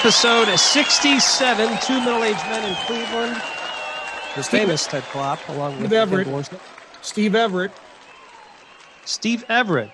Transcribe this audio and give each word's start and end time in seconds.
Episode 0.00 0.56
67, 0.56 1.78
Two 1.82 1.98
Middle-Aged 2.00 2.38
Men 2.46 2.64
in 2.70 2.74
Cleveland. 2.86 3.34
The 4.34 4.42
famous 4.42 4.86
Ted 4.86 5.02
Klopp, 5.02 5.46
along 5.50 5.78
with 5.78 5.88
Steve 5.90 6.08
Everitt. 6.08 6.60
Steve 7.02 7.32
Everitt. 7.32 7.70
Steve 9.04 9.44
Everitt. 9.50 9.92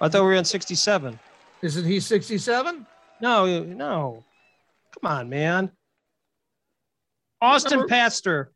I 0.00 0.08
thought 0.08 0.22
we 0.22 0.28
were 0.28 0.36
on 0.36 0.44
67. 0.44 1.18
Isn't 1.62 1.84
he 1.84 1.98
67? 1.98 2.86
No, 3.20 3.64
no. 3.64 4.24
Come 5.00 5.10
on, 5.10 5.28
man. 5.28 5.72
Austin 7.42 7.80
Remember- 7.80 7.92
Pasztor. 7.92 8.46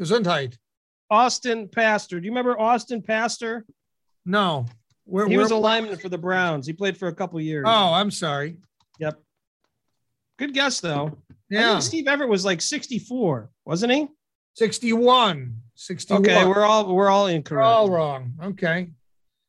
Gesundheit. 0.00 0.56
Austin 1.10 1.68
Pasztor. 1.68 2.12
Do 2.18 2.24
you 2.24 2.30
remember 2.30 2.58
Austin 2.58 3.02
Pasztor? 3.02 3.64
No. 4.24 4.64
Where, 5.04 5.26
He 5.28 5.36
where- 5.36 5.42
was 5.44 5.50
a 5.50 5.56
lineman 5.56 5.98
for 5.98 6.08
the 6.08 6.16
Browns. 6.16 6.66
He 6.66 6.72
played 6.72 6.96
for 6.96 7.08
a 7.08 7.14
couple 7.14 7.38
years. 7.38 7.66
Oh, 7.68 7.92
I'm 7.92 8.10
sorry. 8.10 8.56
Yep. 8.98 9.20
Good 10.38 10.54
guess, 10.54 10.80
though. 10.80 11.18
Yeah. 11.50 11.78
Steve 11.80 12.04
Everitt 12.06 12.28
was 12.28 12.44
like 12.44 12.60
64, 12.60 13.50
wasn't 13.64 13.92
he? 13.92 14.08
61. 14.54 15.54
61. 15.74 16.22
Okay, 16.22 16.44
we're 16.46 16.64
all 16.64 16.94
we're 16.94 17.08
all 17.08 17.24
We're 17.24 17.30
incorrect. 17.30 17.64
all 17.66 17.90
wrong. 17.90 18.32
Okay. 18.42 18.90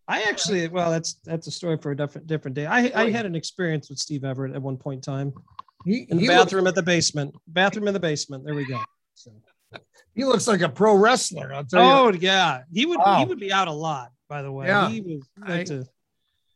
I 0.08 0.24
actually, 0.24 0.68
well, 0.68 0.90
that's 0.92 1.16
that's 1.26 1.48
a 1.48 1.52
story 1.52 1.78
for 1.78 1.92
a 1.92 1.98
different 1.98 2.28
different 2.28 2.56
day. 2.56 2.66
I 2.66 2.92
I 2.96 3.10
had 3.12 3.26
an 3.26 3.36
experience 3.36 3.90
with 3.90 4.00
Steve 4.00 4.22
Everitt 4.22 4.56
at 4.56 4.62
one 4.62 4.78
point 4.78 4.98
in 5.00 5.02
time 5.02 5.34
He, 5.86 6.06
in 6.10 6.18
the 6.18 6.28
looks, 6.28 6.38
bathroom 6.46 6.68
at 6.68 6.76
the 6.76 6.84
basement. 6.84 7.36
Bathroom 7.48 7.88
in 7.88 7.94
the 7.94 8.00
basement. 8.00 8.46
There 8.46 8.56
we 8.56 8.66
go. 8.66 8.80
So- 9.16 9.32
he 10.16 10.24
looks 10.26 10.48
like 10.48 10.62
a 10.62 10.70
pro 10.70 10.96
wrestler. 10.96 11.54
I'll 11.54 11.64
tell 11.66 11.84
you. 11.84 12.18
oh 12.18 12.18
yeah, 12.20 12.62
he 12.74 12.86
would 12.86 13.00
he 13.20 13.26
would 13.26 13.40
be 13.40 13.52
out 13.54 13.68
a 13.68 13.72
lot. 13.74 14.12
By 14.28 14.42
the 14.42 14.52
way, 14.52 14.68
Yeah. 14.68 14.90
he 14.90 15.02
was 15.02 15.28
he 15.46 15.52
I- 15.52 15.58
liked 15.58 15.68
to 15.68 15.86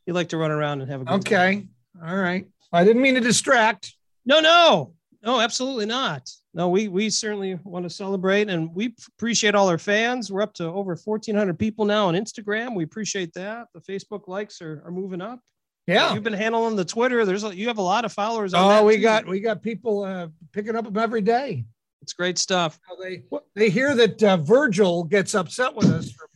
he 0.05 0.11
liked 0.11 0.29
to 0.31 0.37
run 0.37 0.51
around 0.51 0.81
and 0.81 0.89
have 0.91 1.01
a 1.01 1.05
good 1.05 1.09
time. 1.11 1.19
Okay. 1.19 1.67
All 2.05 2.15
right. 2.17 2.45
I 2.71 2.83
didn't 2.83 3.01
mean 3.03 3.15
to 3.15 3.19
distract. 3.21 3.93
No, 4.25 4.39
no, 4.39 4.93
no, 5.23 5.39
absolutely 5.41 5.85
not. 5.85 6.29
No, 6.53 6.69
we 6.69 6.87
we 6.87 7.09
certainly 7.09 7.59
want 7.63 7.83
to 7.83 7.89
celebrate, 7.89 8.49
and 8.49 8.73
we 8.75 8.95
appreciate 9.17 9.55
all 9.55 9.67
our 9.69 9.77
fans. 9.77 10.31
We're 10.31 10.41
up 10.43 10.53
to 10.55 10.65
over 10.65 10.95
fourteen 10.95 11.35
hundred 11.35 11.57
people 11.59 11.85
now 11.85 12.07
on 12.07 12.13
Instagram. 12.13 12.75
We 12.75 12.83
appreciate 12.83 13.33
that. 13.33 13.67
The 13.73 13.81
Facebook 13.81 14.27
likes 14.27 14.61
are, 14.61 14.81
are 14.85 14.91
moving 14.91 15.21
up. 15.21 15.39
Yeah. 15.87 16.13
You've 16.13 16.23
been 16.23 16.31
handling 16.33 16.75
the 16.77 16.85
Twitter. 16.85 17.25
There's 17.25 17.43
a, 17.43 17.53
you 17.53 17.67
have 17.67 17.77
a 17.79 17.81
lot 17.81 18.05
of 18.05 18.13
followers. 18.13 18.53
On 18.53 18.71
Oh, 18.79 18.85
we 18.85 18.95
too. 18.97 19.01
got 19.01 19.27
we 19.27 19.39
got 19.39 19.61
people 19.61 20.03
uh, 20.03 20.27
picking 20.51 20.75
up 20.75 20.85
them 20.85 20.97
every 20.97 21.21
day. 21.21 21.65
it's 22.01 22.13
great 22.13 22.37
stuff. 22.37 22.79
They 23.01 23.23
they 23.55 23.69
hear 23.69 23.93
that 23.95 24.21
uh, 24.23 24.37
Virgil 24.37 25.03
gets 25.03 25.33
upset 25.35 25.75
with 25.75 25.87
us 25.89 26.11
from, 26.11 26.27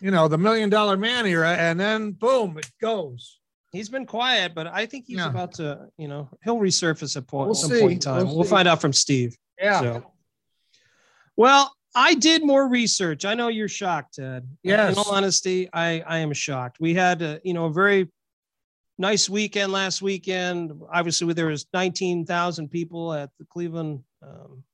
you 0.00 0.10
know, 0.10 0.28
the 0.28 0.38
million 0.38 0.70
dollar 0.70 0.96
man 0.96 1.26
era, 1.26 1.50
and 1.54 1.78
then 1.78 2.12
boom, 2.12 2.56
it 2.58 2.70
goes. 2.80 3.40
He's 3.72 3.88
been 3.88 4.06
quiet, 4.06 4.54
but 4.54 4.66
I 4.66 4.86
think 4.86 5.06
he's 5.06 5.18
Yeah. 5.18 5.28
about 5.28 5.52
to, 5.54 5.88
you 5.98 6.08
know, 6.08 6.28
he'll 6.42 6.56
resurface 6.56 7.16
at 7.16 7.26
point, 7.26 7.48
We'll 7.48 7.54
some 7.54 7.70
see. 7.70 7.80
point 7.80 7.92
in 7.94 7.98
time. 8.00 8.26
We'll 8.26 8.36
We'll, 8.36 8.44
find 8.44 8.66
out 8.66 8.80
from 8.80 8.92
Steve. 8.92 9.36
Yeah. 9.60 9.80
So, 9.80 10.12
well, 11.36 11.72
I 11.94 12.14
did 12.14 12.44
more 12.44 12.68
research. 12.68 13.24
I 13.24 13.34
know 13.34 13.48
you're 13.48 13.68
shocked, 13.68 14.14
Ted. 14.14 14.48
Yes. 14.62 14.92
In 14.92 14.98
all 14.98 15.14
honesty, 15.14 15.68
I 15.72 16.00
I 16.00 16.18
am 16.18 16.32
shocked. 16.32 16.78
We 16.80 16.94
had, 16.94 17.22
a, 17.22 17.40
you 17.44 17.54
know, 17.54 17.66
a 17.66 17.72
very 17.72 18.08
nice 18.98 19.28
weekend 19.28 19.72
last 19.72 20.02
weekend. 20.02 20.72
Obviously, 20.92 21.32
there 21.34 21.46
was 21.46 21.66
19,000 21.72 22.68
people 22.68 23.12
at 23.12 23.30
the 23.38 23.44
Cleveland. 23.46 24.02
Um, 24.22 24.64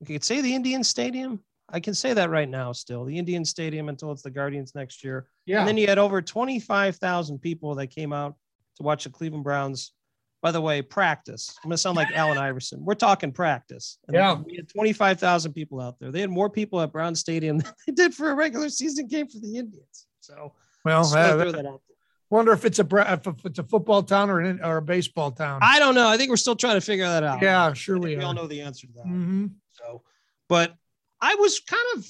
you 0.00 0.06
could 0.06 0.24
say 0.24 0.40
the 0.40 0.54
Indian 0.54 0.84
Stadium. 0.84 1.42
I 1.68 1.80
can 1.80 1.94
say 1.94 2.12
that 2.14 2.30
right 2.30 2.48
now. 2.48 2.72
Still, 2.72 3.04
the 3.04 3.18
Indian 3.18 3.44
Stadium 3.44 3.88
until 3.88 4.12
it's 4.12 4.22
the 4.22 4.30
Guardians 4.30 4.74
next 4.74 5.02
year. 5.02 5.28
Yeah. 5.46 5.58
And 5.60 5.68
then 5.68 5.76
you 5.76 5.86
had 5.88 5.98
over 5.98 6.22
25,000 6.22 7.38
people 7.40 7.74
that 7.76 7.88
came 7.88 8.12
out 8.12 8.36
to 8.76 8.82
watch 8.82 9.04
the 9.04 9.10
Cleveland 9.10 9.44
Browns. 9.44 9.92
By 10.42 10.52
the 10.52 10.60
way, 10.60 10.80
practice. 10.82 11.56
I'm 11.64 11.70
going 11.70 11.74
to 11.74 11.78
sound 11.78 11.96
like 11.96 12.08
Allen 12.14 12.38
Iverson. 12.38 12.84
We're 12.84 12.94
talking 12.94 13.32
practice. 13.32 13.98
And 14.06 14.14
Yeah. 14.14 14.34
We 14.34 14.56
had 14.56 14.68
25,000 14.68 15.52
people 15.54 15.80
out 15.80 15.98
there. 15.98 16.12
They 16.12 16.20
had 16.20 16.30
more 16.30 16.48
people 16.50 16.80
at 16.82 16.92
Brown 16.92 17.14
Stadium 17.16 17.58
than 17.58 17.72
they 17.86 17.92
did 17.94 18.14
for 18.14 18.30
a 18.30 18.34
regular 18.34 18.68
season 18.68 19.08
game 19.08 19.26
for 19.28 19.38
the 19.40 19.56
Indians. 19.56 20.06
So, 20.20 20.52
well, 20.84 21.00
uh, 21.06 21.32
throw 21.36 21.52
that 21.52 21.66
out 21.66 21.80
there. 21.88 21.96
wonder 22.30 22.52
if 22.52 22.64
it's 22.64 22.78
a 22.78 22.86
if 23.12 23.26
it's 23.44 23.58
a 23.58 23.64
football 23.64 24.02
town 24.02 24.30
or 24.30 24.40
an, 24.40 24.60
or 24.62 24.76
a 24.76 24.82
baseball 24.82 25.32
town. 25.32 25.60
I 25.62 25.78
don't 25.80 25.94
know. 25.94 26.06
I 26.06 26.16
think 26.16 26.30
we're 26.30 26.36
still 26.36 26.54
trying 26.56 26.76
to 26.76 26.80
figure 26.80 27.08
that 27.08 27.24
out. 27.24 27.42
yeah, 27.42 27.72
sure 27.72 27.98
we 27.98 28.14
we 28.16 28.22
all 28.22 28.34
know 28.34 28.46
the 28.46 28.60
answer 28.60 28.86
to 28.86 28.92
that. 28.92 29.04
hmm 29.06 29.46
So, 29.72 30.02
but 30.48 30.74
I 31.20 31.34
was 31.36 31.58
kind 31.60 31.86
of 31.96 32.06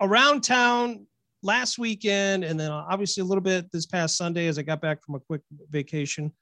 around 0.00 0.42
town 0.42 1.06
last 1.42 1.78
weekend 1.78 2.44
and 2.44 2.58
then 2.58 2.70
obviously 2.70 3.22
a 3.22 3.24
little 3.24 3.42
bit 3.42 3.70
this 3.72 3.86
past 3.86 4.16
Sunday 4.16 4.46
as 4.46 4.58
I 4.58 4.62
got 4.62 4.80
back 4.80 5.02
from 5.02 5.14
a 5.14 5.20
quick 5.20 5.42
vacation. 5.70 6.32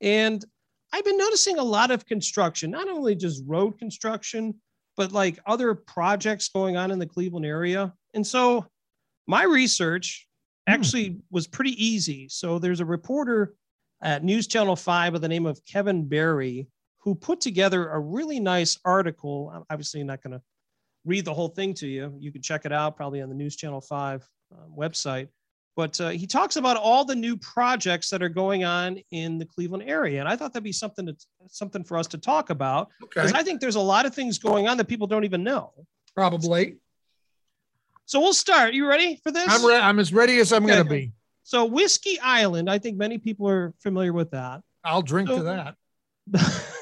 And 0.00 0.44
I've 0.92 1.04
been 1.04 1.18
noticing 1.18 1.58
a 1.58 1.64
lot 1.64 1.90
of 1.90 2.06
construction, 2.06 2.70
not 2.70 2.88
only 2.88 3.14
just 3.14 3.42
road 3.46 3.78
construction, 3.78 4.54
but 4.96 5.12
like 5.12 5.38
other 5.46 5.74
projects 5.74 6.48
going 6.48 6.76
on 6.76 6.90
in 6.90 6.98
the 6.98 7.06
Cleveland 7.06 7.46
area. 7.46 7.92
And 8.14 8.26
so 8.26 8.66
my 9.26 9.44
research 9.44 10.28
Hmm. 10.68 10.74
actually 10.74 11.16
was 11.30 11.46
pretty 11.46 11.82
easy. 11.82 12.28
So 12.28 12.58
there's 12.58 12.80
a 12.80 12.84
reporter 12.84 13.54
at 14.02 14.22
News 14.22 14.46
Channel 14.46 14.76
5 14.76 15.14
by 15.14 15.18
the 15.18 15.28
name 15.28 15.46
of 15.46 15.64
Kevin 15.64 16.06
Barry 16.06 16.68
who 16.98 17.14
put 17.14 17.40
together 17.40 17.88
a 17.88 17.98
really 17.98 18.38
nice 18.38 18.78
article. 18.84 19.50
I'm 19.54 19.64
obviously 19.70 20.04
not 20.04 20.22
going 20.22 20.32
to 20.32 20.42
read 21.08 21.24
the 21.24 21.32
whole 21.32 21.48
thing 21.48 21.72
to 21.74 21.88
you. 21.88 22.14
You 22.20 22.30
can 22.30 22.42
check 22.42 22.66
it 22.66 22.72
out 22.72 22.96
probably 22.96 23.22
on 23.22 23.30
the 23.30 23.34
News 23.34 23.56
Channel 23.56 23.80
5 23.80 24.28
um, 24.52 24.72
website. 24.76 25.28
But 25.74 25.98
uh, 26.00 26.08
he 26.10 26.26
talks 26.26 26.56
about 26.56 26.76
all 26.76 27.04
the 27.04 27.14
new 27.14 27.36
projects 27.36 28.10
that 28.10 28.22
are 28.22 28.28
going 28.28 28.64
on 28.64 28.98
in 29.12 29.38
the 29.38 29.46
Cleveland 29.46 29.84
area, 29.86 30.18
and 30.20 30.28
I 30.28 30.34
thought 30.36 30.52
that'd 30.52 30.64
be 30.64 30.72
something 30.72 31.06
to, 31.06 31.16
something 31.48 31.84
for 31.84 31.96
us 31.96 32.08
to 32.08 32.18
talk 32.18 32.50
about 32.50 32.88
Okay. 33.02 33.08
because 33.22 33.32
I 33.32 33.42
think 33.42 33.60
there's 33.60 33.76
a 33.76 33.80
lot 33.80 34.04
of 34.04 34.14
things 34.14 34.38
going 34.38 34.68
on 34.68 34.76
that 34.76 34.86
people 34.88 35.06
don't 35.06 35.24
even 35.24 35.42
know. 35.44 35.72
Probably. 36.14 36.76
So 38.06 38.18
we'll 38.20 38.34
start. 38.34 38.74
You 38.74 38.88
ready 38.88 39.20
for 39.22 39.30
this? 39.30 39.46
I'm 39.48 39.64
re- 39.64 39.78
I'm 39.78 39.98
as 40.00 40.12
ready 40.12 40.38
as 40.40 40.52
I'm 40.52 40.64
Okay. 40.64 40.74
going 40.74 40.84
to 40.84 40.90
be. 40.90 41.12
So 41.44 41.64
Whiskey 41.64 42.18
Island, 42.20 42.68
I 42.68 42.78
think 42.78 42.98
many 42.98 43.16
people 43.18 43.48
are 43.48 43.72
familiar 43.80 44.12
with 44.12 44.32
that. 44.32 44.62
I'll 44.84 45.02
drink 45.02 45.28
So- 45.28 45.38
to 45.38 45.42
that. 45.44 45.76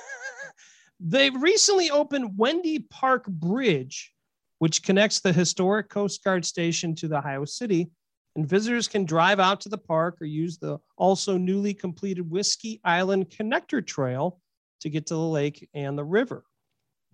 they 1.00 1.28
recently 1.30 1.90
opened 1.90 2.38
Wendy 2.38 2.78
Park 2.78 3.26
Bridge, 3.26 4.12
which 4.58 4.82
connects 4.82 5.20
the 5.20 5.32
historic 5.32 5.88
Coast 5.88 6.22
Guard 6.24 6.44
station 6.44 6.94
to 6.96 7.08
the 7.08 7.18
Ohio 7.18 7.44
City. 7.44 7.90
And 8.34 8.48
visitors 8.48 8.86
can 8.88 9.06
drive 9.06 9.40
out 9.40 9.60
to 9.62 9.68
the 9.68 9.78
park 9.78 10.18
or 10.20 10.26
use 10.26 10.58
the 10.58 10.78
also 10.98 11.38
newly 11.38 11.72
completed 11.72 12.30
Whiskey 12.30 12.80
Island 12.84 13.30
Connector 13.30 13.86
Trail 13.86 14.40
to 14.80 14.90
get 14.90 15.06
to 15.06 15.14
the 15.14 15.20
lake 15.20 15.68
and 15.72 15.96
the 15.96 16.04
river. 16.04 16.44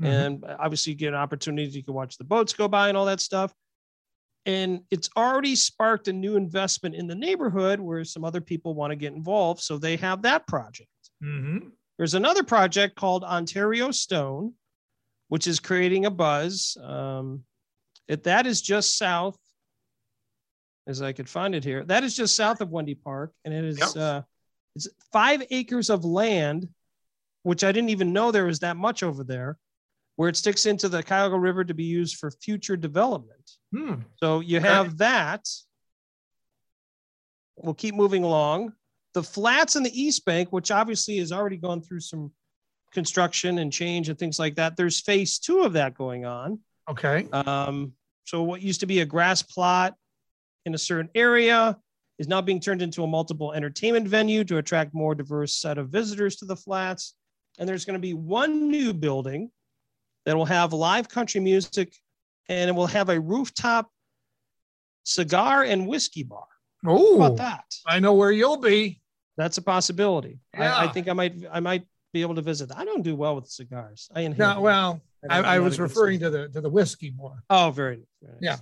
Mhm. 0.01 0.07
And 0.07 0.45
obviously, 0.45 0.95
you 0.95 0.99
get 0.99 1.09
an 1.09 1.15
opportunity. 1.15 1.71
You 1.71 1.85
can 1.85 1.95
watch 1.95 2.19
the 2.19 2.25
boats 2.25 2.53
go 2.53 2.67
by 2.67 2.89
and 2.89 2.97
all 2.97 3.07
that 3.07 3.21
stuff. 3.21 3.55
And 4.47 4.83
it's 4.91 5.09
already 5.17 5.55
sparked 5.55 6.09
a 6.09 6.13
new 6.13 6.35
investment 6.35 6.97
in 6.97 7.07
the 7.07 7.15
neighborhood 7.15 7.79
where 7.79 8.05
some 8.05 8.25
other 8.25 8.41
people 8.41 8.75
want 8.75 8.91
to 8.91 8.97
get 8.97 9.13
involved. 9.13 9.61
So 9.61 9.79
they 9.79 9.97
have 9.99 10.23
that 10.23 10.49
project. 10.49 10.89
Mhm. 11.23 11.71
There's 11.99 12.15
another 12.15 12.43
project 12.43 12.97
called 12.97 13.23
Ontario 13.23 13.93
Stone, 13.93 14.55
which 15.33 15.47
is 15.47 15.61
creating 15.61 16.05
a 16.05 16.11
buzz. 16.11 16.77
Um, 16.85 17.43
it, 18.07 18.25
that 18.25 18.47
is 18.47 18.61
just 18.61 18.99
south, 18.99 19.39
as 20.87 21.01
I 21.01 21.15
could 21.15 21.27
find 21.27 21.55
it 21.55 21.65
here. 21.65 21.83
That 21.85 22.05
is 22.05 22.15
just 22.15 22.37
south 22.37 22.61
of 22.61 22.69
Wendy 22.69 22.95
Park, 22.95 23.33
and 23.47 23.55
it 23.55 23.65
is 23.65 23.79
Yep. 23.79 23.97
uh, 23.97 24.23
it's 24.77 24.89
five 25.11 25.43
acres 25.51 25.89
of 25.89 26.05
land, 26.05 26.69
which 27.45 27.65
I 27.65 27.73
didn't 27.73 27.89
even 27.89 28.13
know 28.13 28.31
there 28.31 28.45
was 28.45 28.59
that 28.59 28.77
much 28.77 29.03
over 29.03 29.25
there, 29.25 29.57
where 30.17 30.29
it 30.29 30.37
sticks 30.37 30.67
into 30.67 30.91
the 30.91 31.03
Cuyahoga 31.03 31.39
River 31.39 31.65
to 31.65 31.73
be 31.73 31.85
used 31.85 32.17
for 32.17 32.31
future 32.31 32.77
development. 32.77 33.53
Hmm. 33.75 34.03
So 34.23 34.41
you 34.41 34.59
Okay. 34.59 34.69
have 34.69 34.99
that. 34.99 35.49
We'll 37.57 37.73
keep 37.73 37.95
moving 37.95 38.23
along. 38.23 38.75
The 39.15 39.23
flats 39.23 39.77
in 39.77 39.83
the 39.83 39.99
East 39.99 40.27
Bank, 40.27 40.53
which 40.53 40.71
obviously 40.71 41.17
has 41.21 41.33
already 41.33 41.57
gone 41.57 41.81
through 41.81 42.01
some 42.01 42.33
construction 42.93 43.59
and 43.59 43.73
change 43.73 44.09
and 44.09 44.19
things 44.19 44.39
like 44.39 44.57
that. 44.57 44.77
There's 44.77 45.01
phase 45.01 45.39
two 45.39 45.61
of 45.61 45.73
that 45.75 45.95
going 45.95 46.25
on. 46.25 46.61
Okay. 46.91 47.27
Um, 47.33 47.93
so 48.25 48.43
what 48.43 48.63
used 48.63 48.81
to 48.81 48.87
be 48.87 49.01
a 49.01 49.07
grass 49.07 49.43
plot 49.43 49.95
in 50.65 50.75
a 50.75 50.79
certain 50.79 51.11
area 51.15 51.77
is 52.19 52.29
now 52.29 52.41
being 52.41 52.61
turned 52.61 52.83
into 52.83 53.03
a 53.03 53.07
multiple 53.07 53.53
entertainment 53.53 54.07
venue 54.07 54.45
to 54.45 54.59
attract 54.59 54.95
more 54.95 55.15
diverse 55.15 55.55
set 55.55 55.79
of 55.79 55.89
visitors 55.89 56.37
to 56.37 56.45
the 56.45 56.57
flats. 56.57 57.15
And 57.59 57.69
there's 57.69 57.85
going 57.85 57.95
to 57.95 58.01
be 58.01 58.15
one 58.15 58.71
new 58.71 58.93
building 58.93 59.51
that 60.25 60.37
will 60.37 60.45
have 60.45 60.73
live 60.73 61.09
country 61.09 61.41
music 61.41 61.95
and 62.49 62.69
it 62.69 62.75
will 62.75 62.87
have 62.87 63.09
a 63.09 63.21
rooftop 63.21 63.91
cigar 65.05 65.65
and 65.65 65.87
whiskey 65.87 66.23
bar. 66.23 66.47
Oh, 66.87 67.17
about 67.17 67.37
that? 67.39 67.65
I 67.87 68.01
know 68.01 68.15
where 68.15 68.33
you'll 68.33 68.57
be. 68.57 69.01
That's 69.37 69.59
a 69.59 69.63
possibility. 69.63 70.41
I, 70.55 70.87
I 70.87 70.89
think 70.89 71.09
I 71.09 71.13
might 71.13 71.35
I 71.51 71.61
might 71.61 71.87
be 72.13 72.21
able 72.23 72.35
to 72.35 72.43
visit. 72.43 72.71
I 72.77 72.85
don't 72.85 73.03
do 73.03 73.17
well 73.17 73.35
with 73.35 73.49
cigars. 73.49 74.09
I 74.15 74.21
inhale. 74.23 74.55
No, 74.55 74.61
well, 74.61 75.01
I, 75.31 75.39
I 75.41 75.59
lot 75.59 75.65
was 75.65 75.81
referring 75.81 76.19
stuff. 76.19 76.33
to 76.33 76.39
the 76.39 76.49
to 76.49 76.61
the 76.61 76.69
whiskey 76.71 77.13
more. 77.17 77.43
Oh, 77.51 77.71
very, 77.71 78.03
nice, 78.23 78.33
Yeah. 78.41 78.57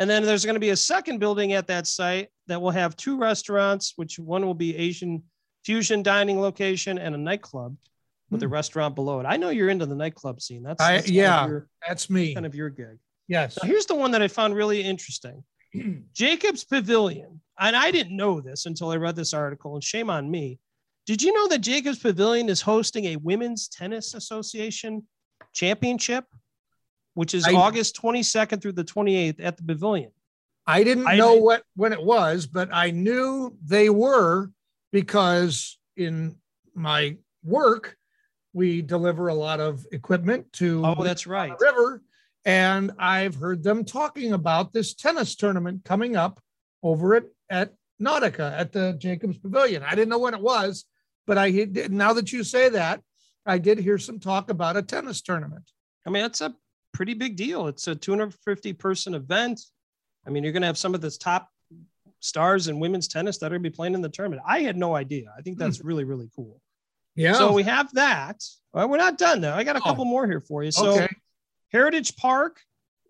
And 0.00 0.08
then 0.08 0.22
there's 0.24 0.44
going 0.44 0.54
to 0.54 0.60
be 0.60 0.70
a 0.70 0.76
second 0.76 1.18
building 1.18 1.54
at 1.54 1.66
that 1.66 1.86
site 1.86 2.28
that 2.46 2.62
will 2.62 2.70
have 2.70 2.96
two 2.96 3.18
restaurants, 3.18 3.94
which 3.96 4.18
one 4.18 4.46
will 4.46 4.54
be 4.54 4.76
Asian 4.76 5.22
fusion 5.64 6.02
dining 6.04 6.40
location, 6.40 6.98
and 6.98 7.14
a 7.14 7.18
nightclub 7.18 7.76
with 8.30 8.42
a 8.42 8.46
Hmm. 8.46 8.52
restaurant 8.52 8.94
below 8.94 9.18
it. 9.20 9.24
I 9.26 9.36
know 9.36 9.48
you're 9.50 9.70
into 9.70 9.86
the 9.86 9.96
nightclub 9.96 10.40
scene. 10.40 10.62
That's, 10.62 10.80
I- 10.82 10.96
that's 10.96 11.10
yeah. 11.10 11.46
your- 11.48 11.68
That's 11.86 12.08
me. 12.08 12.32
kind 12.34 12.46
of 12.46 12.54
your 12.54 12.70
gig. 12.70 12.98
Yes. 13.26 13.58
Now, 13.60 13.66
here's 13.68 13.86
the 13.86 13.94
one 13.96 14.12
that 14.12 14.22
I 14.22 14.28
found 14.28 14.54
really 14.54 14.82
interesting. 14.82 15.42
Jacobs 16.14 16.62
Pavilion, 16.64 17.40
and 17.58 17.74
I 17.76 17.90
didn't 17.90 18.16
know 18.16 18.40
this 18.40 18.66
until 18.66 18.90
I 18.90 18.96
read 18.96 19.16
this 19.16 19.34
article, 19.34 19.74
and 19.74 19.82
shame 19.82 20.10
on 20.10 20.30
me. 20.30 20.58
Did 21.08 21.22
you 21.22 21.32
know 21.32 21.48
that 21.48 21.60
Jacobs 21.60 21.98
Pavilion 21.98 22.50
is 22.50 22.60
hosting 22.60 23.06
a 23.06 23.16
Women's 23.16 23.66
Tennis 23.66 24.12
Association 24.12 25.06
championship, 25.54 26.26
which 27.14 27.32
is 27.32 27.46
I- 27.46 27.54
August 27.54 27.96
22nd 27.96 28.60
through 28.60 28.72
the 28.72 28.84
28th 28.84 29.40
at 29.40 29.56
the 29.56 29.62
pavilion? 29.62 30.10
I 30.66 30.84
didn't 30.84 31.06
I- 31.06 31.16
know 31.16 31.36
what 31.36 31.62
when 31.76 31.94
it 31.94 32.02
was, 32.02 32.46
but 32.46 32.68
I 32.74 32.90
knew 32.90 33.56
they 33.64 33.88
were 33.88 34.50
because 34.92 35.78
in 35.96 36.36
my 36.74 37.16
work 37.42 37.96
we 38.52 38.82
deliver 38.82 39.28
a 39.28 39.34
lot 39.34 39.60
of 39.60 39.86
equipment 39.92 40.52
to 40.54 40.84
Oh, 40.84 41.02
that's 41.02 41.26
right. 41.26 41.58
the 41.58 41.64
river, 41.64 42.02
and 42.44 42.92
I've 42.98 43.34
heard 43.36 43.62
them 43.62 43.82
talking 43.82 44.34
about 44.34 44.74
this 44.74 44.92
tennis 44.92 45.36
tournament 45.36 45.86
coming 45.86 46.16
up 46.16 46.38
over 46.82 47.14
at 47.14 47.24
at 47.48 47.72
Nautica 47.98 48.52
at 48.52 48.72
the 48.72 48.92
Jacobs 48.98 49.38
Pavilion. 49.38 49.82
I 49.82 49.94
didn't 49.94 50.10
know 50.10 50.18
when 50.18 50.34
it 50.34 50.40
was, 50.42 50.84
but 51.28 51.38
I 51.38 51.50
did. 51.50 51.92
Now 51.92 52.14
that 52.14 52.32
you 52.32 52.42
say 52.42 52.70
that, 52.70 53.02
I 53.46 53.58
did 53.58 53.78
hear 53.78 53.98
some 53.98 54.18
talk 54.18 54.50
about 54.50 54.76
a 54.76 54.82
tennis 54.82 55.20
tournament. 55.20 55.70
I 56.06 56.10
mean, 56.10 56.22
that's 56.22 56.40
a 56.40 56.54
pretty 56.92 57.14
big 57.14 57.36
deal. 57.36 57.68
It's 57.68 57.86
a 57.86 57.94
250 57.94 58.72
person 58.72 59.14
event. 59.14 59.60
I 60.26 60.30
mean, 60.30 60.42
you're 60.42 60.52
going 60.52 60.62
to 60.62 60.66
have 60.66 60.78
some 60.78 60.94
of 60.94 61.00
the 61.02 61.10
top 61.10 61.48
stars 62.20 62.66
in 62.66 62.80
women's 62.80 63.06
tennis 63.08 63.38
that 63.38 63.46
are 63.46 63.50
going 63.50 63.62
to 63.62 63.70
be 63.70 63.76
playing 63.76 63.94
in 63.94 64.02
the 64.02 64.08
tournament. 64.08 64.42
I 64.44 64.60
had 64.60 64.76
no 64.76 64.96
idea. 64.96 65.32
I 65.36 65.42
think 65.42 65.58
that's 65.58 65.84
really, 65.84 66.04
really 66.04 66.28
cool. 66.34 66.60
Yeah. 67.14 67.34
So 67.34 67.52
we 67.52 67.62
have 67.64 67.92
that. 67.92 68.42
Well, 68.72 68.88
we're 68.88 68.96
not 68.96 69.18
done 69.18 69.40
though. 69.40 69.54
I 69.54 69.64
got 69.64 69.76
a 69.76 69.80
Oh. 69.80 69.82
couple 69.82 70.04
more 70.06 70.26
here 70.26 70.40
for 70.40 70.64
you. 70.64 70.70
So 70.70 70.92
okay. 70.94 71.08
Heritage 71.70 72.16
Park, 72.16 72.60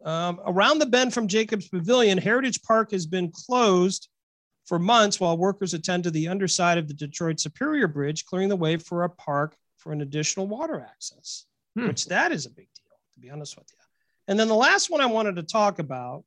um, 0.05 0.41
around 0.45 0.81
the 0.81 0.87
bend 0.87 1.15
from 1.15 1.29
Jacobs 1.29 1.69
Pavilion, 1.69 2.19
Heritage 2.19 2.63
Park 2.63 2.91
has 2.91 3.07
been 3.07 3.31
closed 3.31 4.09
for 4.69 4.79
months 4.79 5.19
while 5.19 5.39
workers 5.39 5.73
attend 5.73 6.05
to 6.05 6.11
the 6.11 6.29
underside 6.29 6.77
of 6.77 6.89
the 6.89 6.95
Detroit 6.95 7.41
Superior 7.41 7.89
Bridge, 7.89 8.27
clearing 8.27 8.51
the 8.51 8.57
way 8.57 8.77
for 8.77 9.05
a 9.05 9.09
park 9.09 9.57
for 9.79 9.93
an 9.93 10.03
additional 10.03 10.47
water 10.47 10.79
access, 10.81 11.47
Hmm. 11.75 11.89
which 11.89 12.05
that 12.07 12.33
is 12.33 12.45
a 12.45 12.51
big 12.51 12.69
deal, 12.75 12.99
to 13.15 13.21
be 13.21 13.31
honest 13.31 13.57
with 13.57 13.67
you. 13.73 13.79
And 14.27 14.39
then 14.39 14.49
the 14.49 14.55
last 14.55 14.91
one 14.91 15.01
I 15.01 15.07
wanted 15.07 15.37
to 15.37 15.43
talk 15.43 15.79
about 15.79 16.25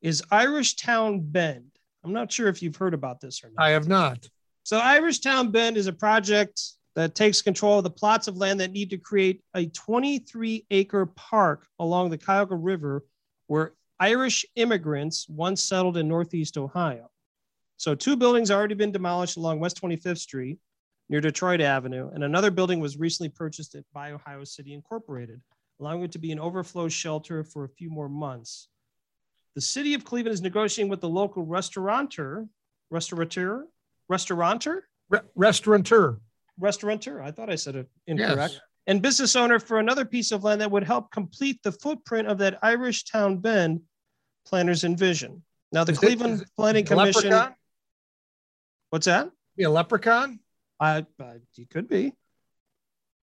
is 0.00 0.22
Irish 0.30 0.76
Town 0.76 1.20
Bend. 1.20 1.70
I'm 2.02 2.14
not 2.14 2.32
sure 2.32 2.48
if 2.48 2.62
you've 2.62 2.76
heard 2.76 2.94
about 2.94 3.20
this 3.20 3.44
or 3.44 3.50
not. 3.50 3.62
I 3.62 3.70
have 3.70 3.86
not. 3.86 4.28
So 4.62 4.78
Irish 4.78 5.18
Town 5.18 5.50
Bend 5.50 5.76
is 5.76 5.86
a 5.86 5.92
project 5.92 6.62
that 6.94 7.14
takes 7.14 7.42
control 7.42 7.78
of 7.78 7.84
the 7.84 7.90
plots 7.90 8.28
of 8.28 8.38
land 8.38 8.60
that 8.60 8.70
need 8.70 8.88
to 8.90 8.98
create 8.98 9.42
a 9.54 9.66
23 9.66 10.64
acre 10.70 11.04
park 11.04 11.66
along 11.78 12.08
the 12.08 12.18
Cuyahoga 12.18 12.54
River 12.56 13.04
where 13.46 13.74
Irish 14.00 14.46
immigrants 14.56 15.28
once 15.28 15.62
settled 15.62 15.98
in 15.98 16.08
Northeast 16.08 16.56
Ohio. 16.56 17.10
So 17.76 17.94
two 17.94 18.16
buildings 18.16 18.50
already 18.50 18.74
been 18.74 18.92
demolished 18.92 19.36
along 19.36 19.60
West 19.60 19.80
25th 19.82 20.18
Street 20.18 20.58
near 21.08 21.20
Detroit 21.20 21.60
Avenue, 21.60 22.10
and 22.14 22.24
another 22.24 22.50
building 22.50 22.80
was 22.80 22.96
recently 22.98 23.28
purchased 23.28 23.74
at 23.74 23.84
by 23.92 24.12
Ohio 24.12 24.44
City 24.44 24.72
Incorporated, 24.72 25.40
allowing 25.80 26.02
it 26.02 26.12
to 26.12 26.18
be 26.18 26.32
an 26.32 26.38
overflow 26.40 26.88
shelter 26.88 27.44
for 27.44 27.64
a 27.64 27.68
few 27.68 27.90
more 27.90 28.08
months. 28.08 28.68
The 29.54 29.60
city 29.60 29.94
of 29.94 30.04
Cleveland 30.04 30.32
is 30.34 30.40
negotiating 30.40 30.90
with 30.90 31.00
the 31.00 31.08
local 31.08 31.44
restaurateur, 31.44 32.46
restaurateur, 32.90 33.66
restaurateur, 34.08 34.84
Re- 35.10 35.20
restaurateur. 35.34 36.18
restaurateur. 36.58 37.20
I 37.20 37.30
thought 37.30 37.50
I 37.50 37.54
said 37.56 37.76
it 37.76 37.88
Yes. 38.06 38.18
incorrect. 38.30 38.60
And 38.86 39.00
business 39.02 39.34
owner 39.36 39.58
for 39.58 39.78
another 39.78 40.04
piece 40.04 40.30
of 40.32 40.44
land 40.44 40.60
that 40.60 40.70
would 40.70 40.84
help 40.84 41.10
complete 41.10 41.62
the 41.62 41.72
footprint 41.72 42.28
of 42.28 42.38
that 42.38 42.58
Irish 42.62 43.04
Town 43.04 43.38
Bend 43.38 43.82
planners 44.46 44.84
envision. 44.84 45.42
Now, 45.72 45.84
the 45.84 45.92
Is 45.92 45.98
Cleveland 45.98 46.42
it 46.42 46.48
Planning 46.56 46.84
Commission. 46.84 47.30
leprechaun? 47.30 47.54
What's 48.94 49.06
that? 49.06 49.28
Be 49.56 49.64
a 49.64 49.70
leprechaun? 49.70 50.38
I, 50.78 51.04
I 51.20 51.38
it 51.58 51.68
could 51.68 51.88
be. 51.88 52.12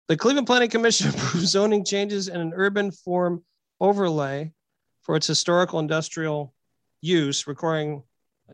The 0.09 0.17
Cleveland 0.17 0.49
Planning 0.49 0.69
Commission 0.69 1.11
approved 1.15 1.47
zoning 1.47 1.85
changes 1.85 2.27
and 2.27 2.43
an 2.43 2.53
urban 2.57 2.91
form 2.91 3.45
overlay 3.81 4.51
for 5.03 5.15
its 5.15 5.29
historical 5.29 5.79
industrial 5.79 6.53
use, 7.03 7.47
requiring 7.47 8.03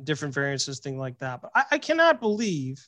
different 0.04 0.34
variances, 0.34 0.80
thing 0.80 0.98
like 0.98 1.18
that. 1.20 1.40
But 1.40 1.52
I, 1.54 1.64
I 1.70 1.78
cannot 1.78 2.20
believe. 2.20 2.86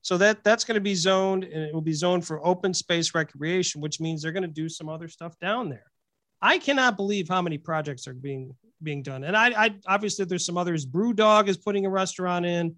So 0.00 0.16
that 0.16 0.42
that's 0.42 0.64
going 0.64 0.76
to 0.76 0.80
be 0.80 0.94
zoned, 0.94 1.44
and 1.44 1.62
it 1.62 1.74
will 1.74 1.82
be 1.82 1.92
zoned 1.92 2.26
for 2.26 2.42
open 2.42 2.72
space 2.72 3.14
recreation, 3.14 3.82
which 3.82 4.00
means 4.00 4.22
they're 4.22 4.32
going 4.32 4.42
to 4.42 4.48
do 4.48 4.70
some 4.70 4.88
other 4.88 5.06
stuff 5.06 5.38
down 5.38 5.68
there. 5.68 5.92
I 6.40 6.56
cannot 6.56 6.96
believe 6.96 7.28
how 7.28 7.42
many 7.42 7.58
projects 7.58 8.08
are 8.08 8.14
being 8.14 8.56
being 8.82 9.02
done, 9.02 9.22
and 9.22 9.36
I, 9.36 9.48
I 9.66 9.74
obviously 9.86 10.24
there's 10.24 10.46
some 10.46 10.56
others. 10.56 10.86
BrewDog 10.86 11.48
is 11.48 11.58
putting 11.58 11.84
a 11.84 11.90
restaurant 11.90 12.46
in 12.46 12.76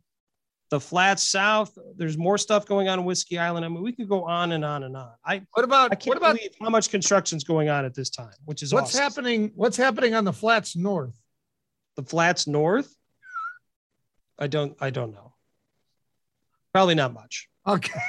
the 0.72 0.80
flats 0.80 1.22
south. 1.22 1.76
There's 1.96 2.16
more 2.16 2.38
stuff 2.38 2.64
going 2.64 2.88
on 2.88 2.98
in 2.98 3.04
Whiskey 3.04 3.38
Island. 3.38 3.62
I 3.62 3.68
mean, 3.68 3.82
we 3.82 3.92
could 3.92 4.08
go 4.08 4.24
on 4.24 4.52
and 4.52 4.64
on 4.64 4.84
and 4.84 4.96
on. 4.96 5.12
I, 5.22 5.42
What 5.52 5.64
about 5.64 5.92
I 5.92 5.96
can't 5.96 6.08
what 6.08 6.16
about 6.16 6.36
believe 6.36 6.52
how 6.62 6.70
much 6.70 6.88
construction's 6.88 7.44
going 7.44 7.68
on 7.68 7.84
at 7.84 7.94
this 7.94 8.08
time, 8.08 8.32
which 8.46 8.62
is 8.62 8.72
what's 8.72 8.94
awesome. 8.94 9.02
happening? 9.02 9.52
What's 9.54 9.76
happening 9.76 10.14
on 10.14 10.24
the 10.24 10.32
flats 10.32 10.74
north? 10.74 11.12
The 11.96 12.04
flats 12.04 12.46
north. 12.46 12.90
I 14.38 14.46
don't. 14.46 14.74
I 14.80 14.88
don't 14.88 15.12
know. 15.12 15.34
Probably 16.72 16.94
not 16.94 17.12
much. 17.12 17.50
Okay. 17.66 18.00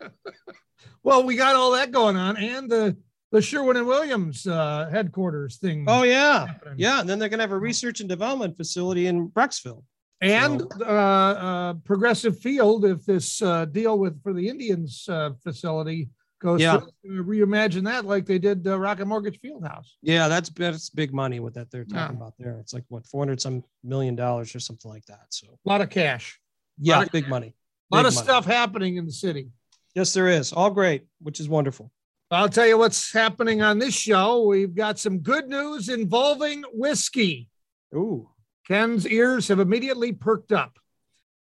well, 1.02 1.24
we 1.24 1.36
got 1.36 1.54
all 1.54 1.72
that 1.72 1.92
going 1.92 2.16
on, 2.16 2.38
and 2.38 2.70
the 2.70 2.96
the 3.30 3.42
Sherwin 3.42 3.76
and 3.76 3.86
Williams 3.86 4.46
uh, 4.46 4.88
headquarters 4.90 5.58
thing. 5.58 5.84
Oh 5.86 6.04
yeah, 6.04 6.46
happening. 6.46 6.74
yeah. 6.78 7.00
And 7.00 7.06
then 7.06 7.18
they're 7.18 7.28
gonna 7.28 7.42
have 7.42 7.52
a 7.52 7.58
research 7.58 8.00
and 8.00 8.08
development 8.08 8.56
facility 8.56 9.06
in 9.06 9.28
Brecksville. 9.28 9.82
And 10.20 10.62
uh, 10.80 10.84
uh, 10.84 11.74
Progressive 11.84 12.38
Field, 12.38 12.84
if 12.84 13.04
this 13.04 13.40
uh, 13.42 13.64
deal 13.66 13.98
with 13.98 14.22
for 14.22 14.32
the 14.32 14.48
Indians 14.48 15.06
uh, 15.08 15.30
facility 15.42 16.10
goes 16.40 16.60
Yeah. 16.60 16.80
through, 16.80 17.20
uh, 17.20 17.24
reimagine 17.24 17.84
that 17.84 18.04
like 18.04 18.26
they 18.26 18.38
did 18.38 18.66
uh, 18.66 18.78
Rocket 18.78 19.06
Mortgage 19.06 19.40
Fieldhouse. 19.40 19.88
Yeah, 20.02 20.28
that's 20.28 20.48
that's 20.50 20.90
big 20.90 21.12
money 21.12 21.40
with 21.40 21.54
that 21.54 21.70
they're 21.70 21.84
talking 21.84 22.16
Yeah. 22.16 22.22
about 22.22 22.34
there. 22.38 22.58
It's 22.60 22.72
like 22.74 22.84
what 22.88 23.06
four 23.06 23.20
hundred 23.22 23.40
some 23.40 23.62
million 23.84 24.14
dollars 24.16 24.54
or 24.54 24.60
something 24.60 24.90
like 24.90 25.04
that. 25.06 25.26
So 25.30 25.46
A 25.64 25.68
lot 25.68 25.80
of 25.80 25.90
cash, 25.90 26.38
yeah, 26.78 27.02
of- 27.02 27.10
big 27.12 27.28
money. 27.28 27.54
a 27.92 27.96
lot 27.96 28.02
Big 28.02 28.08
of 28.08 28.14
money. 28.14 28.24
stuff 28.24 28.44
happening 28.46 28.96
in 28.96 29.06
the 29.06 29.12
city. 29.12 29.48
Yes, 29.94 30.12
there 30.12 30.28
is. 30.28 30.52
All 30.52 30.70
great, 30.70 31.06
which 31.20 31.40
is 31.40 31.48
wonderful. 31.48 31.90
I'll 32.30 32.48
tell 32.48 32.66
you 32.66 32.78
what's 32.78 33.12
happening 33.12 33.60
on 33.60 33.80
this 33.80 33.92
show. 33.92 34.44
We've 34.46 34.72
got 34.74 35.00
some 35.00 35.18
good 35.18 35.48
news 35.48 35.88
involving 35.88 36.62
whiskey. 36.72 37.48
Ooh. 37.94 38.30
Ken's 38.70 39.04
ears 39.04 39.48
have 39.48 39.58
immediately 39.58 40.12
perked 40.12 40.52
up. 40.52 40.78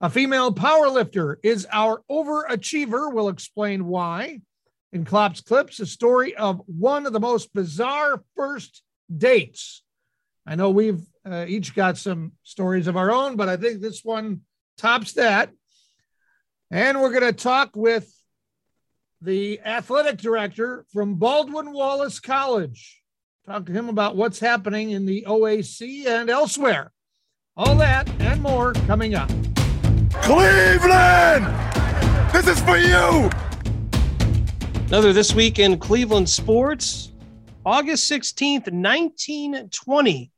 A 0.01 0.11
female 0.11 0.53
powerlifter 0.53 1.37
is 1.45 1.65
our 1.71 2.03
overachiever. 2.11 3.15
We'll 3.15 3.29
explain 3.29 3.87
why. 3.87 4.41
In 4.93 5.05
Klopp's 5.05 5.41
Clips, 5.41 5.79
a 5.79 5.87
story 5.87 6.35
of 6.35 6.61
one 6.67 7.07
of 7.07 7.13
the 7.13 7.21
most 7.21 7.55
bizarre 7.55 8.21
first 8.35 8.83
dates. 9.17 9.85
I 10.45 10.57
know 10.57 10.71
we've 10.71 11.03
uh, 11.25 11.45
each 11.47 11.77
got 11.77 11.99
some 11.99 12.33
stories 12.43 12.89
of 12.89 12.97
our 12.97 13.13
own, 13.13 13.37
but 13.37 13.49
I 13.49 13.59
think 13.59 13.81
this 13.81 14.05
one 14.05 14.41
tops 14.77 15.13
that. 15.13 15.51
And 16.73 17.01
we're 17.01 17.13
going 17.13 17.33
to 17.33 17.33
talk 17.33 17.77
with 17.77 18.13
the 19.21 19.61
athletic 19.61 20.19
director 20.19 20.85
from 20.93 21.15
Baldwin 21.15 21.73
Wallace 21.73 22.19
College. 22.19 23.01
Talk 23.47 23.67
to 23.67 23.73
him 23.73 23.89
about 23.89 24.17
what's 24.17 24.41
happening 24.41 24.91
in 24.91 25.07
the 25.07 25.27
OAC 25.29 26.07
and 26.07 26.29
elsewhere. 26.29 26.91
All 27.57 27.77
that 27.77 28.11
and 28.21 28.43
more 28.43 28.73
coming 28.73 29.15
up. 29.15 29.29
Cleveland! 30.23 31.47
This 32.33 32.49
is 32.49 32.61
for 32.61 32.77
you! 32.77 33.31
Another 34.89 35.13
this 35.13 35.37
week 35.37 35.61
in 35.61 35.79
Cleveland 35.79 36.29
sports. 36.29 37.13
August 37.65 38.11
16th, 38.11 38.73
1920. 38.73 40.33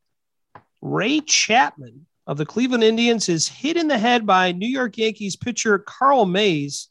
Ray 0.82 1.20
Chapman 1.22 2.04
of 2.26 2.36
the 2.36 2.44
Cleveland 2.44 2.84
Indians 2.84 3.30
is 3.30 3.48
hit 3.48 3.78
in 3.78 3.88
the 3.88 3.96
head 3.96 4.26
by 4.26 4.52
New 4.52 4.68
York 4.68 4.98
Yankees 4.98 5.36
pitcher 5.36 5.78
Carl 5.78 6.26
Mays. 6.26 6.88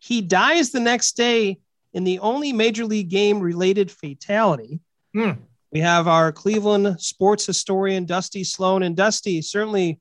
He 0.00 0.20
dies 0.20 0.70
the 0.70 0.80
next 0.80 1.16
day 1.16 1.60
in 1.94 2.04
the 2.04 2.18
only 2.18 2.52
major 2.52 2.84
league 2.84 3.08
game 3.08 3.40
related 3.40 3.90
fatality. 3.90 4.80
Hmm. 5.14 5.30
We 5.72 5.80
have 5.80 6.08
our 6.08 6.32
Cleveland 6.32 7.00
sports 7.00 7.46
historian, 7.46 8.04
Dusty 8.04 8.44
Sloan. 8.44 8.82
And 8.82 8.96
Dusty, 8.96 9.42
certainly 9.42 10.00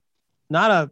not 0.49 0.71
a 0.71 0.91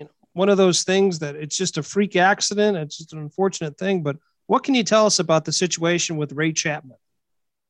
you 0.00 0.06
know, 0.06 0.12
one 0.32 0.48
of 0.48 0.56
those 0.56 0.82
things 0.82 1.18
that 1.20 1.36
it's 1.36 1.56
just 1.56 1.78
a 1.78 1.82
freak 1.82 2.16
accident. 2.16 2.76
It's 2.76 2.98
just 2.98 3.12
an 3.12 3.20
unfortunate 3.20 3.78
thing. 3.78 4.02
But 4.02 4.16
what 4.46 4.64
can 4.64 4.74
you 4.74 4.84
tell 4.84 5.06
us 5.06 5.18
about 5.18 5.44
the 5.44 5.52
situation 5.52 6.16
with 6.16 6.32
Ray 6.32 6.52
Chapman? 6.52 6.96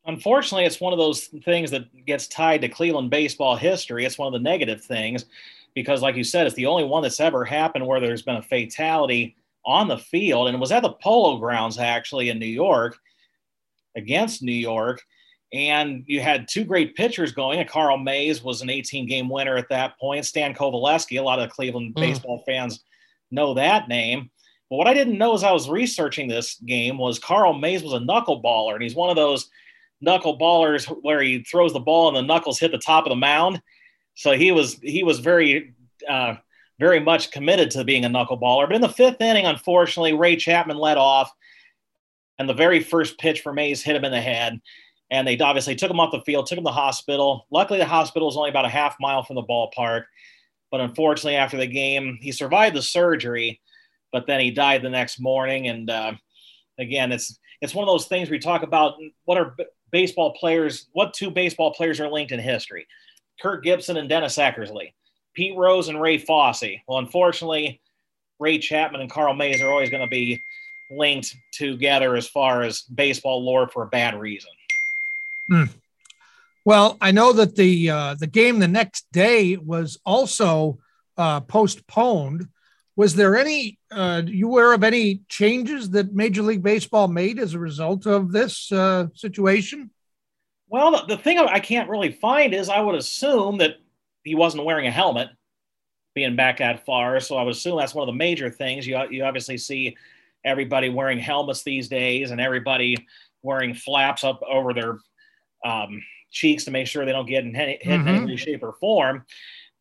Unfortunately, 0.06 0.66
it's 0.66 0.80
one 0.80 0.92
of 0.92 0.98
those 0.98 1.28
things 1.44 1.70
that 1.70 2.04
gets 2.04 2.26
tied 2.26 2.60
to 2.60 2.68
Cleveland 2.68 3.10
baseball 3.10 3.56
history. 3.56 4.04
It's 4.04 4.18
one 4.18 4.26
of 4.26 4.34
the 4.34 4.48
negative 4.48 4.82
things 4.82 5.24
because, 5.74 6.02
like 6.02 6.14
you 6.14 6.24
said, 6.24 6.46
it's 6.46 6.56
the 6.56 6.66
only 6.66 6.84
one 6.84 7.02
that's 7.02 7.20
ever 7.20 7.44
happened 7.44 7.86
where 7.86 8.00
there's 8.00 8.22
been 8.22 8.36
a 8.36 8.42
fatality 8.42 9.36
on 9.64 9.88
the 9.88 9.98
field 9.98 10.46
and 10.46 10.54
it 10.54 10.60
was 10.60 10.72
at 10.72 10.82
the 10.82 10.92
Polo 10.92 11.38
Grounds 11.38 11.78
actually 11.78 12.28
in 12.28 12.38
New 12.38 12.46
York 12.46 12.98
against 13.96 14.42
New 14.42 14.52
York. 14.52 15.02
And 15.54 16.02
you 16.06 16.20
had 16.20 16.48
two 16.48 16.64
great 16.64 16.96
pitchers 16.96 17.30
going. 17.30 17.60
And 17.60 17.68
Carl 17.68 17.96
Mays 17.96 18.42
was 18.42 18.60
an 18.60 18.68
18 18.68 19.06
game 19.06 19.28
winner 19.28 19.56
at 19.56 19.68
that 19.68 19.98
point. 20.00 20.26
Stan 20.26 20.52
Coveleski, 20.52 21.18
a 21.18 21.22
lot 21.22 21.38
of 21.38 21.50
Cleveland 21.50 21.94
mm. 21.94 22.00
baseball 22.00 22.42
fans 22.44 22.82
know 23.30 23.54
that 23.54 23.88
name. 23.88 24.30
But 24.68 24.76
what 24.76 24.88
I 24.88 24.94
didn't 24.94 25.16
know 25.16 25.32
as 25.32 25.44
I 25.44 25.52
was 25.52 25.70
researching 25.70 26.26
this 26.26 26.56
game 26.56 26.98
was 26.98 27.20
Carl 27.20 27.54
Mays 27.54 27.84
was 27.84 27.92
a 27.92 28.04
knuckleballer. 28.04 28.74
And 28.74 28.82
he's 28.82 28.96
one 28.96 29.10
of 29.10 29.16
those 29.16 29.48
knuckleballers 30.04 30.86
where 31.02 31.22
he 31.22 31.44
throws 31.44 31.72
the 31.72 31.78
ball 31.78 32.08
and 32.08 32.16
the 32.16 32.22
knuckles 32.22 32.58
hit 32.58 32.72
the 32.72 32.78
top 32.78 33.06
of 33.06 33.10
the 33.10 33.16
mound. 33.16 33.62
So 34.16 34.32
he 34.32 34.50
was 34.50 34.74
he 34.80 35.04
was 35.04 35.20
very 35.20 35.72
uh, 36.08 36.34
very 36.80 36.98
much 36.98 37.30
committed 37.30 37.70
to 37.72 37.84
being 37.84 38.04
a 38.04 38.10
knuckleballer. 38.10 38.66
But 38.66 38.74
in 38.74 38.82
the 38.82 38.88
fifth 38.88 39.20
inning, 39.20 39.46
unfortunately, 39.46 40.14
Ray 40.14 40.34
Chapman 40.36 40.78
led 40.78 40.98
off, 40.98 41.32
and 42.38 42.48
the 42.48 42.54
very 42.54 42.80
first 42.80 43.18
pitch 43.18 43.40
for 43.40 43.52
Mays 43.52 43.82
hit 43.82 43.96
him 43.96 44.04
in 44.04 44.12
the 44.12 44.20
head. 44.20 44.60
And 45.10 45.26
they 45.26 45.38
obviously 45.38 45.76
took 45.76 45.90
him 45.90 46.00
off 46.00 46.12
the 46.12 46.22
field, 46.22 46.46
took 46.46 46.58
him 46.58 46.64
to 46.64 46.68
the 46.68 46.72
hospital. 46.72 47.46
Luckily, 47.50 47.78
the 47.78 47.84
hospital 47.84 48.28
is 48.28 48.36
only 48.36 48.50
about 48.50 48.64
a 48.64 48.70
half 48.70 48.96
mile 49.00 49.22
from 49.22 49.36
the 49.36 49.42
ballpark. 49.42 50.04
But 50.70 50.80
unfortunately, 50.80 51.36
after 51.36 51.56
the 51.56 51.66
game, 51.66 52.18
he 52.20 52.32
survived 52.32 52.74
the 52.74 52.82
surgery, 52.82 53.60
but 54.12 54.26
then 54.26 54.40
he 54.40 54.50
died 54.50 54.82
the 54.82 54.90
next 54.90 55.20
morning. 55.20 55.68
And 55.68 55.88
uh, 55.88 56.14
again, 56.78 57.12
it's 57.12 57.38
it's 57.60 57.74
one 57.74 57.86
of 57.86 57.92
those 57.92 58.06
things 58.06 58.30
we 58.30 58.38
talk 58.38 58.62
about. 58.62 58.94
What 59.24 59.38
are 59.38 59.54
baseball 59.92 60.34
players? 60.34 60.88
What 60.92 61.14
two 61.14 61.30
baseball 61.30 61.72
players 61.72 62.00
are 62.00 62.10
linked 62.10 62.32
in 62.32 62.40
history? 62.40 62.86
Kirk 63.40 63.62
Gibson 63.62 63.96
and 63.96 64.08
Dennis 64.08 64.36
Eckersley. 64.36 64.92
Pete 65.34 65.56
Rose 65.56 65.88
and 65.88 66.00
Ray 66.00 66.18
Fosse. 66.18 66.80
Well, 66.86 66.98
unfortunately, 66.98 67.80
Ray 68.38 68.58
Chapman 68.58 69.00
and 69.00 69.10
Carl 69.10 69.34
Mays 69.34 69.60
are 69.60 69.70
always 69.70 69.90
going 69.90 70.02
to 70.02 70.08
be 70.08 70.42
linked 70.90 71.34
together 71.52 72.16
as 72.16 72.28
far 72.28 72.62
as 72.62 72.82
baseball 72.82 73.44
lore 73.44 73.68
for 73.68 73.82
a 73.84 73.88
bad 73.88 74.18
reason. 74.18 74.50
Hmm. 75.48 75.64
Well, 76.64 76.96
I 77.00 77.10
know 77.10 77.32
that 77.34 77.56
the 77.56 77.90
uh, 77.90 78.14
the 78.18 78.26
game 78.26 78.58
the 78.58 78.68
next 78.68 79.06
day 79.12 79.56
was 79.56 79.98
also 80.04 80.78
uh, 81.16 81.40
postponed. 81.40 82.48
Was 82.96 83.14
there 83.14 83.36
any? 83.36 83.78
Uh, 83.90 84.22
you 84.24 84.48
aware 84.48 84.72
of 84.72 84.82
any 84.82 85.22
changes 85.28 85.90
that 85.90 86.14
Major 86.14 86.42
League 86.42 86.62
Baseball 86.62 87.08
made 87.08 87.38
as 87.38 87.54
a 87.54 87.58
result 87.58 88.06
of 88.06 88.32
this 88.32 88.72
uh, 88.72 89.08
situation? 89.14 89.90
Well, 90.68 90.92
the, 90.92 91.16
the 91.16 91.22
thing 91.22 91.38
I 91.38 91.60
can't 91.60 91.90
really 91.90 92.12
find 92.12 92.54
is 92.54 92.68
I 92.68 92.80
would 92.80 92.94
assume 92.94 93.58
that 93.58 93.76
he 94.22 94.34
wasn't 94.34 94.64
wearing 94.64 94.86
a 94.86 94.90
helmet 94.90 95.28
being 96.14 96.36
back 96.36 96.58
that 96.58 96.86
far. 96.86 97.20
So 97.20 97.36
I 97.36 97.42
would 97.42 97.54
assume 97.54 97.76
that's 97.76 97.94
one 97.94 98.08
of 98.08 98.12
the 98.12 98.18
major 98.18 98.48
things. 98.48 98.86
You, 98.86 98.98
you 99.10 99.24
obviously 99.24 99.58
see 99.58 99.96
everybody 100.44 100.88
wearing 100.88 101.18
helmets 101.18 101.62
these 101.62 101.88
days 101.88 102.30
and 102.30 102.40
everybody 102.40 103.06
wearing 103.42 103.74
flaps 103.74 104.24
up 104.24 104.40
over 104.48 104.72
their 104.72 104.98
um, 105.64 106.02
cheeks 106.30 106.64
to 106.64 106.70
make 106.70 106.86
sure 106.86 107.04
they 107.04 107.12
don't 107.12 107.26
get 107.26 107.44
hit 107.44 107.82
mm-hmm. 107.82 108.08
in 108.08 108.22
any 108.22 108.36
shape 108.36 108.62
or 108.62 108.74
form. 108.74 109.24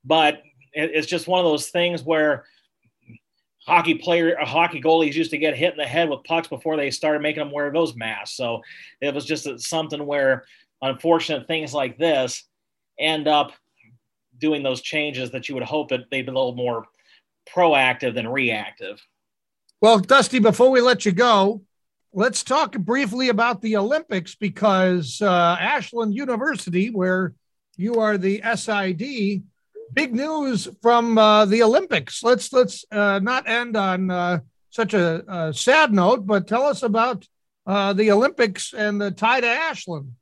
But 0.05 0.41
it, 0.73 0.91
it's 0.93 1.07
just 1.07 1.27
one 1.27 1.39
of 1.39 1.45
those 1.45 1.69
things 1.69 2.03
where 2.03 2.45
hockey 3.65 3.95
player, 3.95 4.35
hockey 4.39 4.81
goalies 4.81 5.13
used 5.13 5.31
to 5.31 5.37
get 5.37 5.55
hit 5.55 5.73
in 5.73 5.77
the 5.77 5.85
head 5.85 6.09
with 6.09 6.23
pucks 6.23 6.47
before 6.47 6.77
they 6.77 6.91
started 6.91 7.21
making 7.21 7.43
them 7.43 7.51
wear 7.51 7.71
those 7.71 7.95
masks. 7.95 8.35
So 8.35 8.61
it 9.01 9.13
was 9.13 9.25
just 9.25 9.47
something 9.61 10.05
where 10.05 10.45
unfortunate 10.81 11.47
things 11.47 11.73
like 11.73 11.97
this 11.97 12.43
end 12.99 13.27
up 13.27 13.51
doing 14.39 14.63
those 14.63 14.81
changes 14.81 15.31
that 15.31 15.47
you 15.47 15.55
would 15.55 15.63
hope 15.63 15.89
that 15.89 16.09
they'd 16.11 16.25
be 16.25 16.31
a 16.31 16.33
little 16.33 16.55
more 16.55 16.85
proactive 17.49 18.13
than 18.13 18.27
reactive. 18.27 19.01
Well, 19.81 19.99
Dusty, 19.99 20.39
before 20.39 20.69
we 20.69 20.81
let 20.81 21.05
you 21.05 21.11
go, 21.11 21.61
let's 22.13 22.43
talk 22.43 22.77
briefly 22.77 23.29
about 23.29 23.61
the 23.61 23.77
Olympics 23.77 24.35
because 24.35 25.21
uh, 25.21 25.57
Ashland 25.59 26.13
University, 26.13 26.89
where 26.89 27.33
you 27.75 27.95
are 27.95 28.17
the 28.17 28.41
SID, 28.55 29.43
big 29.93 30.13
news 30.13 30.67
from 30.81 31.17
uh, 31.17 31.45
the 31.45 31.63
Olympics. 31.63 32.23
Let's 32.23 32.53
let's 32.53 32.85
uh, 32.91 33.19
not 33.19 33.49
end 33.49 33.75
on 33.75 34.11
uh, 34.11 34.39
such 34.69 34.93
a, 34.93 35.23
a, 35.27 35.53
sad 35.53 35.91
note, 35.91 36.25
but 36.25 36.47
tell 36.47 36.63
us 36.63 36.83
about 36.83 37.27
uh, 37.65 37.93
the 37.93 38.11
Olympics 38.11 38.73
and 38.73 39.01
the 39.01 39.11
tie 39.11 39.41
to 39.41 39.47
Ashland. 39.47 40.13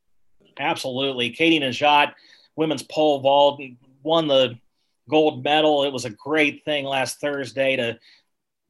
Absolutely, 0.59 1.31
Katie 1.31 1.59
Nageotte, 1.59 2.13
women's 2.55 2.83
pole 2.83 3.19
vault, 3.19 3.61
won 4.03 4.27
the 4.27 4.57
gold 5.09 5.43
medal. 5.43 5.83
It 5.83 5.91
was 5.91 6.05
a 6.05 6.09
great 6.09 6.63
thing 6.63 6.85
last 6.85 7.19
Thursday 7.19 7.75
to 7.75 7.99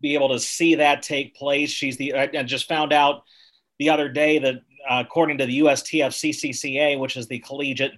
be 0.02 0.16
able 0.16 0.30
to 0.30 0.40
see 0.40 0.76
that 0.76 1.02
take 1.02 1.36
place. 1.36 1.70
She's 1.70 1.98
the 1.98 2.14
I 2.14 2.44
just 2.44 2.68
found 2.68 2.92
out 2.92 3.24
the 3.80 3.90
other 3.90 4.10
day 4.10 4.40
that 4.40 4.56
uh, 4.90 5.04
according 5.06 5.38
to 5.38 5.46
the 5.46 5.60
USTF 5.60 6.10
CCCA, 6.10 7.00
which 7.00 7.18
is 7.18 7.28
the 7.28 7.40
collegiate 7.40 7.94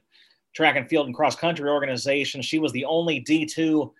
track 0.53 0.75
and 0.75 0.87
field 0.87 1.07
and 1.07 1.15
cross 1.15 1.35
country 1.35 1.69
organization, 1.69 2.41
she 2.41 2.59
was 2.59 2.71
the 2.71 2.85
only 2.85 3.21
D2 3.21 3.91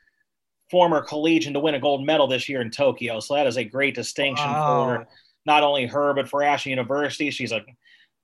former 0.70 1.02
collegian 1.02 1.54
to 1.54 1.60
win 1.60 1.76
a 1.76 1.80
gold 1.80 2.06
medal 2.06 2.28
this 2.28 2.50
year 2.50 2.62
in 2.62 2.72
Tokyo. 2.72 3.20
So 3.20 3.36
that 3.36 3.48
is 3.48 3.58
a 3.58 3.64
great 3.64 3.96
distinction 3.96 4.50
wow. 4.50 4.86
for 4.86 5.08
not 5.46 5.64
only 5.64 5.86
her 5.86 6.14
but 6.14 6.30
for 6.30 6.44
Ashland 6.44 6.72
University. 6.72 7.30
She's 7.32 7.52
a, 7.52 7.62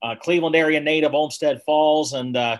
a 0.02 0.16
Cleveland 0.16 0.56
area 0.56 0.80
native, 0.80 1.14
Olmsted 1.14 1.62
Falls, 1.64 2.12
and 2.12 2.36
uh, 2.36 2.58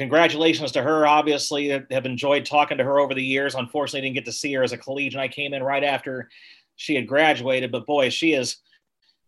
congratulations 0.00 0.72
to 0.72 0.82
her. 0.82 1.06
Obviously, 1.06 1.68
have 1.68 2.06
enjoyed 2.06 2.46
talking 2.46 2.78
to 2.78 2.84
her 2.84 2.98
over 2.98 3.12
the 3.12 3.22
years. 3.22 3.54
Unfortunately, 3.54 4.00
didn't 4.00 4.14
get 4.14 4.24
to 4.24 4.32
see 4.32 4.50
her 4.54 4.62
as 4.62 4.72
a 4.72 4.78
collegian. 4.78 5.20
I 5.20 5.28
came 5.28 5.52
in 5.52 5.62
right 5.62 5.84
after 5.84 6.30
she 6.76 6.94
had 6.94 7.06
graduated, 7.06 7.70
but 7.70 7.84
boy, 7.84 8.08
she 8.08 8.30
has 8.30 8.56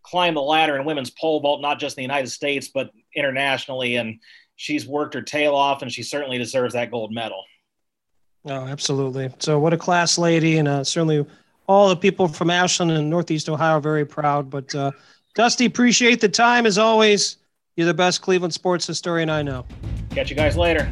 climbed 0.02 0.34
the 0.34 0.40
ladder 0.40 0.76
in 0.76 0.86
women's 0.86 1.10
pole 1.10 1.40
vault, 1.40 1.60
not 1.60 1.78
just 1.78 1.98
in 1.98 2.00
the 2.00 2.04
United 2.04 2.30
States, 2.30 2.68
but 2.72 2.90
internationally. 3.14 3.96
And 3.96 4.18
she's 4.56 4.86
worked 4.86 5.12
her 5.12 5.20
tail 5.20 5.54
off, 5.54 5.82
and 5.82 5.92
she 5.92 6.02
certainly 6.02 6.38
deserves 6.38 6.72
that 6.72 6.90
gold 6.90 7.12
medal. 7.12 7.44
Oh, 8.46 8.66
absolutely. 8.66 9.30
So, 9.40 9.58
what 9.58 9.74
a 9.74 9.78
class 9.78 10.16
lady, 10.16 10.56
and 10.56 10.66
uh, 10.66 10.84
certainly 10.84 11.26
all 11.66 11.90
the 11.90 11.96
people 11.96 12.28
from 12.28 12.48
Ashland 12.48 12.92
and 12.92 13.10
Northeast 13.10 13.50
Ohio 13.50 13.76
are 13.76 13.80
very 13.80 14.06
proud. 14.06 14.48
But 14.48 14.74
uh, 14.74 14.92
Dusty, 15.34 15.66
appreciate 15.66 16.22
the 16.22 16.30
time 16.30 16.64
as 16.64 16.78
always. 16.78 17.36
You're 17.76 17.86
the 17.86 17.94
best 17.94 18.20
Cleveland 18.20 18.52
sports 18.52 18.86
historian 18.86 19.30
I 19.30 19.40
know. 19.42 19.64
Catch 20.10 20.28
you 20.28 20.36
guys 20.36 20.58
later. 20.58 20.90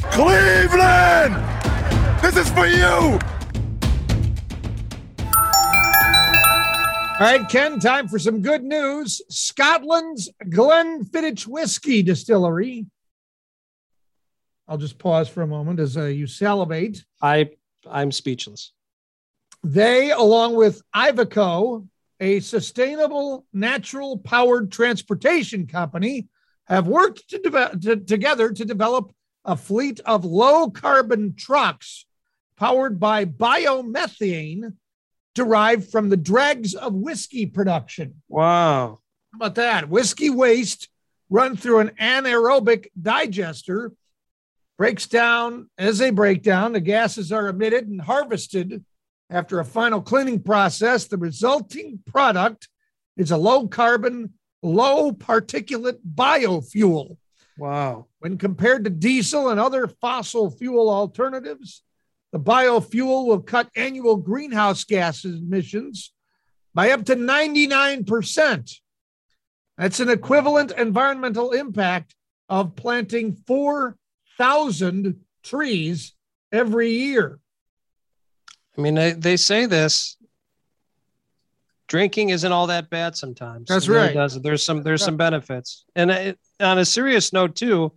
Cleveland! 0.00 1.34
This 2.22 2.36
is 2.36 2.48
for 2.50 2.66
you! 2.66 3.18
All 7.20 7.26
right, 7.26 7.48
Ken, 7.48 7.80
time 7.80 8.06
for 8.06 8.20
some 8.20 8.42
good 8.42 8.62
news. 8.62 9.20
Scotland's 9.28 10.30
Glenfiddich 10.44 11.48
Whiskey 11.48 12.04
Distillery. 12.04 12.86
I'll 14.68 14.78
just 14.78 14.98
pause 14.98 15.28
for 15.28 15.42
a 15.42 15.48
moment 15.48 15.80
as 15.80 15.96
uh, 15.96 16.04
you 16.04 16.28
salivate. 16.28 17.04
I 17.20 17.50
I'm 17.90 18.12
speechless. 18.12 18.72
They, 19.64 20.12
along 20.12 20.54
with 20.54 20.80
Iveco, 20.94 21.88
a 22.20 22.40
sustainable 22.40 23.46
natural 23.52 24.18
powered 24.18 24.72
transportation 24.72 25.66
company, 25.66 26.28
have 26.66 26.86
worked 26.86 27.28
to 27.30 27.38
de- 27.38 27.78
to, 27.80 27.96
together 27.96 28.52
to 28.52 28.64
develop 28.64 29.12
a 29.44 29.56
fleet 29.56 30.00
of 30.00 30.24
low 30.24 30.70
carbon 30.70 31.34
trucks 31.34 32.04
powered 32.56 33.00
by 33.00 33.24
biomethane 33.24 34.74
derived 35.34 35.90
from 35.90 36.08
the 36.08 36.16
dregs 36.16 36.74
of 36.74 36.92
whiskey 36.92 37.46
production. 37.46 38.20
Wow. 38.28 38.98
How 39.32 39.36
about 39.36 39.54
that? 39.54 39.88
Whiskey 39.88 40.30
waste 40.30 40.88
run 41.30 41.56
through 41.56 41.78
an 41.78 41.90
anaerobic 42.00 42.88
digester, 43.00 43.92
breaks 44.76 45.06
down 45.06 45.70
as 45.78 45.98
they 45.98 46.10
break 46.10 46.42
down, 46.42 46.72
the 46.72 46.80
gases 46.80 47.32
are 47.32 47.48
emitted 47.48 47.88
and 47.88 48.00
harvested 48.00 48.84
after 49.30 49.60
a 49.60 49.64
final 49.64 50.00
cleaning 50.00 50.42
process. 50.42 51.06
The 51.06 51.16
resulting 51.16 52.00
product 52.06 52.68
is 53.16 53.30
a 53.30 53.36
low 53.36 53.68
carbon, 53.68 54.34
low 54.62 55.12
particulate 55.12 55.98
biofuel. 56.14 57.16
Wow. 57.58 58.06
When 58.20 58.38
compared 58.38 58.84
to 58.84 58.90
diesel 58.90 59.48
and 59.48 59.58
other 59.58 59.88
fossil 59.88 60.50
fuel 60.50 60.88
alternatives, 60.90 61.82
the 62.32 62.40
biofuel 62.40 63.26
will 63.26 63.40
cut 63.40 63.68
annual 63.74 64.16
greenhouse 64.16 64.84
gas 64.84 65.24
emissions 65.24 66.12
by 66.74 66.90
up 66.90 67.04
to 67.06 67.16
99%. 67.16 68.74
That's 69.76 70.00
an 70.00 70.10
equivalent 70.10 70.72
environmental 70.72 71.52
impact 71.52 72.14
of 72.48 72.76
planting 72.76 73.36
4,000 73.46 75.20
trees 75.42 76.14
every 76.52 76.90
year. 76.90 77.38
I 78.78 78.80
mean, 78.80 78.94
they, 78.94 79.12
they 79.12 79.36
say 79.36 79.66
this. 79.66 80.16
Drinking 81.88 82.30
isn't 82.30 82.52
all 82.52 82.68
that 82.68 82.90
bad 82.90 83.16
sometimes. 83.16 83.68
That's 83.68 83.88
right. 83.88 84.14
Does. 84.14 84.40
There's 84.40 84.64
some 84.64 84.82
there's 84.82 85.02
some 85.02 85.16
benefits. 85.16 85.84
And 85.96 86.10
it, 86.10 86.38
on 86.60 86.78
a 86.78 86.84
serious 86.84 87.32
note 87.32 87.56
too, 87.56 87.92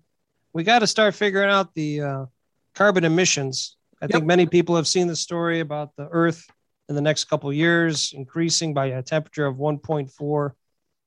we 0.53 0.63
got 0.63 0.79
to 0.79 0.87
start 0.87 1.13
figuring 1.13 1.49
out 1.49 1.73
the 1.73 2.01
uh, 2.01 2.25
carbon 2.73 3.03
emissions 3.03 3.75
I 4.01 4.05
yep. 4.05 4.11
think 4.11 4.25
many 4.25 4.47
people 4.47 4.75
have 4.75 4.87
seen 4.87 5.05
the 5.05 5.15
story 5.15 5.59
about 5.59 5.95
the 5.95 6.07
Earth 6.09 6.49
in 6.89 6.95
the 6.95 7.01
next 7.01 7.25
couple 7.25 7.49
of 7.49 7.55
years, 7.55 8.13
increasing 8.15 8.73
by 8.73 8.87
a 8.87 9.03
temperature 9.03 9.45
of 9.45 9.57
1.4 9.57 10.51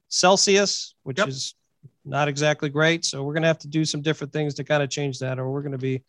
Celsius, 0.09 0.95
which 1.02 1.19
Yep. 1.19 1.28
is 1.28 1.54
not 2.04 2.28
exactly 2.28 2.69
great. 2.69 3.04
So 3.04 3.25
we're 3.25 3.33
going 3.33 3.43
to 3.43 3.49
have 3.49 3.59
to 3.61 3.69
do 3.69 3.85
some 3.85 4.00
different 4.00 4.33
things 4.33 4.54
to 4.54 4.64
kind 4.64 4.83
of 4.83 4.90
change 4.90 5.19
that, 5.19 5.40
or 5.40 5.50
we're 5.50 5.62
going 5.62 5.73
to 5.73 5.78
be 5.78 6.04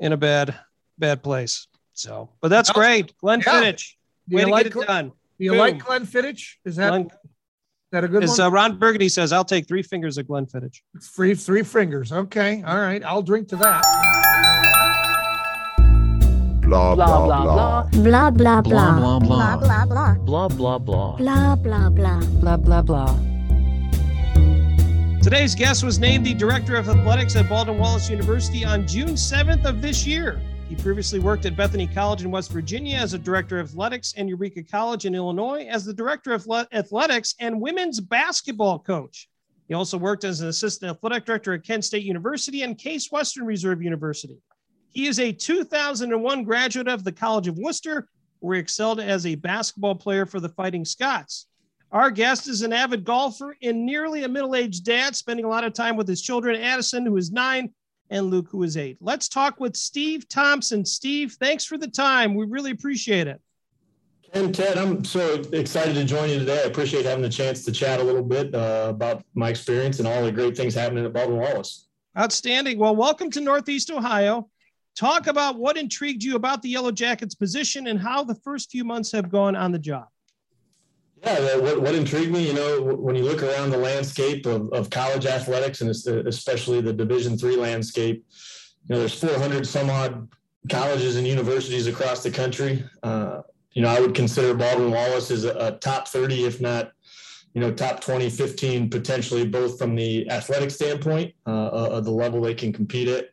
in 0.00 0.12
a 0.12 0.16
bad, 0.16 0.58
bad 0.98 1.22
place. 1.22 1.68
So, 1.94 2.28
but 2.40 2.48
that's 2.48 2.68
Yep. 2.70 2.74
great. 2.76 3.16
Glenn 3.18 3.40
Yeah. 3.46 3.62
Fittich, 3.62 3.92
Do 4.28 4.36
way 4.36 4.44
to 4.44 4.50
like 4.50 4.64
get 4.64 4.66
it 4.66 4.72
Glenn- 4.74 4.86
done. 4.86 5.08
do 5.38 5.44
you 5.44 5.50
Boom. 5.52 5.58
like 5.60 5.78
Glenfiddich? 5.78 6.54
Is 6.64 6.76
that, 6.76 6.88
Glenn, 6.90 7.02
is 7.06 7.10
that 7.92 8.04
a 8.04 8.08
good 8.08 8.24
as 8.24 8.30
one? 8.30 8.40
uh, 8.40 8.50
Ron 8.50 8.78
Burgundy 8.78 9.08
says, 9.08 9.32
I'll 9.32 9.44
take 9.44 9.66
three 9.68 9.82
fingers 9.82 10.18
of 10.18 10.26
Glenfiddich. 10.26 10.80
Three 11.00 11.34
three 11.34 11.62
fingers. 11.62 12.10
Okay. 12.12 12.62
All 12.66 12.78
right. 12.78 13.02
I'll 13.04 13.22
drink 13.22 13.48
to 13.48 13.56
that. 13.56 13.82
Blah, 16.62 16.94
blah 16.94 17.06
blah 17.06 17.26
blah 17.26 17.82
Blah 17.92 18.30
blah 18.30 18.60
blah. 18.60 18.60
blah 18.60 19.20
blah 19.20 19.30
Blah 19.30 19.58
blah 19.58 19.84
blah. 19.84 20.14
blah 20.14 20.48
blah 20.48 20.78
blah 20.78 21.16
Blah 21.16 21.56
blah 21.56 21.88
blah. 21.90 22.20
blah 22.40 22.56
blah 22.56 22.82
blah 22.82 23.18
Today's 25.22 25.54
guest 25.54 25.84
was 25.84 25.98
named 25.98 26.26
the 26.26 26.34
Director 26.34 26.76
of 26.76 26.88
Athletics 26.88 27.36
at 27.36 27.48
Baldwin 27.48 27.78
Wallace 27.78 28.10
University 28.10 28.64
on 28.64 28.86
June 28.86 29.14
7th 29.16 29.64
of 29.64 29.80
this 29.80 30.06
year. 30.06 30.40
He 30.68 30.76
previously 30.76 31.18
worked 31.18 31.44
at 31.44 31.56
Bethany 31.56 31.86
College 31.86 32.22
in 32.22 32.30
West 32.30 32.50
Virginia 32.50 32.96
as 32.96 33.12
a 33.12 33.18
Director 33.18 33.60
of 33.60 33.68
Athletics 33.68 34.14
and 34.16 34.28
Eureka 34.28 34.62
College 34.62 35.04
in 35.04 35.14
Illinois 35.14 35.66
as 35.66 35.84
the 35.84 35.92
Director 35.92 36.32
of 36.32 36.46
Athletics 36.72 37.34
and 37.38 37.60
Women's 37.60 38.00
Basketball 38.00 38.78
Coach. 38.78 39.28
He 39.68 39.74
also 39.74 39.98
worked 39.98 40.24
as 40.24 40.40
an 40.40 40.48
Assistant 40.48 40.90
Athletic 40.90 41.26
Director 41.26 41.52
at 41.52 41.64
Kent 41.64 41.84
State 41.84 42.02
University 42.02 42.62
and 42.62 42.78
Case 42.78 43.12
Western 43.12 43.44
Reserve 43.44 43.82
University. 43.82 44.38
He 44.88 45.06
is 45.06 45.20
a 45.20 45.32
2001 45.32 46.44
graduate 46.44 46.88
of 46.88 47.04
the 47.04 47.12
College 47.12 47.48
of 47.48 47.58
Wooster, 47.58 48.08
where 48.40 48.54
he 48.54 48.60
excelled 48.60 49.00
as 49.00 49.26
a 49.26 49.34
basketball 49.34 49.94
player 49.94 50.24
for 50.24 50.40
the 50.40 50.48
Fighting 50.48 50.86
Scots. 50.86 51.46
Our 51.92 52.10
guest 52.10 52.48
is 52.48 52.62
an 52.62 52.72
avid 52.72 53.04
golfer 53.04 53.54
and 53.62 53.84
nearly 53.84 54.24
a 54.24 54.28
middle 54.28 54.54
aged 54.54 54.84
dad, 54.84 55.14
spending 55.14 55.44
a 55.44 55.48
lot 55.48 55.64
of 55.64 55.74
time 55.74 55.96
with 55.96 56.08
his 56.08 56.22
children, 56.22 56.60
Addison, 56.60 57.04
who 57.06 57.16
is 57.16 57.30
nine, 57.30 57.72
and 58.10 58.26
Luke, 58.26 58.48
who 58.50 58.62
is 58.62 58.76
eight. 58.76 58.98
Let's 59.00 59.28
talk 59.28 59.60
with 59.60 59.76
Steve 59.76 60.28
Thompson. 60.28 60.84
Steve, 60.84 61.32
thanks 61.40 61.64
for 61.64 61.78
the 61.78 61.88
time. 61.88 62.34
We 62.34 62.46
really 62.46 62.70
appreciate 62.70 63.26
it. 63.26 63.40
And 64.32 64.52
Ted, 64.52 64.78
I'm 64.78 65.04
so 65.04 65.42
excited 65.52 65.94
to 65.94 66.04
join 66.04 66.28
you 66.28 66.40
today. 66.40 66.60
I 66.62 66.66
appreciate 66.66 67.04
having 67.04 67.22
the 67.22 67.28
chance 67.28 67.64
to 67.66 67.72
chat 67.72 68.00
a 68.00 68.02
little 68.02 68.22
bit 68.22 68.52
uh, 68.52 68.86
about 68.88 69.24
my 69.34 69.48
experience 69.48 70.00
and 70.00 70.08
all 70.08 70.24
the 70.24 70.32
great 70.32 70.56
things 70.56 70.74
happening 70.74 71.04
at 71.04 71.12
Baldwin 71.12 71.38
Wallace. 71.38 71.86
Outstanding. 72.18 72.78
Well, 72.78 72.96
welcome 72.96 73.30
to 73.30 73.40
Northeast 73.40 73.92
Ohio. 73.92 74.50
Talk 74.96 75.28
about 75.28 75.58
what 75.58 75.76
intrigued 75.76 76.22
you 76.22 76.34
about 76.36 76.62
the 76.62 76.68
Yellow 76.68 76.90
Jackets 76.92 77.34
position 77.34 77.86
and 77.86 77.98
how 77.98 78.24
the 78.24 78.34
first 78.36 78.70
few 78.70 78.84
months 78.84 79.12
have 79.12 79.28
gone 79.28 79.54
on 79.54 79.70
the 79.70 79.78
job. 79.78 80.06
Yeah, 81.24 81.56
what, 81.56 81.80
what 81.80 81.94
intrigued 81.94 82.32
me, 82.32 82.46
you 82.46 82.52
know, 82.52 82.82
when 82.82 83.16
you 83.16 83.22
look 83.22 83.42
around 83.42 83.70
the 83.70 83.78
landscape 83.78 84.44
of, 84.44 84.70
of 84.72 84.90
college 84.90 85.24
athletics 85.24 85.80
and 85.80 85.90
especially 86.26 86.82
the 86.82 86.92
Division 86.92 87.38
three 87.38 87.56
landscape, 87.56 88.24
you 88.86 88.94
know, 88.94 88.98
there's 89.00 89.18
400 89.18 89.66
some 89.66 89.88
odd 89.88 90.28
colleges 90.70 91.16
and 91.16 91.26
universities 91.26 91.86
across 91.86 92.22
the 92.22 92.30
country. 92.30 92.84
Uh, 93.02 93.40
you 93.72 93.80
know, 93.80 93.88
I 93.88 94.00
would 94.00 94.14
consider 94.14 94.52
Baldwin 94.54 94.90
Wallace 94.90 95.30
as 95.30 95.44
a, 95.44 95.54
a 95.56 95.72
top 95.78 96.08
30, 96.08 96.44
if 96.44 96.60
not, 96.60 96.92
you 97.54 97.60
know, 97.60 97.72
top 97.72 98.00
20, 98.00 98.28
15, 98.28 98.90
potentially 98.90 99.46
both 99.46 99.78
from 99.78 99.94
the 99.94 100.28
athletic 100.30 100.70
standpoint 100.70 101.34
uh, 101.46 101.68
of 101.68 102.04
the 102.04 102.10
level 102.10 102.42
they 102.42 102.54
can 102.54 102.72
compete 102.72 103.08
at, 103.08 103.28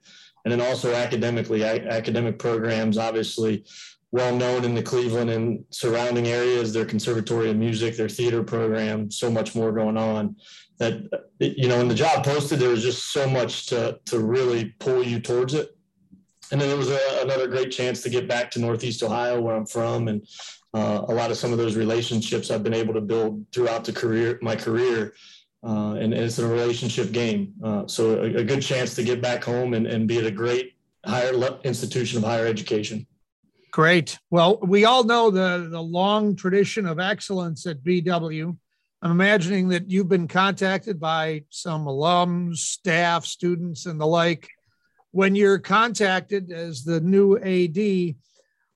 and 0.45 0.51
then 0.51 0.61
also 0.61 0.93
academically, 0.93 1.63
academic 1.63 2.39
programs, 2.39 2.97
obviously 2.97 3.65
well 4.11 4.35
known 4.35 4.65
in 4.65 4.75
the 4.75 4.83
Cleveland 4.83 5.29
and 5.29 5.63
surrounding 5.69 6.27
areas, 6.27 6.73
their 6.73 6.85
conservatory 6.85 7.49
of 7.49 7.55
music, 7.55 7.95
their 7.95 8.09
theater 8.09 8.43
program, 8.43 9.09
so 9.09 9.31
much 9.31 9.55
more 9.55 9.71
going 9.71 9.97
on 9.97 10.35
that, 10.81 11.27
you 11.39 11.67
know, 11.67 11.77
when 11.77 11.87
the 11.87 11.95
job 11.95 12.25
posted, 12.25 12.59
there 12.59 12.69
was 12.69 12.81
just 12.81 13.13
so 13.13 13.29
much 13.29 13.67
to, 13.67 13.99
to 14.05 14.19
really 14.19 14.73
pull 14.79 15.03
you 15.03 15.19
towards 15.19 15.53
it. 15.53 15.77
And 16.51 16.59
then 16.59 16.67
there 16.69 16.77
was 16.77 16.89
a, 16.89 16.99
another 17.21 17.47
great 17.47 17.71
chance 17.71 18.01
to 18.01 18.09
get 18.09 18.27
back 18.27 18.49
to 18.51 18.59
Northeast 18.59 19.03
Ohio, 19.03 19.39
where 19.39 19.55
I'm 19.55 19.67
from, 19.67 20.07
and 20.07 20.27
uh, 20.73 21.05
a 21.07 21.13
lot 21.13 21.29
of 21.29 21.37
some 21.37 21.51
of 21.51 21.59
those 21.59 21.75
relationships 21.75 22.49
I've 22.49 22.63
been 22.63 22.73
able 22.73 22.95
to 22.95 23.01
build 23.01 23.45
throughout 23.53 23.85
the 23.85 23.93
career, 23.93 24.39
my 24.41 24.55
career. 24.55 25.13
Uh, 25.63 25.93
and, 25.93 26.11
and 26.15 26.23
it's 26.23 26.39
a 26.39 26.47
relationship 26.47 27.11
game. 27.11 27.53
Uh, 27.63 27.85
so 27.85 28.15
a, 28.15 28.37
a 28.37 28.43
good 28.43 28.63
chance 28.63 28.95
to 28.95 29.03
get 29.03 29.21
back 29.21 29.43
home 29.43 29.75
and, 29.75 29.85
and 29.85 30.07
be 30.07 30.17
at 30.17 30.25
a 30.25 30.31
great 30.31 30.73
higher 31.05 31.33
institution 31.63 32.17
of 32.17 32.23
higher 32.23 32.47
education. 32.47 33.05
Great. 33.71 34.19
Well, 34.29 34.59
we 34.61 34.83
all 34.83 35.05
know 35.05 35.31
the 35.31 35.69
the 35.71 35.81
long 35.81 36.35
tradition 36.35 36.85
of 36.85 36.99
excellence 36.99 37.65
at 37.65 37.83
BW. 37.83 38.57
I'm 39.01 39.11
imagining 39.11 39.69
that 39.69 39.89
you've 39.89 40.09
been 40.09 40.27
contacted 40.27 40.99
by 40.99 41.45
some 41.49 41.85
alums, 41.85 42.57
staff, 42.57 43.25
students, 43.25 43.85
and 43.85 43.99
the 43.99 44.05
like. 44.05 44.49
When 45.11 45.35
you're 45.35 45.57
contacted 45.57 46.51
as 46.51 46.83
the 46.83 46.99
new 46.99 47.37
AD, 47.37 48.15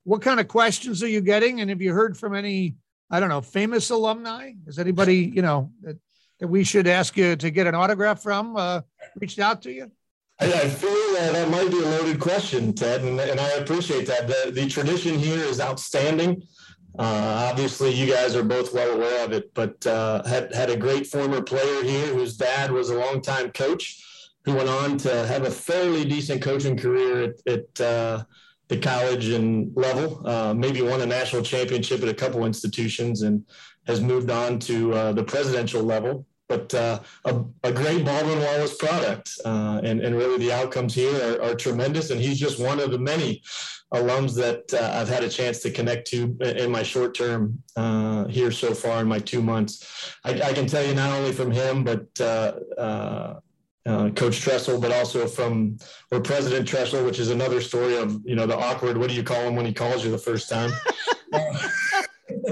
what 0.04 0.22
kind 0.22 0.40
of 0.40 0.48
questions 0.48 1.04
are 1.04 1.08
you 1.08 1.22
getting? 1.22 1.62
And 1.62 1.70
have 1.70 1.82
you 1.82 1.94
heard 1.94 2.18
from 2.18 2.34
any, 2.34 2.76
I 3.12 3.20
don't 3.20 3.30
know, 3.30 3.42
famous 3.42 3.90
alumni? 3.90 4.54
Is 4.66 4.80
anybody, 4.80 5.32
you 5.34 5.42
know, 5.42 5.72
that, 5.82 5.98
that 6.40 6.48
we 6.48 6.64
should 6.64 6.88
ask 6.88 7.16
you 7.18 7.36
to 7.36 7.52
get 7.52 7.68
an 7.68 7.76
autograph 7.76 8.24
from 8.24 8.56
uh, 8.56 8.82
reached 9.20 9.40
out 9.40 9.62
to 9.64 9.72
you? 9.72 9.92
I, 10.40 10.46
I 10.52 10.70
feel 10.70 10.90
uh, 10.90 11.32
that 11.32 11.50
might 11.50 11.72
be 11.72 11.80
a 11.80 11.86
loaded 11.86 12.20
question, 12.20 12.74
Ted, 12.74 13.04
and, 13.04 13.20
and 13.20 13.40
I 13.40 13.50
appreciate 13.52 14.06
that. 14.08 14.28
The, 14.28 14.52
the 14.52 14.68
tradition 14.68 15.18
here 15.18 15.40
is 15.40 15.62
outstanding. 15.62 16.44
Uh, 16.98 17.50
obviously, 17.50 17.92
you 17.92 18.12
guys 18.12 18.36
are 18.36 18.44
both 18.44 18.74
well 18.74 18.96
aware 18.96 19.26
of 19.26 19.32
it, 19.32 19.54
but 19.54 19.86
uh, 19.86 20.24
had 20.26 20.54
had 20.54 20.70
a 20.70 20.78
great 20.78 21.08
former 21.08 21.42
player 21.42 21.84
here 21.84 22.08
whose 22.08 22.38
dad 22.38 22.72
was 22.72 22.90
a 22.90 22.96
longtime 22.96 23.52
coach, 23.52 24.02
who 24.46 24.56
went 24.56 24.70
on 24.70 24.98
to 24.98 25.26
have 25.28 25.44
a 25.44 25.52
fairly 25.52 26.06
decent 26.06 26.42
coaching 26.42 26.78
career 26.78 27.24
at, 27.24 27.54
at 27.54 27.82
uh, 27.82 28.24
the 28.68 28.78
college 28.78 29.30
and 29.30 29.76
level. 29.76 30.26
Uh, 30.26 30.54
maybe 30.54 30.82
won 30.82 31.02
a 31.02 31.06
national 31.06 31.44
championship 31.44 32.02
at 32.02 32.10
a 32.10 32.14
couple 32.14 32.46
institutions, 32.46 33.22
and 33.22 33.46
has 33.88 34.02
moved 34.02 34.30
on 34.30 34.60
to 34.60 34.94
uh, 34.94 35.12
the 35.14 35.24
presidential 35.24 35.84
level 35.84 36.26
but 36.48 36.74
uh, 36.74 37.00
a, 37.26 37.44
a, 37.64 37.72
great 37.72 38.06
Baldwin 38.06 38.40
Wallace 38.40 38.78
product. 38.78 39.32
Uh, 39.44 39.82
and, 39.84 40.02
and 40.02 40.16
really 40.16 40.38
the 40.38 40.52
outcomes 40.52 40.94
here 40.94 41.16
are, 41.16 41.42
are, 41.42 41.56
tremendous. 41.56 42.12
And 42.12 42.22
he's 42.22 42.40
just 42.40 42.60
one 42.60 42.80
of 42.80 42.92
the 42.92 43.00
many 43.00 43.42
alums 43.94 44.36
that 44.36 44.74
uh, 44.74 45.00
I've 45.00 45.10
had 45.10 45.24
a 45.24 45.30
chance 45.30 45.60
to 45.62 45.72
connect 45.72 46.08
to 46.08 46.38
in 46.42 46.72
my 46.72 46.84
short 46.84 47.16
term 47.16 47.64
uh, 47.76 48.26
here 48.26 48.52
so 48.52 48.74
far 48.74 49.02
in 49.02 49.08
my 49.08 49.20
two 49.20 49.42
months. 49.42 50.14
I, 50.24 50.34
I, 50.42 50.54
can 50.54 50.68
tell 50.68 50.86
you 50.86 50.94
not 50.94 51.12
only 51.18 51.32
from 51.32 51.52
him, 51.52 51.84
but 51.84 52.08
uh, 52.20 52.54
uh, 52.78 54.10
Coach 54.12 54.42
Tressel, 54.42 54.80
but 54.80 54.92
also 54.92 55.28
from 55.28 55.78
or 56.12 56.20
President 56.20 56.68
Tressel, 56.68 57.06
which 57.06 57.20
is 57.20 57.30
another 57.30 57.62
story 57.62 57.98
of 57.98 58.20
you 58.26 58.36
know 58.36 58.48
the 58.48 58.58
awkward. 58.58 58.98
What 58.98 59.10
do 59.10 59.16
you 59.16 59.24
call 59.24 59.42
him 59.42 59.56
when 59.56 59.66
he 59.66 59.74
calls 59.74 60.04
you 60.04 60.12
the 60.12 60.18
first 60.18 60.50
time? 60.50 60.72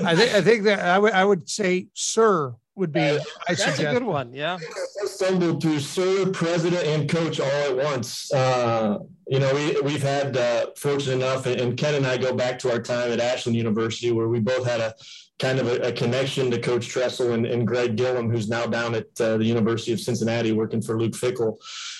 I 0.05 0.15
think 0.15 0.33
I 0.33 0.41
think 0.41 0.63
that 0.63 0.79
I 0.79 0.99
would 0.99 1.13
I 1.13 1.25
would 1.25 1.49
say, 1.49 1.87
sir, 1.93 2.55
would 2.75 2.91
be. 2.91 3.01
I 3.01 3.19
That's 3.47 3.63
suggest. 3.63 3.81
a 3.81 3.91
good 3.91 4.03
one. 4.03 4.33
Yeah. 4.33 4.57
I 4.57 5.05
stumbled 5.05 5.61
through 5.61 5.79
sir, 5.79 6.29
president, 6.31 6.85
and 6.85 7.09
coach 7.09 7.39
all 7.39 7.47
at 7.47 7.75
once. 7.75 8.31
Uh, 8.33 8.99
you 9.27 9.39
know, 9.39 9.53
we, 9.53 9.79
we've 9.81 10.01
had 10.01 10.35
uh, 10.35 10.67
fortunate 10.77 11.15
enough, 11.15 11.45
and 11.45 11.77
Ken 11.77 11.95
and 11.95 12.05
I 12.05 12.17
go 12.17 12.33
back 12.33 12.59
to 12.59 12.71
our 12.71 12.79
time 12.79 13.11
at 13.11 13.19
Ashland 13.19 13.55
University, 13.55 14.11
where 14.11 14.27
we 14.27 14.39
both 14.39 14.65
had 14.65 14.79
a 14.79 14.95
kind 15.39 15.59
of 15.59 15.67
a, 15.67 15.87
a 15.87 15.91
connection 15.91 16.49
to 16.51 16.59
Coach 16.59 16.87
Tressel 16.87 17.33
and, 17.33 17.45
and, 17.45 17.67
Greg 17.67 17.95
Gillum, 17.95 18.29
who's 18.29 18.49
now 18.49 18.65
down 18.65 18.95
at 18.95 19.07
uh, 19.19 19.37
the 19.37 19.45
University 19.45 19.91
of 19.91 19.99
Cincinnati 19.99 20.51
working 20.51 20.81
for 20.81 20.97
Luke 20.97 21.13
Fickell. 21.13 21.57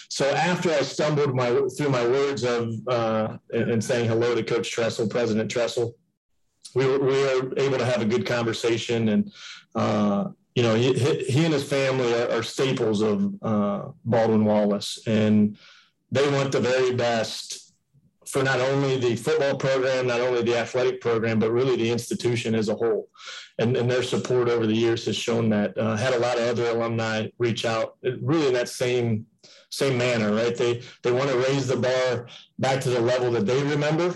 So 0.09 0.29
after 0.29 0.71
I 0.71 0.81
stumbled 0.81 1.35
my 1.35 1.49
through 1.75 1.89
my 1.89 2.05
words 2.05 2.43
of 2.43 2.73
uh, 2.87 3.37
and, 3.51 3.71
and 3.71 3.83
saying 3.83 4.07
hello 4.07 4.35
to 4.35 4.43
Coach 4.43 4.71
Tressel, 4.71 5.07
President 5.07 5.49
Tressel, 5.49 5.95
we 6.75 6.85
were, 6.85 6.99
we 6.99 7.11
were 7.11 7.53
able 7.57 7.77
to 7.77 7.85
have 7.85 8.01
a 8.01 8.05
good 8.05 8.25
conversation 8.25 9.09
and 9.09 9.31
uh, 9.75 10.29
you 10.55 10.63
know, 10.63 10.75
he, 10.75 10.93
he 10.93 11.45
and 11.45 11.53
his 11.53 11.67
family 11.67 12.13
are, 12.13 12.29
are 12.29 12.43
staples 12.43 13.01
of 13.01 13.33
uh, 13.41 13.89
Baldwin 14.05 14.45
Wallace, 14.45 14.99
and 15.07 15.57
they 16.11 16.29
want 16.31 16.51
the 16.51 16.59
very 16.59 16.93
best 16.93 17.73
for 18.27 18.43
not 18.43 18.59
only 18.59 18.97
the 18.97 19.15
football 19.15 19.55
program, 19.55 20.07
not 20.07 20.19
only 20.19 20.41
the 20.41 20.57
athletic 20.57 21.01
program, 21.01 21.39
but 21.39 21.51
really 21.51 21.75
the 21.75 21.91
institution 21.91 22.55
as 22.55 22.69
a 22.69 22.75
whole. 22.75 23.09
And, 23.59 23.77
and 23.77 23.89
their 23.89 24.01
support 24.01 24.49
over 24.49 24.65
the 24.65 24.75
years 24.75 25.05
has 25.05 25.15
shown 25.15 25.49
that. 25.49 25.77
Uh, 25.77 25.95
had 25.95 26.13
a 26.13 26.19
lot 26.19 26.39
of 26.39 26.47
other 26.47 26.69
alumni 26.69 27.27
reach 27.37 27.65
out, 27.65 27.97
really 28.21 28.47
in 28.47 28.53
that 28.53 28.69
same 28.69 29.25
same 29.69 29.97
manner, 29.97 30.33
right? 30.33 30.55
They 30.55 30.81
they 31.01 31.11
want 31.11 31.29
to 31.31 31.37
raise 31.37 31.67
the 31.67 31.77
bar 31.77 32.27
back 32.59 32.79
to 32.81 32.89
the 32.89 33.01
level 33.01 33.31
that 33.31 33.45
they 33.45 33.61
remember 33.63 34.15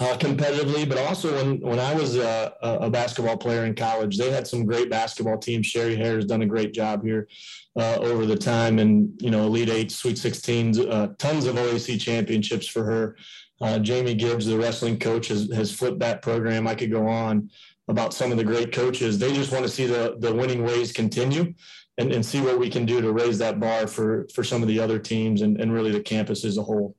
uh, 0.00 0.16
competitively, 0.16 0.88
but 0.88 0.98
also 0.98 1.34
when, 1.36 1.60
when 1.60 1.78
I 1.78 1.94
was 1.94 2.16
a, 2.16 2.54
a, 2.62 2.90
basketball 2.90 3.36
player 3.36 3.66
in 3.66 3.74
college, 3.74 4.16
they 4.16 4.30
had 4.30 4.46
some 4.46 4.64
great 4.64 4.88
basketball 4.88 5.38
teams. 5.38 5.70
Cheri 5.70 5.96
Harrer 5.96 6.16
has 6.16 6.24
done 6.24 6.42
a 6.42 6.46
great 6.46 6.72
job 6.72 7.04
here 7.04 7.28
uh, 7.76 7.96
over 8.00 8.24
the 8.24 8.36
time 8.36 8.78
and, 8.78 9.20
you 9.20 9.30
know, 9.30 9.46
Elite 9.46 9.68
Eight, 9.68 9.92
Sweet 9.92 10.16
16s, 10.16 10.90
uh, 10.90 11.08
tons 11.18 11.46
of 11.46 11.56
OAC 11.56 12.00
championships 12.00 12.66
for 12.66 12.84
her. 12.84 13.16
Uh, 13.60 13.78
Jamie 13.78 14.14
Gibbs, 14.14 14.46
the 14.46 14.58
wrestling 14.58 14.98
coach, 14.98 15.28
has, 15.28 15.52
has 15.52 15.70
flipped 15.70 16.00
that 16.00 16.22
program. 16.22 16.66
I 16.66 16.74
could 16.74 16.90
go 16.90 17.06
on 17.06 17.50
about 17.88 18.14
some 18.14 18.32
of 18.32 18.38
the 18.38 18.44
great 18.44 18.72
coaches. 18.72 19.18
They 19.18 19.32
just 19.32 19.52
want 19.52 19.64
to 19.64 19.70
see 19.70 19.86
the, 19.86 20.16
the 20.18 20.34
winning 20.34 20.64
ways 20.64 20.90
continue 20.90 21.52
and, 21.98 22.12
and 22.12 22.24
see 22.24 22.40
what 22.40 22.58
we 22.58 22.70
can 22.70 22.86
do 22.86 23.00
to 23.00 23.12
raise 23.12 23.38
that 23.38 23.60
bar 23.60 23.86
for, 23.86 24.26
for 24.34 24.42
some 24.42 24.62
of 24.62 24.68
the 24.68 24.80
other 24.80 24.98
teams 24.98 25.42
and, 25.42 25.60
and 25.60 25.72
really 25.72 25.92
the 25.92 26.00
campus 26.00 26.44
as 26.44 26.56
a 26.56 26.62
whole. 26.62 26.96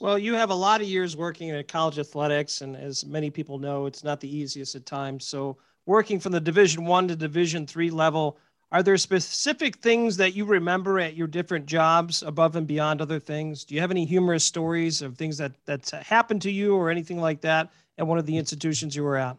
Well, 0.00 0.18
you 0.18 0.34
have 0.34 0.50
a 0.50 0.54
lot 0.54 0.80
of 0.80 0.88
years 0.88 1.16
working 1.16 1.48
in 1.48 1.64
college 1.64 1.98
athletics, 1.98 2.60
and 2.60 2.76
as 2.76 3.04
many 3.04 3.30
people 3.30 3.58
know, 3.58 3.86
it's 3.86 4.04
not 4.04 4.20
the 4.20 4.28
easiest 4.36 4.74
at 4.74 4.86
times. 4.86 5.26
So, 5.26 5.56
working 5.86 6.20
from 6.20 6.32
the 6.32 6.40
Division 6.40 6.84
One 6.84 7.08
to 7.08 7.16
Division 7.16 7.66
Three 7.66 7.90
level, 7.90 8.38
are 8.72 8.82
there 8.82 8.96
specific 8.98 9.76
things 9.76 10.16
that 10.16 10.34
you 10.34 10.44
remember 10.44 10.98
at 10.98 11.14
your 11.14 11.28
different 11.28 11.66
jobs 11.66 12.22
above 12.22 12.56
and 12.56 12.66
beyond 12.66 13.00
other 13.00 13.20
things? 13.20 13.64
Do 13.64 13.74
you 13.74 13.80
have 13.80 13.90
any 13.92 14.04
humorous 14.04 14.44
stories 14.44 15.00
of 15.00 15.16
things 15.16 15.38
that 15.38 15.52
that's 15.64 15.90
happened 15.92 16.42
to 16.42 16.50
you 16.50 16.74
or 16.74 16.90
anything 16.90 17.20
like 17.20 17.40
that 17.42 17.70
at 17.98 18.06
one 18.06 18.18
of 18.18 18.26
the 18.26 18.36
institutions 18.36 18.96
you 18.96 19.04
were 19.04 19.16
at? 19.16 19.36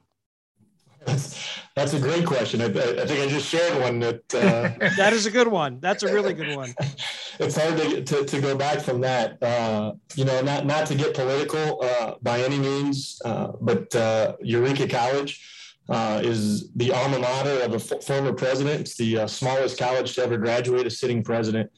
That's, 1.76 1.94
a 1.94 2.00
great 2.00 2.26
question. 2.26 2.62
I, 2.62 2.66
I, 2.66 2.70
think 2.70 3.20
I 3.20 3.28
just 3.28 3.48
shared 3.48 3.80
one 3.82 4.00
that. 4.00 4.34
Uh, 4.34 4.90
that 4.98 5.14
is 5.14 5.26
a 5.26 5.32
good 5.32 5.48
one. 5.48 5.80
That's 5.80 6.04
a 6.04 6.14
really 6.14 6.34
good 6.34 6.56
one. 6.56 6.74
it's 7.40 7.56
hard 7.56 7.78
to, 7.78 8.04
to, 8.04 8.26
to, 8.26 8.42
go 8.42 8.56
back 8.56 8.80
from 8.80 9.02
that. 9.02 9.42
Uh, 9.42 9.94
you 10.16 10.26
know, 10.26 10.42
not 10.42 10.66
not 10.66 10.88
to 10.88 10.96
get 10.96 11.14
political 11.14 11.84
uh, 11.84 12.16
by 12.22 12.42
any 12.42 12.58
means, 12.58 13.22
uh, 13.26 13.52
but 13.62 13.94
uh, 13.96 14.36
Eureka 14.42 14.88
College 14.88 15.46
uh, 15.90 16.22
is 16.24 16.72
the 16.74 16.92
alma 16.92 17.20
mater 17.20 17.62
of 17.62 17.74
a 17.74 17.96
f- 17.96 18.04
former 18.04 18.34
president. 18.34 18.82
It's 18.82 18.96
the 18.96 19.28
smallest 19.28 19.78
college 19.78 20.16
to 20.16 20.24
ever 20.24 20.38
graduate 20.38 20.88
a 20.88 20.90
sitting 20.90 21.24
president 21.24 21.72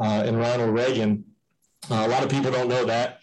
in 0.00 0.36
Ronald 0.36 0.74
Reagan. 0.74 1.24
a 1.90 2.08
lot 2.08 2.22
of 2.22 2.28
people 2.28 2.50
don't 2.50 2.68
know 2.68 2.84
that. 2.84 3.20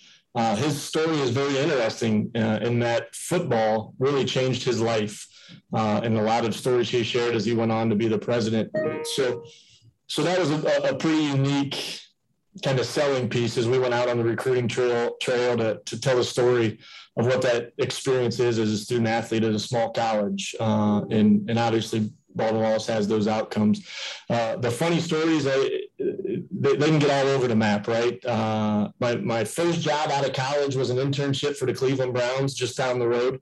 his 0.58 0.82
story 0.82 1.19
is 1.19 1.30
very 1.30 1.58
interesting 1.58 2.32
in 2.34 2.80
that 2.80 3.13
football 3.15 3.93
really 4.00 4.26
changed 4.26 4.63
his 4.63 4.82
life 4.82 5.28
uh, 5.74 6.02
and 6.04 6.18
a 6.18 6.22
lot 6.22 6.46
of 6.46 6.56
stories 6.56 6.90
he 6.90 7.04
shared 7.04 7.36
as 7.36 7.46
he 7.46 7.54
went 7.54 7.72
on 7.72 7.90
to 7.90 7.96
be 7.96 8.08
the 8.08 8.20
president. 8.20 8.70
So, 9.16 9.44
so 10.08 10.24
that 10.24 10.40
was 10.40 10.52
a, 10.52 10.90
a 10.90 10.96
pretty 10.96 11.24
unique 11.24 12.02
kind 12.64 12.80
of 12.80 12.86
selling 12.86 13.30
piece 13.30 13.58
as 13.58 13.68
we 13.68 13.80
went 13.80 13.94
out 13.94 14.10
on 14.10 14.18
the 14.18 14.24
recruiting 14.24 14.68
trail 14.68 15.16
trail 15.22 15.56
to, 15.58 15.82
to 15.86 16.00
tell 16.00 16.18
the 16.18 16.24
story 16.24 16.80
of 17.18 17.26
what 17.26 17.42
that 17.42 17.72
experience 17.78 18.40
is 18.40 18.60
as 18.60 18.72
a 18.72 18.78
student 18.78 19.08
athlete 19.08 19.44
at 19.44 19.54
a 19.54 19.60
small 19.60 19.92
college. 19.92 20.56
Uh, 20.60 21.02
and, 21.12 21.50
and 21.50 21.58
obviously 21.58 22.12
Baldwin 22.36 22.64
Wallace 22.64 22.88
has 22.88 23.08
those 23.08 23.28
outcomes. 23.28 23.86
Uh, 24.30 24.56
the 24.58 24.72
funny 24.72 25.00
stories, 25.00 25.46
I, 25.48 25.70
they, 25.98 26.76
they, 26.76 26.88
can 26.88 27.00
get 27.00 27.10
all 27.10 27.32
over 27.34 27.48
the 27.48 27.56
map, 27.56 27.88
right? 27.88 28.24
Uh, 28.26 28.90
my, 29.00 29.16
my 29.16 29.44
first 29.44 29.82
job 29.82 30.10
out 30.12 30.26
of 30.26 30.34
college 30.34 30.76
was 30.76 30.90
an 30.90 30.98
internship 30.98 31.58
for 31.58 31.66
the 31.66 31.74
Cleveland 31.74 32.14
Browns 32.14 32.54
just 32.54 32.78
down 32.78 33.00
the 33.00 33.08
road 33.08 33.42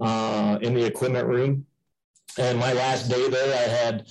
uh, 0.00 0.58
in 0.62 0.74
the 0.74 0.84
equipment 0.84 1.26
room. 1.26 1.66
And 2.38 2.58
my 2.58 2.72
last 2.72 3.08
day 3.08 3.28
there, 3.28 3.54
I 3.54 3.68
had 3.68 4.06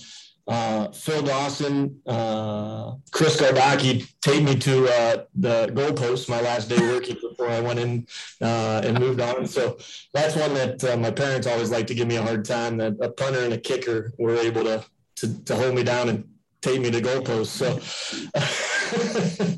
uh, 0.49 0.91
Phil 0.91 1.21
Dawson, 1.21 2.01
uh, 2.07 2.95
Chris 3.11 3.39
Gardocki 3.39 4.11
take 4.21 4.43
me 4.43 4.55
to 4.55 4.87
uh, 4.87 5.23
the 5.35 5.67
goalpost 5.67 6.27
my 6.27 6.41
last 6.41 6.69
day 6.69 6.79
working 6.79 7.17
before 7.21 7.49
I 7.49 7.59
went 7.61 7.79
in 7.79 8.07
uh, 8.41 8.81
and 8.83 8.99
moved 8.99 9.21
on. 9.21 9.45
So 9.45 9.77
that's 10.11 10.35
one 10.35 10.55
that 10.55 10.83
uh, 10.83 10.97
my 10.97 11.11
parents 11.11 11.45
always 11.45 11.69
like 11.69 11.85
to 11.87 11.95
give 11.95 12.07
me 12.07 12.15
a 12.15 12.23
hard 12.23 12.45
time. 12.45 12.77
That 12.77 12.97
a 12.99 13.09
punter 13.09 13.43
and 13.43 13.53
a 13.53 13.59
kicker 13.59 14.11
were 14.17 14.37
able 14.37 14.63
to 14.63 14.83
to, 15.17 15.43
to 15.43 15.55
hold 15.55 15.75
me 15.75 15.83
down 15.83 16.09
and 16.09 16.27
take 16.61 16.81
me 16.81 16.89
to 16.89 17.01
goalposts. 17.01 17.47
So. 17.47 18.75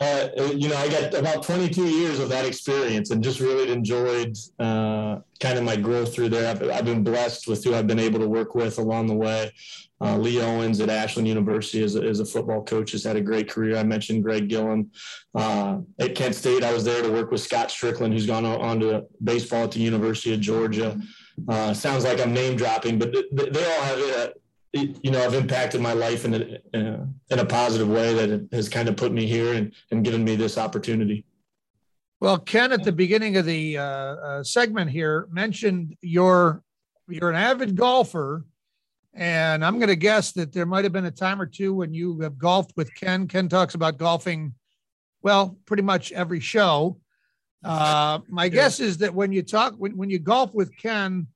Uh, 0.00 0.28
you 0.54 0.68
know, 0.68 0.76
I 0.76 0.88
got 0.88 1.12
about 1.14 1.42
22 1.42 1.84
years 1.84 2.20
of 2.20 2.28
that 2.28 2.44
experience 2.44 3.10
and 3.10 3.22
just 3.22 3.40
really 3.40 3.72
enjoyed 3.72 4.36
uh, 4.60 5.18
kind 5.40 5.58
of 5.58 5.64
my 5.64 5.74
growth 5.74 6.14
through 6.14 6.28
there. 6.28 6.48
I've, 6.48 6.62
I've, 6.70 6.84
been 6.84 7.02
blessed 7.02 7.48
with 7.48 7.64
who 7.64 7.74
I've 7.74 7.88
been 7.88 7.98
able 7.98 8.20
to 8.20 8.28
work 8.28 8.54
with 8.54 8.78
along 8.78 9.08
the 9.08 9.14
way. 9.14 9.50
Uh, 10.00 10.16
Lee 10.16 10.40
Owens 10.40 10.78
at 10.80 10.88
Ashland 10.88 11.26
University 11.26 11.82
as 11.82 11.96
a, 11.96 12.06
a, 12.06 12.24
football 12.24 12.62
coach 12.62 12.92
has 12.92 13.02
had 13.02 13.16
a 13.16 13.20
great 13.20 13.50
career. 13.50 13.76
I 13.76 13.82
mentioned 13.82 14.22
Greg 14.22 14.48
Gillen 14.48 14.88
uh, 15.34 15.78
at 15.98 16.14
Kent 16.14 16.36
State. 16.36 16.62
I 16.62 16.72
was 16.72 16.84
there 16.84 17.02
to 17.02 17.10
work 17.10 17.32
with 17.32 17.40
Scott 17.40 17.68
Stricklin, 17.68 18.12
who's 18.12 18.26
gone 18.26 18.46
on 18.46 18.78
to 18.78 19.04
baseball 19.24 19.64
at 19.64 19.72
the 19.72 19.80
University 19.80 20.32
of 20.32 20.40
Georgia. 20.40 20.96
Uh, 21.48 21.74
sounds 21.74 22.04
like 22.04 22.20
I'm 22.20 22.32
name 22.32 22.56
dropping, 22.56 23.00
but 23.00 23.12
they 23.12 23.64
all 23.64 23.82
have 23.82 23.98
a, 23.98 24.32
you 24.72 25.10
know, 25.10 25.20
have 25.20 25.34
impacted 25.34 25.80
my 25.80 25.92
life 25.92 26.24
in 26.24 26.34
a, 26.34 26.58
uh, 26.74 27.04
in 27.30 27.38
a 27.38 27.44
positive 27.44 27.88
way 27.88 28.14
that 28.14 28.48
has 28.52 28.68
kind 28.68 28.88
of 28.88 28.96
put 28.96 29.12
me 29.12 29.26
here 29.26 29.54
and, 29.54 29.72
and 29.90 30.04
given 30.04 30.22
me 30.22 30.36
this 30.36 30.58
opportunity. 30.58 31.24
Well, 32.20 32.38
Ken, 32.38 32.72
at 32.72 32.82
the 32.82 32.92
beginning 32.92 33.36
of 33.36 33.46
the 33.46 33.78
uh, 33.78 33.82
uh, 33.82 34.42
segment 34.42 34.90
here, 34.90 35.28
mentioned 35.30 35.96
you're 36.02 36.62
you're 37.08 37.30
an 37.30 37.36
avid 37.36 37.76
golfer, 37.76 38.44
and 39.14 39.64
I'm 39.64 39.78
going 39.78 39.88
to 39.88 39.96
guess 39.96 40.32
that 40.32 40.52
there 40.52 40.66
might 40.66 40.84
have 40.84 40.92
been 40.92 41.06
a 41.06 41.10
time 41.10 41.40
or 41.40 41.46
two 41.46 41.72
when 41.72 41.94
you 41.94 42.20
have 42.20 42.36
golfed 42.36 42.72
with 42.76 42.94
Ken. 42.94 43.28
Ken 43.28 43.48
talks 43.48 43.74
about 43.74 43.98
golfing, 43.98 44.52
well, 45.22 45.56
pretty 45.64 45.82
much 45.82 46.12
every 46.12 46.40
show. 46.40 47.00
Uh, 47.64 48.18
my 48.28 48.48
guess 48.48 48.78
is 48.80 48.98
that 48.98 49.14
when 49.14 49.32
you 49.32 49.42
talk 49.42 49.74
when, 49.78 49.96
when 49.96 50.10
you 50.10 50.18
golf 50.18 50.54
with 50.54 50.76
Ken, 50.76 51.28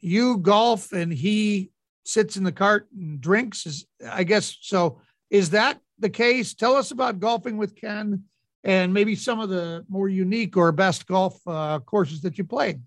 you 0.00 0.38
golf 0.38 0.92
and 0.92 1.12
he 1.12 1.70
sits 2.06 2.36
in 2.36 2.44
the 2.44 2.52
cart 2.52 2.88
and 2.96 3.20
drinks 3.20 3.66
is 3.66 3.86
i 4.10 4.22
guess 4.22 4.56
so 4.60 5.00
is 5.30 5.50
that 5.50 5.80
the 5.98 6.10
case? 6.10 6.54
Tell 6.54 6.76
us 6.76 6.90
about 6.90 7.20
golfing 7.20 7.56
with 7.56 7.74
ken 7.74 8.24
and 8.64 8.92
maybe 8.92 9.14
some 9.14 9.40
of 9.40 9.48
the 9.48 9.84
more 9.88 10.08
unique 10.08 10.56
or 10.56 10.72
best 10.72 11.06
golf 11.06 11.40
uh, 11.46 11.78
courses 11.80 12.20
that 12.22 12.36
you 12.38 12.44
played 12.44 12.80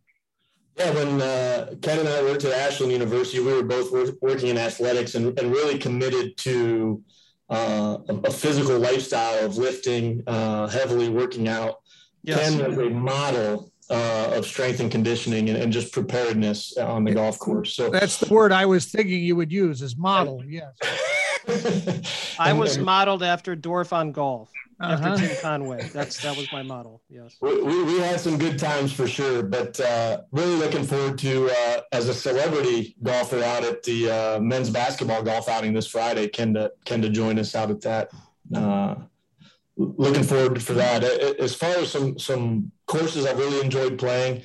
yeah 0.76 0.92
when 0.92 1.22
uh, 1.22 1.74
ken 1.82 2.00
and 2.00 2.10
i 2.10 2.22
worked 2.22 2.44
at 2.46 2.54
ashland 2.54 2.92
university 2.92 3.40
we 3.40 3.54
were 3.54 3.64
both 3.64 3.92
working 4.22 4.50
in 4.50 4.58
athletics 4.58 5.16
and, 5.16 5.38
and 5.40 5.52
really 5.52 5.78
committed 5.78 6.38
to 6.38 7.02
uh, 7.50 7.98
a, 8.08 8.14
a, 8.14 8.32
physical 8.32 8.78
lifestyle 8.78 9.44
of 9.44 9.58
lifting 9.58 10.22
uh, 10.28 10.68
heavily 10.68 11.10
working 11.10 11.48
out. 11.48 11.78
Yes. 12.22 12.56
ken 12.56 12.68
was 12.68 12.78
a 12.78 12.92
model 12.92 13.72
uh, 13.90 14.32
of 14.34 14.46
strength 14.46 14.80
and 14.80 14.92
conditioning 14.92 15.50
and, 15.50 15.58
and, 15.58 15.74
just 15.74 15.92
preparedness 15.92 16.78
on 16.78 17.04
the 17.04 17.12
golf 17.12 17.40
course. 17.40 17.74
So 17.74 17.90
that's 17.90 18.20
the 18.20 18.32
word 18.32 18.52
I 18.52 18.66
was 18.66 18.86
thinking 18.86 19.24
you 19.24 19.36
would 19.36 19.52
use 19.52 19.82
is 19.82 19.98
model. 19.98 20.44
Yes. 20.46 20.76
I 22.40 22.54
was 22.54 22.78
modeled 22.78 23.24
after 23.24 23.56
Dorf 23.56 23.94
on 23.94 24.12
golf. 24.12 24.52
Uh-huh. 24.82 25.10
After 25.10 25.28
Tim 25.28 25.38
Conway, 25.42 25.90
that's 25.92 26.22
that 26.22 26.38
was 26.38 26.50
my 26.54 26.64
model. 26.64 27.02
Yes, 27.10 27.36
we, 27.42 27.62
we, 27.62 27.84
we 27.84 28.00
had 28.00 28.18
some 28.18 28.38
good 28.38 28.58
times 28.58 28.94
for 28.94 29.10
sure, 29.10 29.44
but 29.44 29.78
uh, 29.78 30.22
really 30.32 30.56
looking 30.56 30.86
forward 30.86 31.18
to 31.18 31.50
uh, 31.50 31.82
as 31.92 32.08
a 32.08 32.14
celebrity 32.14 32.96
golfer 33.04 33.44
out 33.44 33.66
at 33.66 33.84
the 33.84 34.10
uh, 34.10 34.40
men's 34.40 34.70
basketball 34.70 35.22
golf 35.22 35.50
outing 35.50 35.74
this 35.74 35.86
Friday. 35.86 36.30
Ken 36.30 36.54
to 36.54 36.72
Ken 36.86 37.02
to 37.02 37.10
join 37.10 37.38
us 37.38 37.56
out 37.56 37.70
at 37.72 37.82
that. 37.82 38.10
Looking 39.80 40.24
forward 40.24 40.62
for 40.62 40.74
that. 40.74 41.06
As 41.40 41.56
far 41.56 41.70
as 41.70 41.90
some 41.90 42.20
some 42.20 42.70
courses 42.86 43.26
I've 43.26 43.40
really 43.40 43.62
enjoyed 43.62 43.98
playing, 43.98 44.44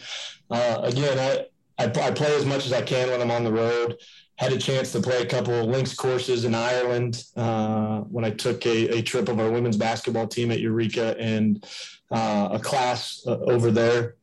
uh, 0.49 0.79
again, 0.85 1.19
I, 1.19 1.85
I, 1.85 1.87
I 1.87 2.11
play 2.13 2.37
as 2.37 2.47
much 2.47 2.67
as 2.67 2.73
I 2.73 2.83
can 2.83 3.11
when 3.11 3.21
I'm 3.21 3.33
on 3.33 3.43
the 3.43 3.51
road. 3.51 3.97
Had 4.37 4.53
a 4.53 4.59
chance 4.59 4.93
to 4.93 5.01
play 5.01 5.23
a 5.23 5.27
couple 5.27 5.55
of 5.55 5.67
links 5.67 5.93
courses 5.93 6.45
in 6.45 6.55
Ireland 6.55 7.25
uh, 7.37 8.03
when 8.03 8.25
I 8.25 8.31
took 8.31 8.65
a, 8.65 8.99
a, 8.99 9.03
trip 9.03 9.29
of 9.29 9.41
our 9.41 9.51
women's 9.51 9.77
basketball 9.77 10.29
team 10.29 10.53
at 10.53 10.61
Eureka 10.61 11.17
and 11.19 11.65
uh, 12.13 12.51
a 12.53 12.61
class 12.61 13.25
uh, 13.27 13.39
over 13.39 13.73
there. 13.73 14.15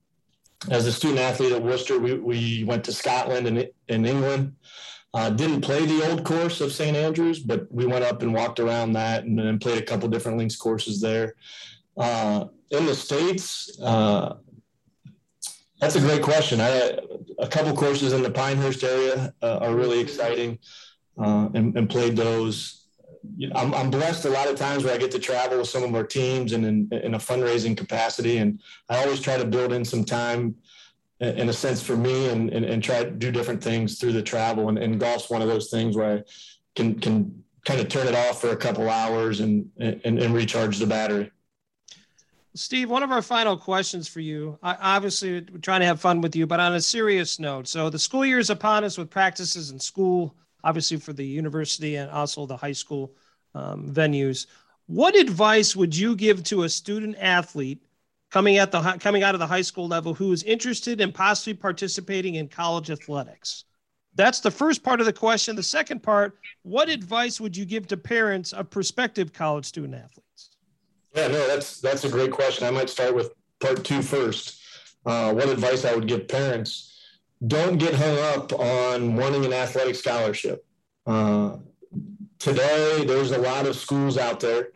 As 0.70 0.86
a 0.86 0.94
student 0.94 1.20
athlete 1.20 1.52
at 1.52 1.62
Wooster, 1.62 2.00
we, 2.00 2.14
we 2.14 2.64
went 2.64 2.86
to 2.86 2.94
Scotland 2.94 3.48
and 3.48 3.70
in 3.90 4.06
England. 4.06 4.56
Uh, 5.14 5.30
didn't 5.30 5.60
play 5.60 5.86
the 5.86 6.10
old 6.10 6.24
course 6.24 6.62
of 6.62 6.72
St. 6.72 6.96
Andrews, 6.96 7.40
but 7.40 7.70
we 7.70 7.86
went 7.86 8.06
up 8.06 8.22
and 8.22 8.34
walked 8.34 8.62
around 8.62 8.94
that 8.94 9.26
and 9.26 9.38
then 9.38 9.60
played 9.60 9.78
a 9.78 9.86
couple 9.86 10.08
different 10.08 10.38
links 10.38 10.56
courses 10.56 11.02
there. 11.02 11.36
Uh, 11.98 12.46
in 12.70 12.86
the 12.86 12.96
States, 12.96 13.78
uh, 13.82 14.36
that's 15.82 15.96
a 15.96 16.00
great 16.00 16.22
question. 16.22 16.62
I, 16.62 16.98
a 17.40 17.48
couple 17.48 17.76
courses 17.76 18.14
in 18.14 18.22
the 18.22 18.32
Pinehurst 18.32 18.84
area 18.84 19.34
uh, 19.42 19.58
are 19.58 19.76
really 19.76 20.00
exciting 20.00 20.60
uh, 21.18 21.50
and, 21.54 21.76
and, 21.76 21.90
played 21.90 22.16
those. 22.16 22.86
I'm, 23.54 23.74
I'm, 23.74 23.90
blessed 23.90 24.26
a 24.26 24.30
lot 24.30 24.48
of 24.48 24.56
times 24.56 24.84
where 24.84 24.94
I 24.94 24.98
get 24.98 25.12
to 25.12 25.20
travel 25.20 25.58
with 25.58 25.68
some 25.68 25.84
of 25.84 25.94
our 25.94 26.06
teams 26.06 26.54
and 26.54 26.66
in, 26.66 26.90
in 27.04 27.16
a 27.16 27.18
fundraising 27.18 27.76
capacity. 27.76 28.38
And 28.38 28.62
I 28.90 29.04
always 29.04 29.20
try 29.20 29.38
to 29.38 29.46
build 29.46 29.74
in 29.74 29.84
some 29.84 30.06
time 30.06 30.56
in 31.22 31.50
a 31.50 31.54
sense 31.54 31.82
for 31.82 31.96
me 31.96 32.30
and, 32.30 32.50
and, 32.50 32.66
and 32.66 32.84
try 32.84 33.04
to 33.04 33.12
do 33.12 33.32
different 33.32 33.64
things 33.64 34.00
through 34.00 34.14
the 34.14 34.24
travel. 34.24 34.70
And, 34.70 34.78
and 34.78 35.00
golf's 35.00 35.30
one 35.30 35.42
of 35.42 35.48
those 35.48 35.70
things 35.70 35.96
where 35.96 36.18
I 36.18 36.24
can, 36.76 37.00
can 37.00 37.44
kind 37.64 37.80
of 37.80 37.90
turn 37.90 38.08
it 38.08 38.16
off 38.16 38.42
for 38.42 38.50
a 38.50 38.58
couple 38.58 38.90
hours 38.90 39.40
and, 39.40 39.70
and, 39.80 40.02
and 40.04 40.34
recharge 40.34 40.80
the 40.80 40.88
battery. 40.88 41.32
Steve, 42.54 42.90
one 42.90 43.04
of 43.04 43.12
our 43.12 43.22
final 43.22 43.56
questions 43.56 44.08
for 44.08 44.20
you. 44.20 44.58
I, 44.62 44.76
obviously, 44.82 45.46
we're 45.52 45.60
trying 45.60 45.80
to 45.82 45.86
have 45.86 46.02
fun 46.02 46.20
with 46.20 46.36
you, 46.36 46.46
but 46.46 46.60
on 46.60 46.74
a 46.74 46.82
serious 46.82 47.40
note. 47.40 47.68
So, 47.68 47.90
the 47.90 48.00
school 48.00 48.26
year 48.26 48.40
is 48.40 48.50
upon 48.50 48.84
us 48.84 48.98
with 48.98 49.10
practices 49.10 49.72
in 49.72 49.80
school, 49.80 50.36
obviously 50.64 50.98
for 50.98 51.14
the 51.14 51.26
university 51.26 51.96
and 51.96 52.12
also 52.12 52.46
the 52.46 52.58
high 52.58 52.74
school 52.74 53.14
um, 53.56 53.90
venues. 53.94 54.48
What 54.88 55.16
advice 55.16 55.76
would 55.78 55.96
you 55.96 56.16
give 56.16 56.44
to 56.46 56.64
a 56.64 56.70
student 56.70 57.16
athlete 57.20 57.82
coming 58.32 58.58
at 58.58 58.72
the 58.72 58.82
coming 59.00 59.24
out 59.24 59.36
of 59.36 59.40
the 59.40 59.48
high 59.48 59.62
school 59.62 59.88
level 59.88 60.14
who 60.14 60.32
is 60.32 60.44
interested 60.44 61.02
in 61.02 61.12
possibly 61.12 61.54
participating 61.54 62.36
in 62.36 62.48
college 62.48 62.90
athletics? 62.90 63.66
That's 64.16 64.40
the 64.40 64.52
first 64.52 64.84
part 64.84 65.00
of 65.00 65.06
the 65.06 65.14
question. 65.14 65.56
The 65.56 65.64
second 65.64 66.04
part, 66.04 66.38
what 66.64 66.90
advice 66.90 67.40
would 67.40 67.56
you 67.56 67.66
give 67.66 67.88
to 67.88 67.98
parents 67.98 68.52
of 68.52 68.70
prospective 68.70 69.32
college 69.32 69.66
student 69.66 69.96
athletes? 69.96 70.50
Yeah, 71.16 71.28
no, 71.28 71.48
that's 71.48 71.80
that's 71.80 72.06
a 72.06 72.10
great 72.10 72.32
question. 72.32 72.68
I 72.68 72.72
might 72.72 72.90
start 72.90 73.14
with 73.14 73.34
part 73.60 73.84
two 73.84 74.02
first. 74.02 74.60
Uh, 75.06 75.34
what 75.34 75.50
advice 75.50 75.86
I 75.86 75.96
would 75.96 76.08
give 76.08 76.28
parents? 76.28 76.88
Don't 77.46 77.78
get 77.78 77.96
hung 77.96 78.18
up 78.36 78.54
on 78.54 79.16
wanting 79.16 79.46
an 79.46 79.54
athletic 79.54 79.96
scholarship. 79.96 80.64
Uh, 81.08 81.58
today, 82.38 83.04
there's 83.06 83.32
a 83.32 83.38
lot 83.40 83.66
of 83.66 83.76
schools 83.76 84.18
out 84.18 84.40
there 84.40 84.70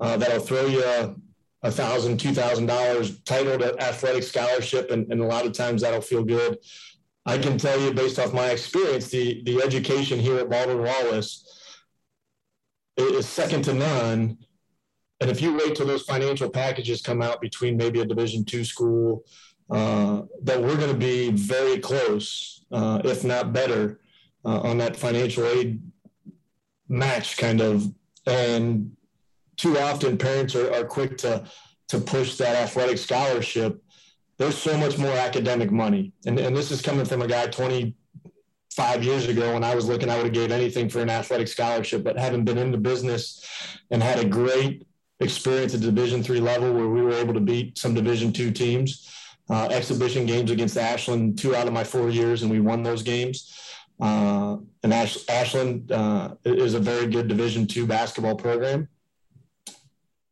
uh, 0.00 0.16
that'll 0.16 0.40
throw 0.40 0.66
you 0.66 1.16
a, 1.62 1.70
thousand, 1.70 2.18
two 2.18 2.32
thousand 2.32 2.66
dollars 2.66 3.20
titled 3.20 3.62
athletic 3.62 4.22
scholarship, 4.22 4.90
and, 4.90 5.10
and 5.10 5.20
a 5.20 5.26
lot 5.26 5.46
of 5.46 5.52
times 5.52 5.82
that'll 5.82 6.00
feel 6.00 6.24
good. 6.24 6.58
I 7.26 7.38
can 7.38 7.58
tell 7.58 7.78
you, 7.80 7.92
based 7.92 8.18
off 8.18 8.32
my 8.32 8.50
experience, 8.50 9.08
the 9.08 9.42
the 9.44 9.62
education 9.62 10.18
here 10.18 10.38
at 10.38 10.48
Baldwin 10.48 10.82
Wallace 10.82 11.44
is 12.96 13.28
second 13.28 13.62
to 13.64 13.74
none. 13.74 14.38
And 15.20 15.30
if 15.30 15.42
you 15.42 15.52
wait 15.56 15.74
till 15.74 15.86
those 15.86 16.02
financial 16.04 16.48
packages 16.48 17.02
come 17.02 17.22
out 17.22 17.40
between 17.40 17.76
maybe 17.76 18.00
a 18.00 18.04
Division 18.04 18.44
two 18.44 18.64
school, 18.64 19.24
uh, 19.68 20.22
that 20.42 20.62
we're 20.62 20.76
going 20.76 20.92
to 20.92 20.96
be 20.96 21.30
very 21.30 21.78
close, 21.78 22.64
uh, 22.70 23.00
if 23.04 23.24
not 23.24 23.52
better, 23.52 24.00
uh, 24.44 24.60
on 24.60 24.78
that 24.78 24.96
financial 24.96 25.44
aid 25.46 25.82
match 26.88 27.36
kind 27.36 27.60
of. 27.60 27.92
And 28.26 28.96
too 29.58 29.78
often 29.78 30.16
parents 30.16 30.54
are, 30.54 30.72
are 30.72 30.84
quick 30.84 31.18
to 31.18 31.44
to 31.88 31.98
push 31.98 32.36
that 32.36 32.56
athletic 32.56 32.98
scholarship. 32.98 33.82
There's 34.38 34.56
so 34.56 34.76
much 34.76 34.98
more 34.98 35.12
academic 35.12 35.70
money. 35.70 36.12
And, 36.26 36.38
and 36.38 36.56
this 36.56 36.70
is 36.70 36.82
coming 36.82 37.04
from 37.04 37.22
a 37.22 37.26
guy 37.26 37.46
25 37.46 39.02
years 39.02 39.26
ago 39.26 39.54
when 39.54 39.64
I 39.64 39.74
was 39.74 39.88
looking, 39.88 40.10
I 40.10 40.16
would 40.16 40.26
have 40.26 40.34
gave 40.34 40.52
anything 40.52 40.88
for 40.88 41.00
an 41.00 41.10
athletic 41.10 41.48
scholarship, 41.48 42.04
but 42.04 42.18
having 42.18 42.44
been 42.44 42.58
in 42.58 42.70
the 42.70 42.78
business 42.78 43.44
and 43.90 44.02
had 44.02 44.18
a 44.18 44.24
great 44.24 44.86
experience 45.20 45.74
at 45.74 45.80
division 45.80 46.22
three 46.22 46.40
level 46.40 46.72
where 46.72 46.88
we 46.88 47.00
were 47.00 47.12
able 47.12 47.34
to 47.34 47.40
beat 47.40 47.78
some 47.78 47.94
division 47.94 48.32
two 48.32 48.50
teams, 48.50 49.10
uh, 49.50 49.68
exhibition 49.70 50.26
games 50.26 50.50
against 50.50 50.76
Ashland, 50.76 51.38
two 51.38 51.56
out 51.56 51.66
of 51.66 51.72
my 51.72 51.84
four 51.84 52.10
years, 52.10 52.42
and 52.42 52.50
we 52.50 52.60
won 52.60 52.82
those 52.82 53.02
games. 53.02 53.54
Uh, 54.00 54.58
and 54.84 54.94
Ash, 54.94 55.18
Ashland 55.28 55.90
uh, 55.90 56.34
is 56.44 56.74
a 56.74 56.78
very 56.78 57.08
good 57.08 57.26
Division 57.26 57.66
two 57.66 57.86
basketball 57.86 58.36
program. 58.36 58.88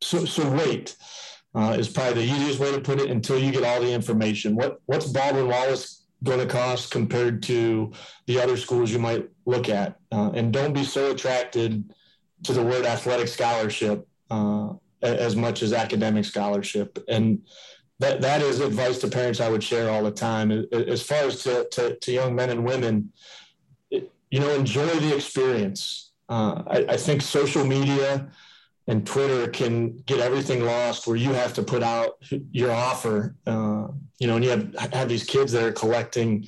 So, 0.01 0.25
so 0.25 0.49
wait 0.51 0.95
uh, 1.55 1.75
is 1.77 1.89
probably 1.89 2.25
the 2.25 2.33
easiest 2.33 2.59
way 2.59 2.71
to 2.71 2.79
put 2.79 2.99
it 2.99 3.09
until 3.09 3.39
you 3.39 3.51
get 3.51 3.63
all 3.63 3.81
the 3.81 3.91
information. 3.91 4.55
What 4.55 4.79
what's 4.85 5.07
Baldwin 5.07 5.47
Wallace 5.47 6.05
going 6.23 6.39
to 6.39 6.45
cost 6.45 6.91
compared 6.91 7.41
to 7.43 7.91
the 8.25 8.39
other 8.39 8.57
schools 8.57 8.91
you 8.91 8.99
might 8.99 9.27
look 9.45 9.69
at? 9.69 9.97
Uh, 10.11 10.31
and 10.35 10.53
don't 10.53 10.73
be 10.73 10.83
so 10.83 11.11
attracted 11.11 11.93
to 12.43 12.53
the 12.53 12.61
word 12.61 12.85
athletic 12.85 13.27
scholarship 13.27 14.07
uh, 14.29 14.69
as 15.01 15.35
much 15.35 15.63
as 15.63 15.73
academic 15.73 16.25
scholarship. 16.25 17.03
And 17.07 17.39
that 17.99 18.21
that 18.21 18.41
is 18.41 18.59
advice 18.59 18.99
to 18.99 19.07
parents 19.07 19.39
I 19.39 19.49
would 19.49 19.63
share 19.63 19.89
all 19.89 20.03
the 20.03 20.11
time. 20.11 20.51
As 20.71 21.01
far 21.01 21.23
as 21.23 21.41
to 21.43 21.67
to, 21.71 21.95
to 21.95 22.11
young 22.11 22.35
men 22.35 22.51
and 22.51 22.63
women, 22.63 23.11
you 23.89 24.39
know, 24.39 24.51
enjoy 24.51 24.85
the 24.85 25.15
experience. 25.15 26.11
Uh, 26.29 26.61
I, 26.67 26.85
I 26.89 26.97
think 26.97 27.21
social 27.21 27.65
media 27.65 28.29
and 28.87 29.05
Twitter 29.05 29.47
can 29.49 29.97
get 30.05 30.19
everything 30.19 30.63
lost 30.63 31.07
where 31.07 31.17
you 31.17 31.33
have 31.33 31.53
to 31.53 31.63
put 31.63 31.83
out 31.83 32.23
your 32.51 32.71
offer. 32.71 33.35
Uh, 33.45 33.87
you 34.19 34.27
know, 34.27 34.35
and 34.35 34.45
you 34.45 34.49
have 34.49 34.75
have 34.93 35.09
these 35.09 35.23
kids 35.23 35.51
that 35.51 35.63
are 35.63 35.73
collecting 35.73 36.47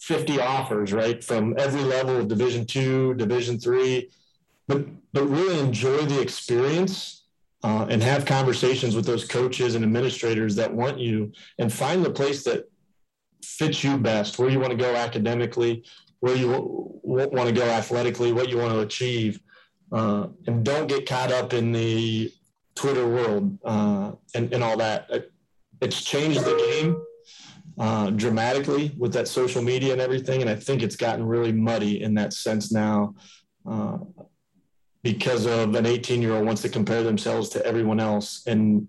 50 0.00 0.40
offers, 0.40 0.92
right, 0.92 1.22
from 1.22 1.54
every 1.58 1.82
level 1.82 2.16
of 2.16 2.28
Division 2.28 2.64
two, 2.64 3.14
Division 3.14 3.58
three, 3.58 4.10
but 4.68 4.86
but 5.12 5.24
really 5.24 5.58
enjoy 5.58 5.98
the 6.02 6.20
experience 6.20 7.24
uh, 7.64 7.86
and 7.90 8.02
have 8.02 8.24
conversations 8.24 8.94
with 8.94 9.04
those 9.04 9.24
coaches 9.24 9.74
and 9.74 9.84
administrators 9.84 10.54
that 10.56 10.72
want 10.72 10.98
you, 10.98 11.32
and 11.58 11.72
find 11.72 12.04
the 12.04 12.10
place 12.10 12.44
that 12.44 12.70
fits 13.42 13.82
you 13.82 13.98
best, 13.98 14.38
where 14.38 14.48
you 14.48 14.60
want 14.60 14.70
to 14.70 14.76
go 14.76 14.94
academically, 14.94 15.84
where 16.20 16.36
you 16.36 16.48
want 17.02 17.48
to 17.48 17.52
go 17.52 17.66
athletically, 17.68 18.32
what 18.32 18.48
you 18.48 18.58
want 18.58 18.72
to 18.72 18.80
achieve 18.80 19.40
uh, 19.92 20.28
and 20.46 20.64
don't 20.64 20.86
get 20.86 21.08
caught 21.08 21.32
up 21.32 21.52
in 21.52 21.72
the 21.72 22.32
Twitter 22.74 23.06
world 23.06 23.58
uh, 23.64 24.12
and, 24.34 24.52
and 24.52 24.62
all 24.62 24.76
that. 24.76 25.08
It's 25.80 26.02
changed 26.02 26.40
the 26.40 26.56
game 26.56 27.02
uh, 27.78 28.10
dramatically 28.10 28.94
with 28.96 29.12
that 29.12 29.28
social 29.28 29.62
media 29.62 29.92
and 29.92 30.00
everything. 30.00 30.40
And 30.40 30.50
I 30.50 30.54
think 30.54 30.82
it's 30.82 30.96
gotten 30.96 31.26
really 31.26 31.52
muddy 31.52 32.02
in 32.02 32.14
that 32.14 32.32
sense 32.32 32.72
now 32.72 33.14
uh, 33.68 33.98
because 35.02 35.46
of 35.46 35.74
an 35.74 35.86
18 35.86 36.22
year 36.22 36.34
old 36.34 36.46
wants 36.46 36.62
to 36.62 36.68
compare 36.68 37.02
themselves 37.02 37.48
to 37.50 37.64
everyone 37.64 38.00
else. 38.00 38.42
And 38.46 38.88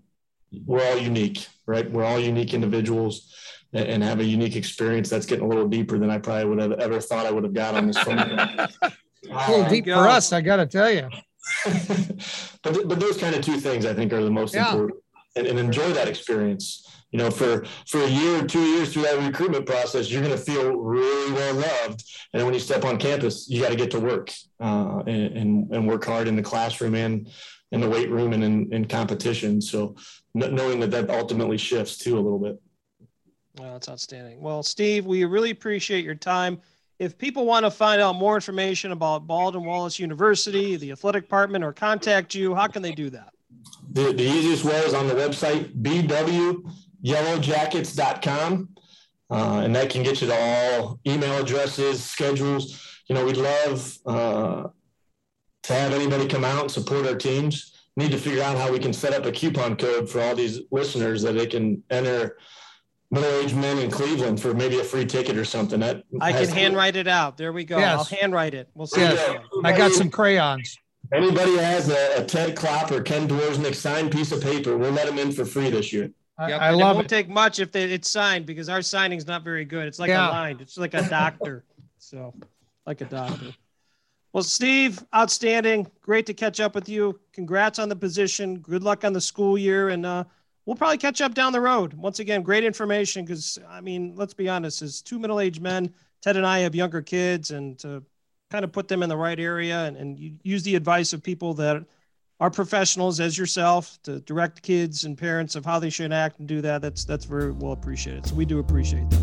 we're 0.64 0.84
all 0.84 0.98
unique, 0.98 1.46
right? 1.66 1.90
We're 1.90 2.04
all 2.04 2.18
unique 2.18 2.54
individuals 2.54 3.34
and 3.74 4.02
have 4.02 4.20
a 4.20 4.24
unique 4.24 4.56
experience 4.56 5.10
that's 5.10 5.26
getting 5.26 5.44
a 5.44 5.48
little 5.48 5.68
deeper 5.68 5.98
than 5.98 6.10
I 6.10 6.18
probably 6.18 6.46
would 6.46 6.58
have 6.58 6.72
ever 6.72 7.00
thought 7.00 7.26
I 7.26 7.30
would 7.30 7.44
have 7.44 7.52
got 7.52 7.74
on 7.74 7.86
this 7.86 7.98
phone. 7.98 8.18
a 9.24 9.50
little 9.50 9.68
deep 9.68 9.86
for 9.86 10.08
us, 10.08 10.32
I 10.32 10.40
got 10.40 10.56
to 10.56 10.66
tell 10.66 10.90
you. 10.90 11.08
but 12.62 12.88
but 12.88 13.00
those 13.00 13.16
kind 13.16 13.34
of 13.34 13.42
two 13.42 13.58
things 13.58 13.86
I 13.86 13.94
think 13.94 14.12
are 14.12 14.22
the 14.22 14.30
most 14.30 14.54
yeah. 14.54 14.70
important, 14.70 15.00
and, 15.36 15.46
and, 15.46 15.58
enjoy 15.58 15.92
that 15.92 16.08
experience. 16.08 16.84
You 17.10 17.18
know, 17.18 17.30
for 17.30 17.64
for 17.86 18.02
a 18.02 18.08
year 18.08 18.42
or 18.42 18.46
two 18.46 18.62
years 18.62 18.92
through 18.92 19.02
that 19.02 19.18
recruitment 19.18 19.64
process, 19.64 20.10
you're 20.10 20.22
going 20.22 20.36
to 20.36 20.42
feel 20.42 20.72
really 20.76 21.32
well 21.32 21.54
loved, 21.54 22.04
and 22.34 22.44
when 22.44 22.52
you 22.52 22.60
step 22.60 22.84
on 22.84 22.98
campus, 22.98 23.48
you 23.48 23.62
got 23.62 23.70
to 23.70 23.76
get 23.76 23.90
to 23.92 24.00
work 24.00 24.30
uh, 24.60 24.98
and, 25.06 25.36
and, 25.36 25.74
and 25.74 25.88
work 25.88 26.04
hard 26.04 26.28
in 26.28 26.36
the 26.36 26.42
classroom 26.42 26.94
and 26.94 27.28
in 27.72 27.80
the 27.80 27.88
weight 27.88 28.10
room 28.10 28.32
and 28.32 28.42
in, 28.42 28.72
in 28.72 28.84
competition. 28.86 29.60
So 29.60 29.96
knowing 30.34 30.80
that 30.80 30.90
that 30.90 31.10
ultimately 31.10 31.58
shifts 31.58 31.98
too 31.98 32.18
a 32.18 32.20
little 32.20 32.38
bit. 32.38 32.60
Well, 33.58 33.72
that's 33.72 33.88
outstanding. 33.88 34.40
Well, 34.40 34.62
Steve, 34.62 35.04
we 35.04 35.24
really 35.24 35.50
appreciate 35.50 36.04
your 36.04 36.14
time 36.14 36.60
if 36.98 37.16
people 37.16 37.46
want 37.46 37.64
to 37.64 37.70
find 37.70 38.02
out 38.02 38.16
more 38.16 38.34
information 38.34 38.92
about 38.92 39.26
Baldwin 39.26 39.64
Wallace 39.64 39.98
University, 39.98 40.76
the 40.76 40.90
athletic 40.90 41.24
department, 41.24 41.64
or 41.64 41.72
contact 41.72 42.34
you, 42.34 42.54
how 42.54 42.66
can 42.66 42.82
they 42.82 42.92
do 42.92 43.08
that? 43.10 43.32
The, 43.92 44.12
the 44.12 44.24
easiest 44.24 44.64
way 44.64 44.76
is 44.78 44.94
on 44.94 45.06
the 45.06 45.14
website, 45.14 45.72
bwyellowjackets.com. 45.80 48.68
Uh, 49.30 49.60
and 49.62 49.76
that 49.76 49.90
can 49.90 50.02
get 50.02 50.22
you 50.22 50.26
to 50.26 50.34
all 50.34 50.98
email 51.06 51.38
addresses, 51.38 52.02
schedules. 52.02 52.84
You 53.08 53.14
know, 53.14 53.24
we'd 53.24 53.36
love 53.36 53.96
uh, 54.06 54.68
to 55.64 55.72
have 55.72 55.92
anybody 55.92 56.26
come 56.26 56.44
out 56.44 56.62
and 56.62 56.70
support 56.70 57.06
our 57.06 57.14
teams. 57.14 57.74
Need 57.96 58.12
to 58.12 58.18
figure 58.18 58.42
out 58.42 58.56
how 58.56 58.72
we 58.72 58.78
can 58.78 58.92
set 58.92 59.12
up 59.12 59.26
a 59.26 59.32
coupon 59.32 59.76
code 59.76 60.08
for 60.08 60.20
all 60.20 60.34
these 60.34 60.60
listeners 60.70 61.22
that 61.22 61.34
they 61.34 61.46
can 61.46 61.82
enter 61.90 62.38
middle-aged 63.10 63.56
men 63.56 63.78
in 63.78 63.90
Cleveland 63.90 64.40
for 64.40 64.54
maybe 64.54 64.78
a 64.80 64.84
free 64.84 65.04
ticket 65.04 65.36
or 65.36 65.44
something. 65.44 65.80
That 65.80 66.04
I 66.20 66.32
can 66.32 66.48
handwrite 66.48 66.96
it 66.96 67.08
out. 67.08 67.36
There 67.36 67.52
we 67.52 67.64
go. 67.64 67.78
Yes. 67.78 67.98
I'll 67.98 68.18
handwrite 68.18 68.54
it. 68.54 68.68
We'll 68.74 68.86
see. 68.86 69.00
Yes. 69.00 69.42
I 69.64 69.76
got 69.76 69.92
some 69.92 70.10
crayons. 70.10 70.76
Anybody 71.12 71.56
has 71.56 71.88
a, 71.88 72.22
a 72.22 72.24
Ted 72.24 72.54
Klopp 72.54 72.90
or 72.90 73.00
Ken 73.00 73.26
Dworsnik 73.26 73.74
signed 73.74 74.12
piece 74.12 74.30
of 74.30 74.42
paper, 74.42 74.76
we'll 74.76 74.92
let 74.92 75.06
them 75.06 75.18
in 75.18 75.32
for 75.32 75.44
free 75.44 75.70
this 75.70 75.92
year. 75.92 76.10
I, 76.36 76.50
yep. 76.50 76.60
I 76.60 76.70
love 76.70 76.96
it. 76.96 76.98
Won't 76.98 77.06
it. 77.06 77.08
take 77.08 77.28
much 77.28 77.60
if 77.60 77.72
they, 77.72 77.84
it's 77.84 78.10
signed 78.10 78.44
because 78.46 78.68
our 78.68 78.82
signing's 78.82 79.26
not 79.26 79.42
very 79.42 79.64
good. 79.64 79.86
It's 79.86 79.98
like 79.98 80.10
yeah. 80.10 80.28
a 80.28 80.30
line. 80.30 80.58
It's 80.60 80.76
like 80.76 80.94
a 80.94 81.08
doctor. 81.08 81.64
so, 81.98 82.34
like 82.86 83.00
a 83.00 83.06
doctor. 83.06 83.54
Well, 84.32 84.42
Steve, 84.42 85.02
outstanding. 85.14 85.90
Great 86.02 86.26
to 86.26 86.34
catch 86.34 86.60
up 86.60 86.74
with 86.74 86.88
you. 86.88 87.18
Congrats 87.32 87.78
on 87.78 87.88
the 87.88 87.96
position. 87.96 88.58
Good 88.58 88.82
luck 88.82 89.04
on 89.04 89.12
the 89.14 89.20
school 89.20 89.56
year, 89.56 89.88
and 89.88 90.04
uh, 90.04 90.24
we'll 90.68 90.76
probably 90.76 90.98
catch 90.98 91.22
up 91.22 91.32
down 91.32 91.50
the 91.50 91.60
road. 91.60 91.94
Once 91.94 92.18
again, 92.18 92.42
great 92.42 92.62
information 92.62 93.24
because 93.24 93.58
I 93.70 93.80
mean, 93.80 94.12
let's 94.16 94.34
be 94.34 94.50
honest, 94.50 94.82
as 94.82 95.00
two 95.00 95.18
middle-aged 95.18 95.62
men, 95.62 95.94
Ted 96.20 96.36
and 96.36 96.46
I 96.46 96.58
have 96.58 96.74
younger 96.74 97.00
kids, 97.00 97.52
and 97.52 97.78
to 97.78 98.04
kind 98.50 98.66
of 98.66 98.72
put 98.72 98.86
them 98.86 99.02
in 99.02 99.08
the 99.08 99.16
right 99.16 99.40
area 99.40 99.86
and, 99.86 99.96
and 99.96 100.38
use 100.42 100.62
the 100.62 100.76
advice 100.76 101.14
of 101.14 101.22
people 101.22 101.54
that 101.54 101.82
are 102.38 102.50
professionals 102.50 103.18
as 103.18 103.38
yourself 103.38 103.98
to 104.02 104.20
direct 104.20 104.60
kids 104.60 105.04
and 105.04 105.16
parents 105.16 105.56
of 105.56 105.64
how 105.64 105.78
they 105.78 105.88
should 105.88 106.12
act 106.12 106.38
and 106.38 106.46
do 106.46 106.60
that. 106.60 106.82
That's 106.82 107.02
that's 107.06 107.24
very 107.24 107.50
well 107.50 107.72
appreciated. 107.72 108.26
So 108.26 108.34
we 108.34 108.44
do 108.44 108.58
appreciate 108.58 109.08
that. 109.08 109.20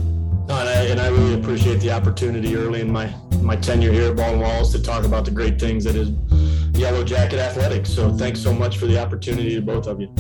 No, 0.47 0.57
and, 0.59 0.69
I, 0.69 0.83
and 0.85 0.99
I 0.99 1.09
really 1.09 1.39
appreciate 1.39 1.79
the 1.79 1.91
opportunity 1.91 2.55
early 2.55 2.81
in 2.81 2.91
my 2.91 3.13
my 3.41 3.55
tenure 3.55 3.91
here 3.91 4.09
at 4.09 4.15
Baldwin 4.15 4.41
Wallace 4.41 4.71
to 4.71 4.81
talk 4.81 5.05
about 5.05 5.25
the 5.25 5.31
great 5.31 5.59
things 5.59 5.83
that 5.83 5.95
is 5.95 6.09
Yellow 6.75 7.03
Jacket 7.03 7.37
Athletics. 7.37 7.91
So 7.91 8.11
thanks 8.11 8.39
so 8.39 8.51
much 8.51 8.79
for 8.79 8.87
the 8.87 8.99
opportunity 8.99 9.53
to 9.53 9.61
both 9.61 9.85
of 9.85 10.01
you. 10.01 10.11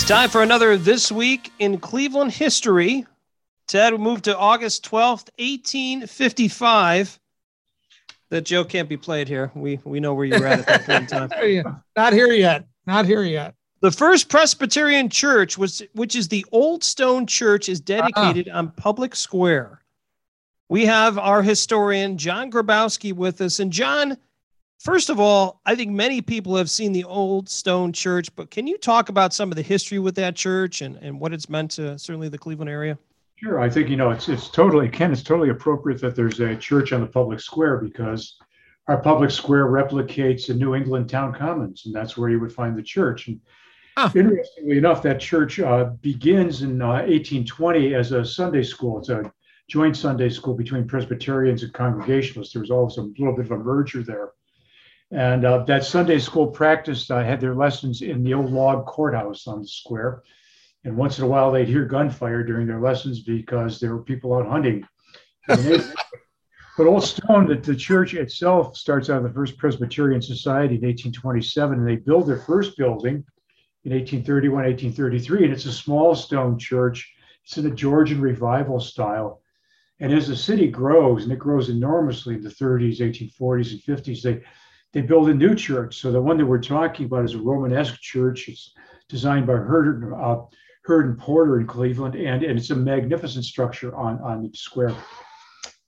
It's 0.00 0.08
time 0.08 0.30
for 0.30 0.42
another 0.42 0.78
This 0.78 1.12
Week 1.12 1.52
in 1.58 1.76
Cleveland 1.78 2.32
History. 2.32 3.06
Ted, 3.68 3.92
we 3.92 3.98
moved 3.98 4.24
to 4.24 4.36
August 4.36 4.82
12th, 4.86 5.28
1855. 5.38 7.20
That 8.30 8.46
joke 8.46 8.70
can't 8.70 8.88
be 8.88 8.96
played 8.96 9.28
here. 9.28 9.52
We 9.54 9.78
we 9.84 10.00
know 10.00 10.14
where 10.14 10.24
you 10.24 10.40
were 10.40 10.46
at 10.46 10.60
at 10.60 10.66
that 10.66 10.86
point 10.86 11.12
in 11.12 11.28
time. 11.28 11.82
Not 11.98 12.14
here 12.14 12.32
yet. 12.32 12.66
Not 12.86 13.04
here 13.04 13.22
yet. 13.24 13.54
The 13.82 13.90
first 13.90 14.30
Presbyterian 14.30 15.10
church 15.10 15.58
was, 15.58 15.82
which 15.92 16.16
is 16.16 16.28
the 16.28 16.46
Old 16.50 16.82
Stone 16.82 17.26
Church, 17.26 17.68
is 17.68 17.80
ah. 17.80 17.84
dedicated 17.84 18.48
on 18.48 18.70
Public 18.70 19.14
Square. 19.14 19.82
We 20.70 20.86
have 20.86 21.18
our 21.18 21.42
historian 21.42 22.16
John 22.16 22.50
Grabowski 22.50 23.12
with 23.12 23.42
us, 23.42 23.60
and 23.60 23.70
John. 23.70 24.16
First 24.80 25.10
of 25.10 25.20
all, 25.20 25.60
I 25.66 25.74
think 25.74 25.90
many 25.90 26.22
people 26.22 26.56
have 26.56 26.70
seen 26.70 26.92
the 26.92 27.04
Old 27.04 27.50
Stone 27.50 27.92
Church, 27.92 28.34
but 28.34 28.50
can 28.50 28.66
you 28.66 28.78
talk 28.78 29.10
about 29.10 29.34
some 29.34 29.52
of 29.52 29.56
the 29.56 29.62
history 29.62 29.98
with 29.98 30.14
that 30.14 30.34
church 30.34 30.80
and, 30.80 30.96
and 31.02 31.20
what 31.20 31.34
it's 31.34 31.50
meant 31.50 31.72
to 31.72 31.98
certainly 31.98 32.30
the 32.30 32.38
Cleveland 32.38 32.70
area? 32.70 32.96
Sure. 33.36 33.60
I 33.60 33.68
think, 33.68 33.90
you 33.90 33.96
know, 33.96 34.10
it's, 34.10 34.30
it's 34.30 34.48
totally, 34.48 34.88
Ken, 34.88 35.12
it's 35.12 35.22
totally 35.22 35.50
appropriate 35.50 36.00
that 36.00 36.16
there's 36.16 36.40
a 36.40 36.56
church 36.56 36.94
on 36.94 37.02
the 37.02 37.06
public 37.06 37.40
square 37.40 37.76
because 37.76 38.38
our 38.88 39.02
public 39.02 39.30
square 39.30 39.66
replicates 39.66 40.46
the 40.46 40.54
New 40.54 40.74
England 40.74 41.10
town 41.10 41.34
commons, 41.34 41.84
and 41.84 41.94
that's 41.94 42.16
where 42.16 42.30
you 42.30 42.40
would 42.40 42.52
find 42.52 42.74
the 42.76 42.82
church. 42.82 43.28
And 43.28 43.38
Ah. 43.98 44.10
interestingly 44.14 44.78
enough, 44.78 45.02
that 45.02 45.20
church 45.20 45.60
uh, 45.60 45.90
begins 46.00 46.62
in 46.62 46.80
uh, 46.80 47.02
1820 47.04 47.94
as 47.94 48.12
a 48.12 48.24
Sunday 48.24 48.62
school. 48.62 48.98
It's 48.98 49.10
a 49.10 49.30
joint 49.68 49.94
Sunday 49.94 50.30
school 50.30 50.54
between 50.54 50.86
Presbyterians 50.86 51.64
and 51.64 51.72
Congregationalists. 51.74 52.54
There 52.54 52.62
was 52.62 52.70
always 52.70 52.96
a 52.96 53.02
little 53.02 53.36
bit 53.36 53.44
of 53.44 53.50
a 53.52 53.58
merger 53.58 54.02
there. 54.02 54.30
And 55.12 55.44
uh, 55.44 55.64
that 55.64 55.84
Sunday 55.84 56.18
school 56.20 56.46
practiced 56.46 57.10
uh, 57.10 57.22
had 57.22 57.40
their 57.40 57.54
lessons 57.54 58.02
in 58.02 58.22
the 58.22 58.34
old 58.34 58.52
log 58.52 58.86
courthouse 58.86 59.46
on 59.46 59.60
the 59.60 59.66
square. 59.66 60.22
And 60.84 60.96
once 60.96 61.18
in 61.18 61.24
a 61.24 61.28
while, 61.28 61.50
they'd 61.50 61.68
hear 61.68 61.84
gunfire 61.84 62.44
during 62.44 62.66
their 62.66 62.80
lessons 62.80 63.20
because 63.20 63.80
there 63.80 63.94
were 63.94 64.02
people 64.02 64.34
out 64.34 64.46
hunting. 64.46 64.86
but 65.46 66.86
Old 66.86 67.02
Stone, 67.02 67.48
the, 67.48 67.56
the 67.56 67.74
church 67.74 68.14
itself 68.14 68.76
starts 68.76 69.10
out 69.10 69.18
of 69.18 69.24
the 69.24 69.32
First 69.32 69.58
Presbyterian 69.58 70.22
Society 70.22 70.76
in 70.76 70.82
1827, 70.82 71.78
and 71.78 71.88
they 71.88 71.96
build 71.96 72.26
their 72.26 72.38
first 72.38 72.78
building 72.78 73.24
in 73.84 73.92
1831, 73.92 74.64
1833, 74.64 75.44
and 75.44 75.52
it's 75.52 75.64
a 75.64 75.72
small 75.72 76.14
stone 76.14 76.58
church. 76.58 77.12
It's 77.44 77.56
in 77.58 77.64
the 77.64 77.70
Georgian 77.70 78.20
revival 78.20 78.78
style. 78.78 79.42
And 79.98 80.12
as 80.12 80.28
the 80.28 80.36
city 80.36 80.68
grows, 80.68 81.24
and 81.24 81.32
it 81.32 81.38
grows 81.38 81.68
enormously 81.68 82.34
in 82.34 82.42
the 82.42 82.48
30s, 82.48 83.00
1840s, 83.00 83.72
and 83.72 83.98
50s, 83.98 84.22
they 84.22 84.42
they 84.92 85.00
build 85.02 85.28
a 85.28 85.34
new 85.34 85.54
church. 85.54 85.96
So 86.00 86.10
the 86.10 86.20
one 86.20 86.36
that 86.38 86.46
we're 86.46 86.62
talking 86.62 87.06
about 87.06 87.24
is 87.24 87.34
a 87.34 87.38
Romanesque 87.38 88.00
church. 88.00 88.48
It's 88.48 88.74
designed 89.08 89.46
by 89.46 89.54
Heard, 89.54 90.12
uh, 90.12 90.42
Heard 90.84 91.06
and 91.06 91.18
Porter 91.18 91.60
in 91.60 91.66
Cleveland, 91.66 92.14
and, 92.16 92.42
and 92.42 92.58
it's 92.58 92.70
a 92.70 92.76
magnificent 92.76 93.44
structure 93.44 93.94
on, 93.94 94.20
on 94.20 94.42
the 94.42 94.50
square. 94.56 94.94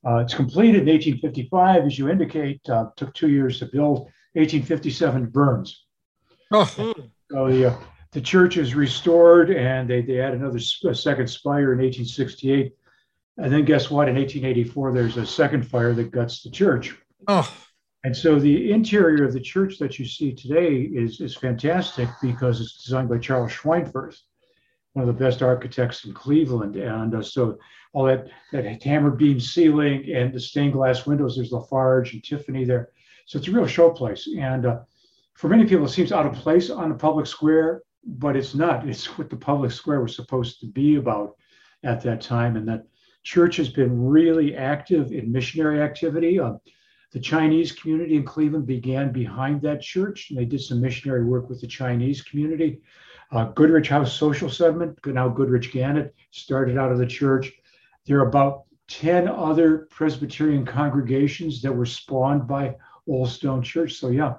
Uh, 0.05 0.19
it's 0.19 0.35
completed 0.35 0.83
in 0.83 0.89
1855, 0.89 1.85
as 1.85 1.99
you 1.99 2.09
indicate. 2.09 2.61
Uh, 2.69 2.87
took 2.97 3.13
two 3.15 3.29
years 3.29 3.59
to 3.59 3.67
build. 3.67 4.09
1857 4.35 5.27
burns. 5.27 5.85
Oh, 6.51 6.65
So 7.31 7.49
the, 7.49 7.73
uh, 7.73 7.77
the 8.13 8.21
church 8.21 8.57
is 8.57 8.75
restored, 8.75 9.51
and 9.51 9.89
they, 9.89 10.03
they 10.03 10.21
add 10.21 10.35
another 10.35 10.59
second 10.59 11.29
spire 11.29 11.73
in 11.73 11.79
1868. 11.79 12.73
And 13.39 13.53
then 13.53 13.65
guess 13.65 13.91
what? 13.91 14.09
In 14.09 14.17
1884, 14.17 14.93
there's 14.93 15.17
a 15.17 15.27
second 15.27 15.67
fire 15.67 15.95
that 15.95 16.11
guts 16.11 16.43
the 16.43 16.51
church. 16.51 16.97
oh, 17.29 17.51
And 18.05 18.17
so 18.17 18.39
the 18.39 18.73
interior 18.73 19.25
of 19.25 19.33
the 19.33 19.41
church 19.41 19.79
that 19.79 19.99
you 19.99 20.05
see 20.05 20.33
today 20.33 20.83
is, 20.83 21.21
is 21.21 21.37
fantastic 21.37 22.09
because 22.21 22.61
it's 22.61 22.83
designed 22.83 23.09
by 23.09 23.19
Charles 23.19 23.53
Schweinfurth, 23.53 24.19
one 24.95 25.09
of 25.09 25.17
the 25.17 25.25
best 25.25 25.41
architects 25.41 26.05
in 26.05 26.13
Cleveland. 26.13 26.77
And 26.77 27.15
uh, 27.15 27.23
so 27.23 27.59
all 27.93 28.05
that, 28.07 28.27
that 28.51 28.83
hammer 28.83 29.11
beam 29.11 29.39
ceiling 29.39 30.11
and 30.13 30.33
the 30.33 30.41
stained 30.41 30.73
glass 30.73 31.07
windows, 31.07 31.37
there's 31.37 31.53
Lafarge 31.53 32.13
and 32.13 32.25
Tiffany 32.25 32.65
there. 32.65 32.91
So 33.27 33.39
it's 33.39 33.47
a 33.47 33.53
real 33.53 33.67
showplace. 33.67 34.27
And 34.37 34.67
uh, 34.67 34.81
for 35.35 35.49
many 35.49 35.65
people, 35.65 35.85
it 35.85 35.91
seems 35.91 36.11
out 36.11 36.27
of 36.27 36.33
place 36.35 36.71
on 36.71 36.89
the 36.89 36.97
public 36.97 37.27
square, 37.27 37.83
but 38.05 38.37
it's 38.37 38.55
not. 38.55 38.87
It's 38.89 39.17
what 39.17 39.31
the 39.31 39.37
public 39.37 39.71
square 39.71 40.01
was 40.01 40.17
supposed 40.17 40.59
to 40.61 40.67
be 40.67 40.97
about 40.97 41.37
at 41.85 42.03
that 42.03 42.21
time. 42.21 42.57
And 42.57 42.67
that 42.67 42.85
church 43.23 43.57
has 43.57 43.69
been 43.69 44.05
really 44.05 44.57
active 44.57 45.13
in 45.13 45.31
missionary 45.31 45.81
activity. 45.81 46.41
Uh, 46.41 46.55
the 47.13 47.21
Chinese 47.21 47.73
community 47.73 48.17
in 48.17 48.25
Cleveland 48.25 48.67
began 48.67 49.13
behind 49.13 49.61
that 49.63 49.83
church, 49.83 50.31
and 50.31 50.39
they 50.39 50.47
did 50.47 50.63
some 50.63 50.81
missionary 50.81 51.25
work 51.25 51.49
with 51.49 51.61
the 51.61 51.67
Chinese 51.67 52.23
community. 52.23 52.81
Uh, 53.31 53.45
Goodrich 53.45 53.89
House 53.89 54.15
Social 54.15 54.49
Settlement, 54.49 54.99
now 55.07 55.29
Goodrich 55.29 55.73
Gannett, 55.73 56.15
started 56.31 56.79
out 56.79 56.91
of 56.91 56.99
the 56.99 57.07
church. 57.07 57.53
There 58.07 58.19
are 58.19 58.29
about 58.29 58.63
10 58.89 59.29
other 59.29 59.89
Presbyterian 59.91 60.65
congregations 60.65 61.61
that 61.63 61.73
were 61.73 61.87
spawned 61.87 62.47
by 62.47 62.77
Old 63.07 63.29
Stone 63.29 63.63
Church. 63.63 63.95
So, 63.95 64.09
yeah, 64.09 64.35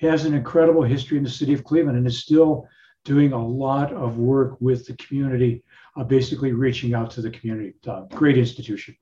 has 0.00 0.24
an 0.24 0.34
incredible 0.34 0.82
history 0.82 1.18
in 1.18 1.24
the 1.24 1.30
city 1.30 1.52
of 1.52 1.64
Cleveland 1.64 1.96
and 1.96 2.06
is 2.06 2.18
still 2.18 2.68
doing 3.04 3.32
a 3.32 3.46
lot 3.46 3.92
of 3.92 4.18
work 4.18 4.60
with 4.60 4.84
the 4.86 4.96
community, 4.96 5.62
uh, 5.96 6.02
basically 6.02 6.52
reaching 6.52 6.92
out 6.92 7.10
to 7.12 7.22
the 7.22 7.30
community. 7.30 7.74
Uh, 7.86 8.02
great 8.10 8.36
institution. 8.36 8.96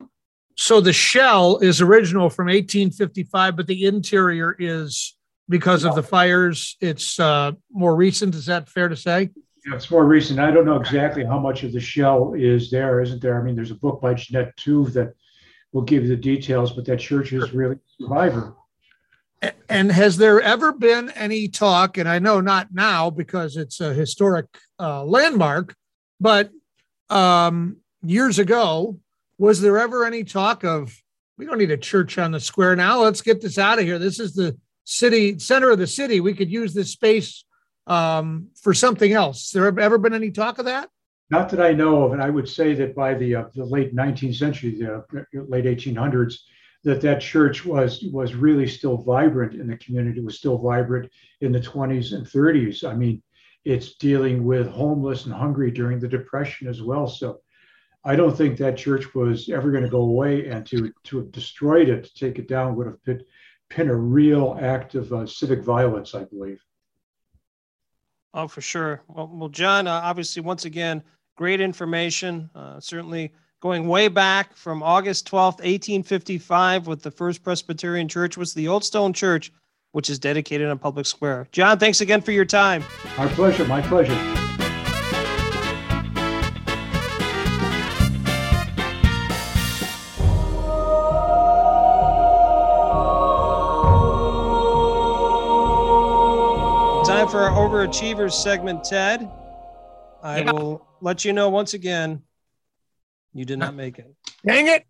So 0.57 0.81
the 0.81 0.93
shell 0.93 1.59
is 1.59 1.81
original 1.81 2.31
from 2.31 2.47
1855, 2.47 3.57
but 3.57 3.67
the 3.67 3.87
interior 3.87 4.55
is 4.59 5.17
because 5.49 5.85
of 5.85 5.95
the 5.95 6.03
fires. 6.03 6.77
It's 6.81 7.19
uh, 7.19 7.53
more 7.73 7.97
recent. 7.97 8.35
Is 8.35 8.47
that 8.47 8.69
fair 8.69 8.89
to 8.89 8.97
say? 8.97 9.31
Yeah, 9.67 9.75
it's 9.75 9.91
more 9.91 10.05
recent. 10.05 10.39
I 10.39 10.51
don't 10.51 10.67
know 10.67 10.77
exactly 10.77 11.25
how 11.25 11.39
much 11.39 11.65
of 11.65 11.73
the 11.73 11.81
shell 11.81 12.35
is 12.37 12.71
there, 12.71 13.01
isn't 13.01 13.21
there? 13.21 13.41
I 13.41 13.43
mean, 13.43 13.57
there's 13.57 13.71
a 13.71 13.77
book 13.77 14.01
by 14.01 14.15
Jeanette 14.15 14.57
Tuve 14.57 14.93
that 14.93 15.15
will 15.73 15.83
give 15.83 16.03
you 16.05 16.09
the 16.09 16.17
details, 16.17 16.73
but 16.73 16.85
that 16.87 17.01
church 17.01 17.33
is 17.33 17.53
really 17.53 17.77
a 17.77 18.03
survivor. 18.03 18.55
And 19.69 19.91
has 19.93 20.17
there 20.17 20.41
ever 20.41 20.73
been 20.73 21.11
any 21.11 21.49
talk? 21.49 21.99
And 21.99 22.09
I 22.09 22.19
know 22.19 22.41
not 22.41 22.69
now 22.73 23.11
because 23.11 23.57
it's 23.57 23.81
a 23.81 23.93
historic 23.93 24.47
uh, 24.79 25.05
landmark, 25.05 25.75
but 26.21 26.51
um, 27.11 27.79
years 28.03 28.39
ago, 28.39 29.01
was 29.39 29.61
there 29.61 29.79
ever 29.79 30.05
any 30.05 30.25
talk 30.25 30.65
of 30.65 30.97
we 31.37 31.47
don't 31.47 31.59
need 31.59 31.71
a 31.71 31.77
church 31.77 32.19
on 32.19 32.31
the 32.31 32.41
square 32.41 32.77
now? 32.77 33.03
Let's 33.03 33.21
get 33.21 33.41
this 33.41 33.59
out 33.59 33.79
of 33.79 33.85
here. 33.85 33.99
This 33.99 34.21
is 34.21 34.35
the 34.35 34.57
city 34.85 35.39
center 35.39 35.71
of 35.71 35.79
the 35.79 35.87
city. 35.87 36.21
We 36.21 36.35
could 36.35 36.51
use 36.51 36.75
this 36.75 36.93
space 36.93 37.45
um, 37.87 38.49
for 38.63 38.73
something 38.75 39.13
else. 39.13 39.51
There 39.51 39.65
have 39.65 39.79
ever 39.79 39.99
been 39.99 40.15
any 40.15 40.31
talk 40.31 40.59
of 40.59 40.67
that? 40.67 40.89
Not 41.31 41.49
that 41.51 41.61
I 41.61 41.73
know 41.73 42.05
of, 42.05 42.13
and 42.13 42.23
I 42.23 42.31
would 42.31 42.49
say 42.49 42.75
that 42.75 42.95
by 42.95 43.15
the 43.15 43.35
uh, 43.35 43.45
the 43.55 43.65
late 43.65 43.95
19th 43.95 44.37
century, 44.37 44.79
the 44.79 44.97
uh, 44.97 45.45
late 45.49 45.65
1800s, 45.65 46.37
that 46.85 47.01
that 47.01 47.21
church 47.21 47.65
was 47.65 48.05
was 48.13 48.35
really 48.35 48.67
still 48.67 48.99
vibrant 48.99 49.55
in 49.55 49.67
the 49.67 49.77
community. 49.79 50.21
It 50.21 50.25
Was 50.25 50.39
still 50.39 50.59
vibrant 50.59 51.11
in 51.41 51.51
the 51.51 51.61
20s 51.61 52.13
and 52.13 52.27
30s. 52.27 52.89
I 52.89 52.95
mean, 52.95 53.23
it's 53.65 53.95
dealing 53.95 54.45
with 54.45 54.69
homeless 54.69 55.25
and 55.25 55.35
hungry 55.35 55.71
during 55.71 55.99
the 55.99 56.09
Depression 56.09 56.69
as 56.69 56.83
well. 56.83 57.07
So, 57.07 57.41
I 58.05 58.17
don't 58.17 58.37
think 58.37 58.59
that 58.59 58.77
church 58.77 59.15
was 59.15 59.49
ever 59.49 59.71
going 59.71 59.85
to 59.85 59.89
go 59.89 60.03
away. 60.03 60.49
And 60.49 60.67
to 60.67 60.93
to 61.05 61.19
have 61.19 61.33
destroyed 61.33 61.89
it, 61.89 62.05
to 62.05 62.15
take 62.15 62.39
it 62.39 62.49
down, 62.49 62.77
would 62.77 62.87
have 62.87 63.03
been, 63.05 63.25
been 63.75 63.89
a 63.89 63.97
real 63.97 64.59
act 64.61 64.95
of 64.95 65.13
uh, 65.13 65.27
civic 65.27 65.63
violence, 65.63 66.15
I 66.15 66.25
believe. 66.25 66.63
Oh, 68.35 68.49
for 68.49 68.61
sure. 68.61 69.03
Well, 69.09 69.31
well 69.33 69.49
John, 69.49 69.87
uh, 69.87 70.01
obviously, 70.03 70.43
once 70.43 70.65
again, 70.65 71.03
great 71.37 71.61
information. 71.61 72.51
Uh, 72.55 72.81
certainly 72.81 73.33
going 73.61 73.89
way 73.89 74.09
back 74.09 74.55
from 74.55 74.83
August 74.83 75.27
12th, 75.31 75.61
1855, 75.63 76.87
with 76.87 77.03
the 77.03 77.11
First 77.11 77.43
Presbyterian 77.43 78.09
Church 78.09 78.37
was 78.37 78.53
the 78.53 78.69
Old 78.69 78.85
Stone 78.85 79.15
Church, 79.15 79.53
which 79.93 80.11
is 80.11 80.19
dedicated 80.19 80.69
on 80.69 80.79
Public 80.79 81.07
Square. 81.07 81.49
John, 81.53 81.79
thanks 81.79 82.03
again 82.03 82.21
for 82.21 82.33
your 82.33 82.45
time. 82.45 82.85
My 83.17 83.29
pleasure. 83.29 83.65
My 83.67 83.81
pleasure. 83.81 84.54
For 97.35 97.41
our 97.41 97.51
overachievers 97.51 98.31
segment, 98.31 98.85
Ted. 98.85 99.29
I 100.23 100.43
Yeah. 100.43 100.53
will 100.53 100.87
let 101.01 101.25
you 101.25 101.33
know 101.33 101.51
once 101.51 101.75
again 101.75 102.23
you 103.33 103.45
did 103.45 103.59
not 103.59 103.75
make 103.83 103.99
it. 103.99 104.15
Dang 104.47 104.69
it. 104.69 104.87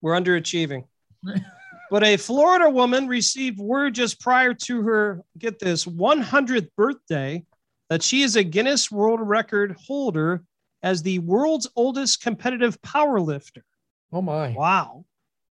We're 0.00 0.12
underachieving. 0.12 0.84
but 1.90 2.04
a 2.04 2.18
Florida 2.18 2.70
woman 2.70 3.08
received 3.08 3.58
word 3.58 3.96
just 3.96 4.20
prior 4.20 4.54
to 4.54 4.82
her, 4.82 5.24
get 5.38 5.58
this, 5.58 5.84
100th 5.86 6.68
birthday 6.76 7.44
that 7.90 8.00
she 8.00 8.22
is 8.22 8.36
a 8.36 8.44
Guinness 8.44 8.92
World 8.92 9.18
Record 9.20 9.74
holder 9.88 10.44
as 10.84 11.02
the 11.02 11.18
world's 11.18 11.68
oldest 11.74 12.22
competitive 12.22 12.80
power 12.82 13.18
lifter. 13.18 13.64
Oh 14.12 14.22
my. 14.22 14.50
Wow. 14.50 15.04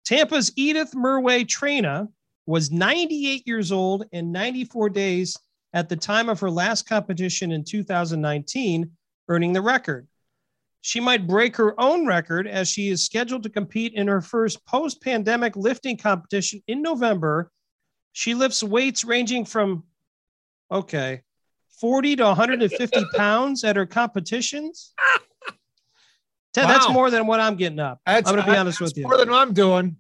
Tampa's 0.06 0.52
Edith 0.56 0.94
Murway 0.96 1.46
Traina 1.46 2.08
was 2.48 2.72
98 2.72 3.46
years 3.46 3.72
old 3.72 4.06
and 4.12 4.32
94 4.32 4.90
days 4.90 5.38
at 5.74 5.90
the 5.90 5.96
time 5.96 6.30
of 6.30 6.40
her 6.40 6.50
last 6.50 6.88
competition 6.88 7.52
in 7.52 7.64
2019, 7.64 8.92
earning 9.28 9.54
the 9.54 9.62
record. 9.62 10.08
she 10.82 11.00
might 11.00 11.28
break 11.28 11.58
her 11.58 11.80
own 11.80 12.08
record 12.08 12.48
as 12.48 12.70
she 12.70 12.90
is 12.90 13.04
scheduled 13.06 13.44
to 13.44 13.50
compete 13.50 13.94
in 13.94 14.08
her 14.08 14.22
first 14.22 14.66
post 14.66 15.02
pandemic 15.02 15.56
lifting 15.56 15.98
competition 15.98 16.64
in 16.68 16.82
November. 16.82 17.52
She 18.14 18.34
lifts 18.34 18.64
weights 18.64 19.04
ranging 19.04 19.46
from, 19.46 19.84
okay, 20.72 21.22
40 21.82 22.16
to 22.18 22.24
150 22.24 23.06
pounds 23.16 23.64
at 23.64 23.76
her 23.76 23.86
competitions. 23.86 24.94
Ted, 26.54 26.68
That's 26.68 26.90
more 26.90 27.12
than 27.12 27.28
what 27.28 27.40
I'm 27.40 27.56
getting 27.56 27.80
up. 27.80 28.00
That's, 28.06 28.28
I'm 28.28 28.36
going 28.36 28.46
to 28.46 28.52
be 28.52 28.58
honest 28.58 28.82
with 28.82 28.98
you. 28.98 29.04
More 29.04 29.18
than 29.18 29.32
I'm 29.32 29.54
doing. 29.54 29.98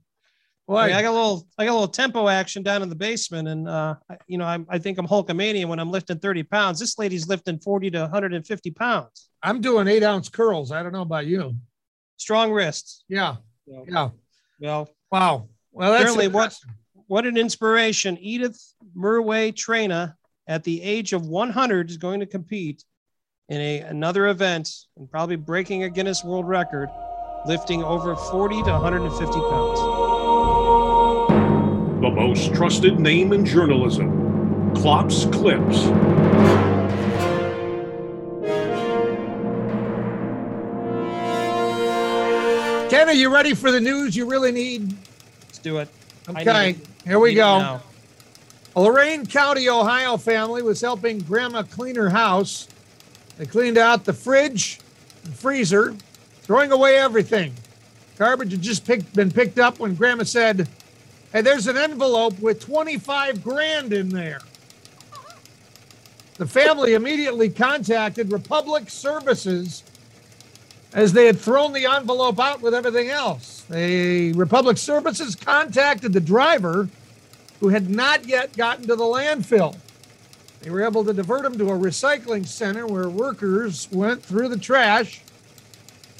Boy, 0.69 0.77
I, 0.77 0.87
mean, 0.87 0.95
I 0.97 1.01
got 1.01 1.09
a 1.09 1.17
little, 1.17 1.47
I 1.57 1.65
got 1.65 1.71
a 1.71 1.73
little 1.73 1.87
tempo 1.87 2.27
action 2.27 2.61
down 2.61 2.83
in 2.83 2.89
the 2.89 2.95
basement, 2.95 3.47
and 3.47 3.67
uh, 3.67 3.95
I- 4.07 4.17
you 4.27 4.37
know, 4.37 4.45
I, 4.45 4.59
I 4.69 4.77
think 4.77 4.99
I'm 4.99 5.07
Hulkamania 5.07 5.65
when 5.65 5.79
I'm 5.79 5.89
lifting 5.89 6.19
30 6.19 6.43
pounds. 6.43 6.79
This 6.79 6.99
lady's 6.99 7.27
lifting 7.27 7.57
40 7.57 7.89
to 7.89 8.01
150 8.01 8.69
pounds. 8.71 9.29
I'm 9.41 9.61
doing 9.61 9.87
eight 9.87 10.03
ounce 10.03 10.29
curls. 10.29 10.71
I 10.71 10.83
don't 10.83 10.91
know 10.91 11.01
about 11.01 11.25
you. 11.25 11.55
Strong 12.17 12.51
wrists. 12.51 13.03
Yeah. 13.09 13.37
So, 13.67 13.83
Yeah. 13.89 14.09
Well, 14.59 14.89
Wow. 15.11 15.47
Well, 15.71 15.91
that's 15.91 16.03
Apparently 16.03 16.27
what- 16.27 16.55
what 17.07 17.25
an 17.25 17.35
inspiration! 17.35 18.19
Edith 18.21 18.61
Murway 18.95 19.51
Traina, 19.51 20.13
at 20.45 20.63
the 20.63 20.83
age 20.83 21.13
of 21.13 21.25
100, 21.27 21.89
is 21.89 21.97
going 21.97 22.19
to 22.19 22.27
compete 22.27 22.83
in 23.47 23.59
a 23.59 23.79
another 23.79 24.27
event 24.27 24.69
and 24.97 25.09
probably 25.09 25.35
breaking 25.35 25.81
a 25.83 25.89
Guinness 25.89 26.23
World 26.23 26.47
Record, 26.47 26.89
lifting 27.47 27.83
over 27.83 28.15
40 28.15 28.61
to 28.61 28.71
150 28.71 29.25
pounds. 29.39 29.98
The 32.09 32.15
most 32.15 32.55
trusted 32.55 32.99
name 32.99 33.33
in 33.33 33.45
journalism. 33.45 34.73
Klopp's 34.73 35.25
Clips. 35.25 35.83
Ken, 42.89 43.09
are 43.09 43.13
you 43.13 43.31
ready 43.31 43.53
for 43.53 43.69
the 43.69 43.79
news 43.79 44.15
you 44.15 44.25
really 44.25 44.51
need? 44.51 44.91
Let's 45.43 45.59
do 45.59 45.77
it. 45.77 45.87
Okay. 46.27 46.71
it. 46.71 46.77
Here 47.05 47.19
we 47.19 47.35
go. 47.35 47.79
A 48.75 48.81
Lorain 48.81 49.27
County, 49.27 49.69
Ohio 49.69 50.17
family 50.17 50.63
was 50.63 50.81
helping 50.81 51.19
grandma 51.19 51.61
clean 51.61 51.95
her 51.95 52.09
house. 52.09 52.67
They 53.37 53.45
cleaned 53.45 53.77
out 53.77 54.05
the 54.05 54.13
fridge 54.13 54.79
and 55.25 55.35
freezer, 55.35 55.95
throwing 56.41 56.71
away 56.71 56.97
everything. 56.97 57.53
Garbage 58.17 58.51
had 58.51 58.63
just 58.63 58.83
picked, 58.83 59.13
been 59.13 59.29
picked 59.29 59.59
up 59.59 59.77
when 59.77 59.93
grandma 59.93 60.23
said, 60.23 60.67
Hey, 61.31 61.41
there's 61.41 61.67
an 61.67 61.77
envelope 61.77 62.39
with 62.39 62.59
25 62.59 63.43
grand 63.43 63.93
in 63.93 64.09
there. 64.09 64.39
The 66.37 66.47
family 66.47 66.95
immediately 66.95 67.49
contacted 67.49 68.31
Republic 68.31 68.89
Services 68.89 69.83
as 70.91 71.13
they 71.13 71.27
had 71.27 71.37
thrown 71.39 71.71
the 71.73 71.85
envelope 71.85 72.39
out 72.39 72.61
with 72.61 72.73
everything 72.73 73.09
else. 73.09 73.63
The 73.69 74.33
Republic 74.33 74.79
Services 74.79 75.35
contacted 75.35 76.13
the 76.13 76.19
driver 76.19 76.89
who 77.59 77.69
had 77.69 77.91
not 77.91 78.25
yet 78.25 78.57
gotten 78.57 78.87
to 78.87 78.95
the 78.95 79.03
landfill. 79.03 79.77
They 80.61 80.71
were 80.71 80.83
able 80.83 81.05
to 81.05 81.13
divert 81.13 81.45
him 81.45 81.59
to 81.59 81.69
a 81.69 81.77
recycling 81.77 82.47
center 82.47 82.87
where 82.87 83.07
workers 83.07 83.87
went 83.91 84.23
through 84.23 84.47
the 84.47 84.57
trash. 84.57 85.21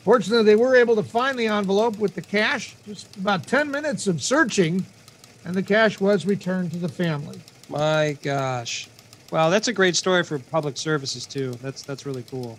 Fortunately, 0.03 0.43
they 0.43 0.55
were 0.55 0.76
able 0.76 0.95
to 0.95 1.03
find 1.03 1.38
the 1.38 1.47
envelope 1.47 1.97
with 1.97 2.14
the 2.14 2.22
cash. 2.22 2.76
Just 2.86 3.16
about 3.18 3.47
10 3.47 3.72
minutes 3.72 4.05
of 4.05 4.22
searching, 4.22 4.86
and 5.49 5.57
the 5.57 5.63
cash 5.63 5.99
was 5.99 6.27
returned 6.27 6.71
to 6.71 6.77
the 6.77 6.87
family. 6.87 7.39
My 7.69 8.15
gosh. 8.21 8.87
Wow, 9.31 9.49
that's 9.49 9.67
a 9.67 9.73
great 9.73 9.95
story 9.95 10.23
for 10.23 10.37
public 10.37 10.77
services 10.77 11.25
too. 11.25 11.53
That's 11.53 11.81
that's 11.81 12.05
really 12.05 12.21
cool. 12.29 12.55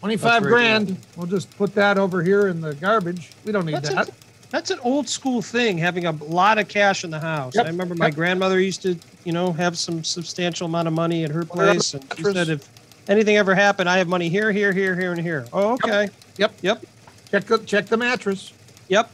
25 0.00 0.20
That's 0.20 0.42
very 0.42 0.52
grand. 0.52 0.98
We'll 1.16 1.26
just 1.26 1.56
put 1.56 1.74
that 1.74 1.96
over 1.96 2.22
here 2.22 2.48
in 2.48 2.60
the 2.60 2.74
garbage. 2.74 3.30
We 3.46 3.52
don't 3.52 3.64
need 3.64 3.76
That's 3.76 3.88
that. 3.88 4.08
a, 4.10 4.12
that's 4.50 4.70
an 4.70 4.78
old 4.80 5.08
school 5.08 5.40
thing, 5.40 5.78
having 5.78 6.04
a 6.04 6.12
lot 6.12 6.58
of 6.58 6.68
cash 6.68 7.02
in 7.02 7.10
the 7.10 7.18
house. 7.18 7.54
Yep, 7.54 7.64
I 7.64 7.68
remember 7.70 7.94
my 7.94 8.06
yep. 8.06 8.14
grandmother 8.14 8.60
used 8.60 8.82
to, 8.82 8.98
you 9.24 9.32
know, 9.32 9.50
have 9.54 9.78
some 9.78 10.04
substantial 10.04 10.66
amount 10.66 10.86
of 10.86 10.92
money 10.92 11.24
at 11.24 11.30
her 11.30 11.46
Put 11.46 11.60
it 11.60 11.68
on 11.68 11.74
place, 11.76 11.94
and 11.94 12.04
she 12.14 12.24
said 12.24 12.50
if 12.50 12.68
anything 13.08 13.38
ever 13.38 13.54
happened, 13.54 13.88
I 13.88 13.96
have 13.96 14.06
money 14.06 14.28
here, 14.28 14.52
here, 14.52 14.72
here, 14.72 14.94
here, 14.94 15.12
and 15.12 15.20
here. 15.20 15.46
Oh, 15.50 15.72
okay. 15.72 16.10
Yep. 16.36 16.52
Yep. 16.60 16.84
Check 17.30 17.44
the, 17.46 17.58
check 17.60 17.86
the 17.86 17.96
mattress. 17.96 18.52
Yep. 18.88 19.10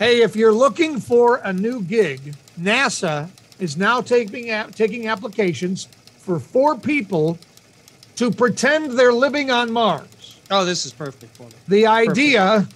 Hey, 0.00 0.22
if 0.22 0.34
you're 0.34 0.50
looking 0.50 0.98
for 0.98 1.42
a 1.44 1.52
new 1.52 1.82
gig, 1.82 2.34
NASA 2.58 3.28
is 3.58 3.76
now 3.76 4.00
taking 4.00 4.46
taking 4.72 5.08
applications 5.08 5.88
for 6.16 6.40
four 6.40 6.74
people 6.78 7.38
to 8.16 8.30
pretend 8.30 8.92
they're 8.92 9.12
living 9.12 9.50
on 9.50 9.70
Mars. 9.70 10.40
Oh, 10.50 10.64
this 10.64 10.86
is 10.86 10.94
perfect 10.94 11.36
for 11.36 11.42
me. 11.42 11.52
The 11.68 11.86
idea 11.86 12.66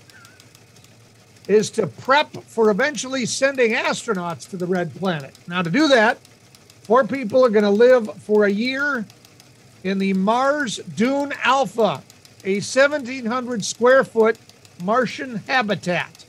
is 1.48 1.70
to 1.70 1.86
prep 1.86 2.30
for 2.44 2.68
eventually 2.68 3.24
sending 3.24 3.72
astronauts 3.72 4.46
to 4.50 4.58
the 4.58 4.66
red 4.66 4.94
planet. 4.94 5.34
Now, 5.48 5.62
to 5.62 5.70
do 5.70 5.88
that, 5.88 6.18
four 6.82 7.04
people 7.06 7.42
are 7.42 7.48
going 7.48 7.64
to 7.64 7.70
live 7.70 8.22
for 8.22 8.44
a 8.44 8.50
year 8.50 9.06
in 9.82 9.98
the 9.98 10.12
Mars 10.12 10.76
Dune 10.94 11.32
Alpha, 11.42 12.02
a 12.44 12.56
1,700 12.56 13.64
square 13.64 14.04
foot 14.04 14.36
Martian 14.82 15.36
habitat 15.46 16.23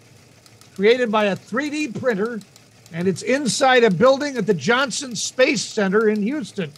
created 0.76 1.12
by 1.12 1.26
a 1.26 1.36
3D 1.36 2.00
printer, 2.00 2.40
and 2.94 3.08
it's 3.08 3.22
inside 3.22 3.84
a 3.84 3.90
building 3.90 4.38
at 4.38 4.46
the 4.46 4.54
Johnson 4.54 5.16
Space 5.16 5.62
Center 5.62 6.10
in 6.10 6.22
Houston. 6.22 6.72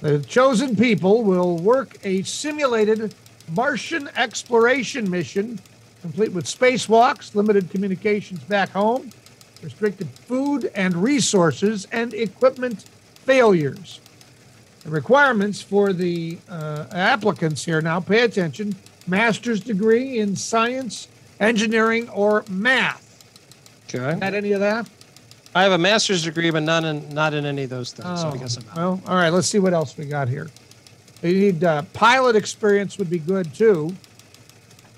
The 0.00 0.18
chosen 0.20 0.74
people 0.74 1.22
will 1.22 1.58
work 1.58 1.96
a 2.04 2.22
simulated 2.22 3.14
Martian 3.50 4.08
exploration 4.16 5.08
mission, 5.08 5.60
complete 6.00 6.32
with 6.32 6.46
spacewalks, 6.46 7.34
limited 7.34 7.70
communications 7.70 8.40
back 8.40 8.70
home, 8.70 9.10
restricted 9.62 10.08
food 10.08 10.70
and 10.74 10.96
resources, 10.96 11.86
and 11.92 12.12
equipment 12.14 12.86
failures. 13.24 14.00
The 14.82 14.90
requirements 14.90 15.62
for 15.62 15.92
the 15.92 16.38
uh, 16.48 16.86
applicants 16.90 17.64
here 17.64 17.80
now 17.80 18.00
pay 18.00 18.22
attention 18.22 18.74
master's 19.06 19.60
degree 19.60 20.18
in 20.18 20.34
science, 20.34 21.08
engineering, 21.42 22.08
or 22.10 22.44
math. 22.48 23.08
Okay. 23.94 24.18
Any 24.24 24.52
of 24.52 24.60
that? 24.60 24.88
I 25.54 25.62
have 25.64 25.72
a 25.72 25.78
master's 25.78 26.24
degree, 26.24 26.50
but 26.50 26.62
not 26.62 26.84
in 26.84 27.08
not 27.10 27.34
in 27.34 27.44
any 27.44 27.64
of 27.64 27.70
those 27.70 27.92
things. 27.92 28.20
so 28.20 28.28
I 28.28 28.36
guess 28.38 28.56
I'm 28.56 28.64
not. 28.66 28.76
Well, 28.76 29.02
all 29.06 29.16
right, 29.16 29.30
let's 29.30 29.48
see 29.48 29.58
what 29.58 29.74
else 29.74 29.96
we 29.96 30.06
got 30.06 30.28
here. 30.28 30.48
You 31.22 31.38
need 31.38 31.62
uh, 31.62 31.82
pilot 31.92 32.36
experience 32.36 32.98
would 32.98 33.10
be 33.10 33.18
good 33.18 33.54
too. 33.54 33.94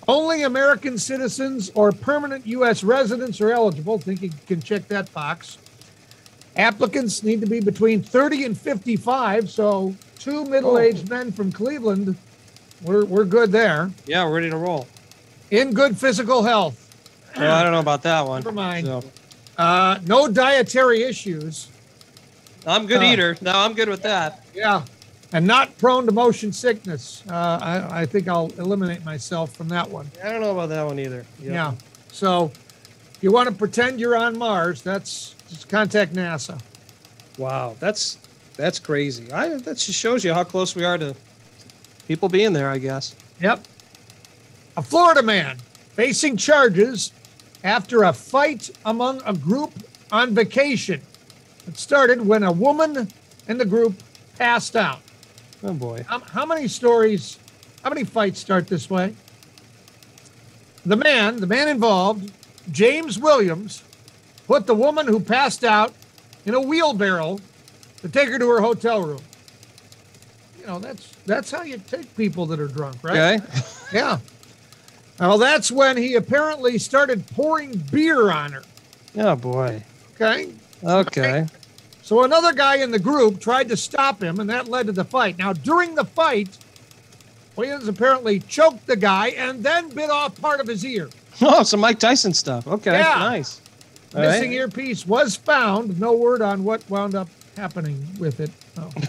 Only 0.07 0.43
American 0.43 0.99
citizens 0.99 1.71
or 1.75 1.91
permanent 1.91 2.47
U.S. 2.47 2.85
residents 2.85 3.41
are 3.41 3.51
eligible. 3.51 3.99
Think 3.99 4.23
you 4.23 4.31
can 4.47 4.61
check 4.61 4.87
that 4.89 5.13
box. 5.13 5.59
Applicants 6.57 7.23
need 7.23 7.41
to 7.41 7.47
be 7.47 7.61
between 7.61 8.03
30 8.03 8.45
and 8.45 8.59
55. 8.59 9.51
So, 9.51 9.95
two 10.19 10.45
middle 10.45 10.79
aged 10.79 11.09
men 11.09 11.33
from 11.33 11.51
Cleveland, 11.51 12.17
we're, 12.83 13.05
we're 13.05 13.25
good 13.25 13.51
there. 13.51 13.91
Yeah, 14.07 14.25
we're 14.25 14.37
ready 14.37 14.51
to 14.51 14.57
roll. 14.57 14.87
In 15.55 15.73
good 15.73 15.97
physical 15.97 16.43
health. 16.43 16.81
Well, 17.37 17.55
I 17.55 17.63
don't 17.63 17.73
know 17.73 17.79
about 17.81 18.03
that 18.03 18.27
one. 18.27 18.41
Never 18.43 18.53
mind. 18.53 18.87
So, 18.87 19.03
Uh, 19.57 19.99
no 20.05 20.27
dietary 20.27 21.05
issues. 21.05 21.69
I'm 22.67 22.87
good 22.87 23.03
Uh, 23.03 23.13
eater. 23.13 23.37
No, 23.41 23.53
I'm 23.53 23.73
good 23.75 23.89
with 23.89 24.03
that. 24.03 24.45
Yeah. 24.53 24.83
And 25.33 25.47
not 25.47 25.77
prone 25.79 26.07
to 26.07 26.13
motion 26.13 26.53
sickness. 26.53 27.23
Uh, 27.29 27.35
I, 27.63 28.01
I 28.03 28.07
think 28.07 28.27
I'll 28.27 28.51
eliminate 28.59 29.05
myself 29.05 29.53
from 29.55 29.69
that 29.69 29.89
one. 29.91 30.11
I 30.25 30.31
don't 30.31 30.41
know 30.41 30.51
about 30.53 30.71
that 30.71 30.85
one 30.87 30.99
either. 30.99 31.25
Yep. 31.41 31.53
Yeah. 31.53 31.73
So 32.11 32.51
if 33.15 33.19
you 33.23 33.31
want 33.31 33.49
to 33.49 33.55
pretend 33.55 34.01
you're 34.01 34.17
on 34.17 34.37
Mars, 34.37 34.83
that's 34.83 35.35
just 35.49 35.69
contact 35.69 36.15
NASA. 36.15 36.61
Wow, 37.39 37.77
that's 37.81 38.19
that's 38.57 38.79
crazy. 38.81 39.31
I 39.33 39.49
that 39.51 39.77
just 39.77 39.93
shows 39.99 40.25
you 40.25 40.33
how 40.35 40.43
close 40.45 40.75
we 40.77 40.85
are 40.85 40.99
to 40.99 41.15
people 42.09 42.29
being 42.29 42.53
there. 42.53 42.71
I 42.71 42.79
guess. 42.79 43.15
Yep. 43.41 43.67
A 44.77 44.83
Florida 44.83 45.22
man 45.22 45.59
facing 45.93 46.37
charges 46.37 47.12
after 47.62 48.03
a 48.03 48.12
fight 48.12 48.70
among 48.85 49.22
a 49.25 49.33
group 49.33 49.72
on 50.11 50.35
vacation. 50.35 51.01
It 51.66 51.79
started 51.79 52.27
when 52.27 52.43
a 52.43 52.53
woman 52.53 53.09
in 53.49 53.59
the 53.59 53.64
group 53.64 54.03
passed 54.37 54.77
out. 54.77 55.01
Oh 55.62 55.72
boy. 55.72 56.05
How, 56.09 56.18
how 56.20 56.45
many 56.45 56.68
stories, 56.68 57.39
how 57.83 57.91
many 57.91 58.05
fights 58.05 58.41
start 58.41 58.66
this 58.66 58.91
way? 58.91 59.14
The 60.85 60.97
man, 60.97 61.37
the 61.37 61.47
man 61.47 61.68
involved, 61.68 62.31
James 62.70 63.18
Williams, 63.18 63.83
put 64.47 64.66
the 64.66 64.75
woman 64.75 65.07
who 65.07 65.20
passed 65.20 65.64
out 65.64 65.95
in 66.45 66.55
a 66.55 66.61
wheelbarrow 66.61 67.39
to 68.03 68.09
take 68.09 68.29
her 68.29 68.39
to 68.39 68.49
her 68.51 68.61
hotel 68.61 69.03
room. 69.03 69.22
You 70.61 70.66
know, 70.66 70.79
that's 70.79 71.12
that's 71.27 71.51
how 71.51 71.62
you 71.62 71.79
take 71.79 72.14
people 72.16 72.45
that 72.47 72.61
are 72.61 72.68
drunk, 72.68 72.97
right? 73.03 73.41
Okay. 73.41 73.47
Yeah. 73.93 74.18
Well, 75.21 75.39
that's 75.39 75.71
when 75.71 75.97
he 75.97 76.15
apparently 76.17 76.79
started 76.79 77.27
pouring 77.29 77.77
beer 77.93 78.31
on 78.31 78.53
her. 78.53 78.62
Oh 79.17 79.37
boy. 79.37 79.83
Okay. 80.15 80.53
Okay. 80.83 81.47
So 82.03 82.25
another 82.25 82.53
guy 82.53 82.77
in 82.77 82.91
the 82.91 82.99
group 82.99 83.41
tried 83.41 83.69
to 83.69 83.77
stop 83.77 84.23
him, 84.23 84.41
and 84.41 84.51
that 84.51 84.69
led 84.69 84.87
to 84.87 84.93
the 84.93 85.05
fight. 85.05 85.39
Now, 85.39 85.53
during 85.55 85.95
the 85.95 86.05
fight, 86.05 86.59
Williams 87.57 87.89
apparently 87.89 88.41
choked 88.41 88.87
the 88.87 88.97
guy 88.97 89.29
and 89.29 89.62
then 89.65 89.89
bit 89.91 90.11
off 90.11 90.39
part 90.41 90.61
of 90.61 90.67
his 90.67 90.85
ear. 90.85 91.09
Oh, 91.41 91.62
some 91.62 91.81
Mike 91.81 91.99
Tyson 91.99 92.35
stuff. 92.35 92.67
Okay, 92.67 92.93
Yeah. 92.99 93.15
nice. 93.19 93.61
All 94.15 94.21
Missing 94.21 94.51
right. 94.51 94.57
earpiece 94.59 95.07
was 95.07 95.35
found. 95.37 95.99
No 95.99 96.12
word 96.12 96.43
on 96.43 96.62
what 96.65 96.89
wound 96.91 97.15
up 97.15 97.29
happening 97.57 98.07
with 98.19 98.41
it. 98.41 98.51
Oh. 98.79 98.91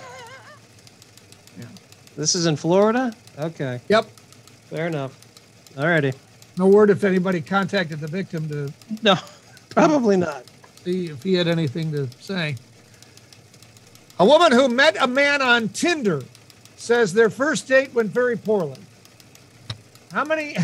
This 2.18 2.34
is 2.34 2.46
in 2.46 2.56
Florida. 2.56 3.14
Okay, 3.38 3.82
Yep. 3.90 4.06
fair 4.70 4.88
enough. 4.88 5.18
Alrighty. 5.76 6.16
No 6.58 6.68
word 6.68 6.90
if 6.90 7.04
anybody 7.04 7.42
contacted 7.42 8.00
the 8.00 8.08
victim 8.08 8.48
to 8.50 8.72
No, 9.02 9.16
probably 9.70 10.16
not. 10.18 10.44
see 10.84 11.08
if 11.08 11.22
he 11.24 11.34
had 11.34 11.48
anything 11.48 11.92
to 11.92 12.08
say. 12.20 12.56
A 14.20 14.26
woman 14.26 14.54
who 14.54 14.70
met 14.70 14.96
a 15.00 15.08
man 15.08 15.42
on 15.42 15.68
Tinder 15.70 16.24
says 16.78 17.14
their 17.14 17.30
first 17.30 17.68
date 17.68 17.94
went 17.94 18.12
very 18.12 18.38
poorly. 18.38 18.80
How 20.14 20.24
many 20.24 20.56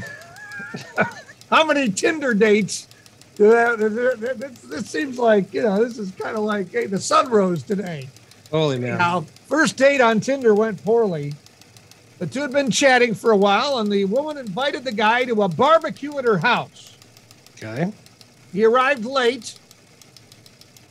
how 1.50 1.66
many 1.66 1.90
Tinder 1.90 2.34
dates 2.34 2.88
do 3.36 3.50
that, 3.50 3.80
this, 3.80 4.60
this 4.62 4.90
seems 4.90 5.18
like, 5.18 5.54
you 5.54 5.64
know, 5.64 5.84
this 5.84 5.98
is 5.98 6.12
kind 6.12 6.38
of 6.38 6.44
like 6.44 6.72
hey, 6.72 6.86
the 6.86 7.00
sun 7.00 7.30
rose 7.30 7.64
today. 7.64 8.08
Holy 8.50 8.80
man. 8.80 8.98
Now, 8.98 9.22
first 9.48 9.76
date 9.78 10.00
on 10.00 10.20
Tinder 10.22 10.54
went 10.54 10.82
poorly. 10.84 11.34
The 12.22 12.28
two 12.28 12.42
had 12.42 12.52
been 12.52 12.70
chatting 12.70 13.16
for 13.16 13.32
a 13.32 13.36
while, 13.36 13.80
and 13.80 13.92
the 13.92 14.06
woman 14.06 14.38
invited 14.38 14.84
the 14.84 14.92
guy 14.92 15.24
to 15.24 15.42
a 15.42 15.48
barbecue 15.48 16.20
at 16.20 16.24
her 16.24 16.38
house. 16.38 16.96
Okay. 17.56 17.92
He 18.54 18.64
arrived 18.64 19.06
late, 19.06 19.58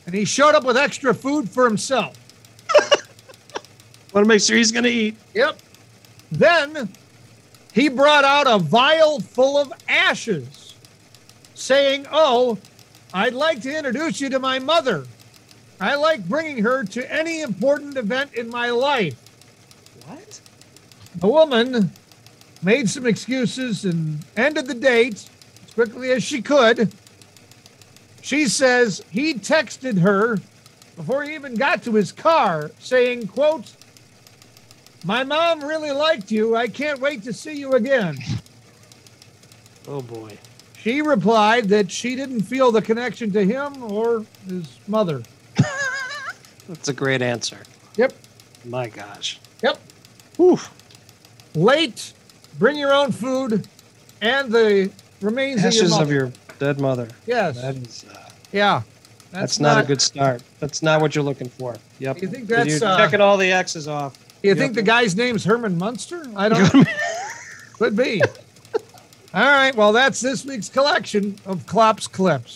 and 0.05 0.13
he 0.13 0.25
showed 0.25 0.55
up 0.55 0.65
with 0.65 0.75
extra 0.75 1.13
food 1.13 1.49
for 1.49 1.63
himself. 1.63 2.17
Want 4.13 4.25
to 4.25 4.27
make 4.27 4.41
sure 4.41 4.57
he's 4.57 4.73
going 4.73 4.83
to 4.83 4.89
eat. 4.89 5.15
Yep. 5.33 5.57
Then 6.33 6.91
he 7.71 7.87
brought 7.87 8.25
out 8.25 8.45
a 8.45 8.59
vial 8.59 9.21
full 9.21 9.57
of 9.57 9.71
ashes, 9.87 10.75
saying, 11.53 12.07
Oh, 12.11 12.57
I'd 13.13 13.33
like 13.33 13.61
to 13.61 13.73
introduce 13.73 14.19
you 14.19 14.27
to 14.31 14.39
my 14.39 14.59
mother. 14.59 15.05
I 15.79 15.95
like 15.95 16.27
bringing 16.27 16.61
her 16.65 16.83
to 16.83 17.09
any 17.09 17.39
important 17.39 17.95
event 17.95 18.33
in 18.33 18.49
my 18.49 18.69
life. 18.69 19.15
What? 20.05 20.41
The 21.15 21.27
woman 21.27 21.91
made 22.63 22.89
some 22.89 23.05
excuses 23.05 23.85
and 23.85 24.23
ended 24.37 24.67
the 24.67 24.73
date 24.73 25.29
as 25.65 25.73
quickly 25.73 26.11
as 26.11 26.23
she 26.23 26.41
could. 26.41 26.93
She 28.21 28.47
says 28.47 29.03
he 29.09 29.33
texted 29.33 29.99
her 29.99 30.39
before 30.95 31.23
he 31.23 31.33
even 31.33 31.55
got 31.55 31.83
to 31.83 31.93
his 31.93 32.11
car 32.11 32.71
saying, 32.79 33.27
quote, 33.27 33.75
my 35.03 35.23
mom 35.23 35.63
really 35.63 35.91
liked 35.91 36.29
you. 36.29 36.55
I 36.55 36.67
can't 36.67 36.99
wait 36.99 37.23
to 37.23 37.33
see 37.33 37.53
you 37.53 37.73
again. 37.73 38.17
Oh 39.87 40.01
boy. 40.01 40.37
She 40.77 41.01
replied 41.01 41.69
that 41.69 41.91
she 41.91 42.15
didn't 42.15 42.41
feel 42.41 42.71
the 42.71 42.81
connection 42.81 43.31
to 43.31 43.43
him 43.43 43.83
or 43.83 44.25
his 44.47 44.79
mother. 44.87 45.23
That's 46.67 46.87
a 46.87 46.93
great 46.93 47.21
answer. 47.21 47.57
Yep. 47.97 48.13
My 48.65 48.89
gosh. 48.89 49.39
Yep. 49.63 49.79
Whew. 50.37 50.59
Late, 51.55 52.13
bring 52.59 52.77
your 52.77 52.93
own 52.93 53.11
food, 53.11 53.67
and 54.21 54.51
the 54.51 54.91
remains 55.21 55.63
Ashes 55.63 55.97
of 55.97 56.09
your 56.09 56.25
of 56.25 56.35
your 56.35 56.57
dead 56.59 56.79
mother. 56.79 57.07
yes. 57.25 57.61
That 57.61 57.75
is. 57.75 58.05
Uh, 58.09 58.29
yeah. 58.51 58.81
that's, 59.31 59.59
not, 59.59 59.83
a 59.83 59.87
good 59.87 60.01
start. 60.01 60.43
That's 60.59 60.81
not 60.81 61.01
what 61.01 61.15
you're 61.15 61.23
looking 61.23 61.49
for. 61.49 61.75
Yep. 61.99 62.21
You 62.21 62.27
think 62.27 62.49
You're 62.49 62.65
that's, 62.65 62.81
uh, 62.81 62.97
checking 62.97 63.21
all 63.21 63.37
the 63.37 63.51
X's 63.51 63.87
off. 63.87 64.17
You 64.43 64.55
think 64.55 64.73
the 64.73 64.81
guy's 64.81 65.15
name's 65.15 65.43
Herman 65.43 65.77
Munster? 65.77 66.25
I 66.35 66.49
don't 66.49 66.73
know. 66.73 66.83
Could 67.73 67.95
be. 67.95 68.21
All 69.33 69.43
right. 69.43 69.73
Well, 69.73 69.93
that's 69.93 70.19
this 70.19 70.43
week's 70.43 70.67
collection 70.67 71.37
of 71.45 71.65
Klopp's 71.65 72.07
clips. 72.07 72.55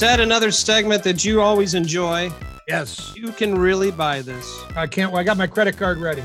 Let's 0.00 0.20
another 0.20 0.50
segment 0.50 1.04
that 1.04 1.24
you 1.24 1.40
always 1.40 1.74
enjoy. 1.74 2.32
Yes. 2.66 3.14
You 3.14 3.30
can 3.30 3.56
really 3.56 3.92
buy 3.92 4.22
this. 4.22 4.44
I 4.74 4.88
can't. 4.88 5.12
Well, 5.12 5.20
I 5.20 5.24
got 5.24 5.36
my 5.36 5.46
credit 5.46 5.76
card 5.76 5.98
ready. 5.98 6.24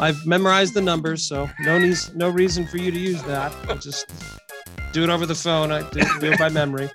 I've 0.00 0.26
memorized 0.26 0.74
the 0.74 0.80
numbers, 0.80 1.22
so 1.22 1.48
no 1.60 1.78
needs, 1.78 2.12
no 2.12 2.28
reason 2.28 2.66
for 2.66 2.78
you 2.78 2.90
to 2.90 2.98
use 2.98 3.22
that. 3.22 3.52
I'll 3.68 3.78
just 3.78 4.10
do 4.92 5.04
it 5.04 5.10
over 5.10 5.26
the 5.26 5.34
phone. 5.36 5.70
I 5.70 5.88
do 5.90 6.00
do 6.18 6.32
it 6.32 6.40
by 6.40 6.48
memory. 6.48 6.90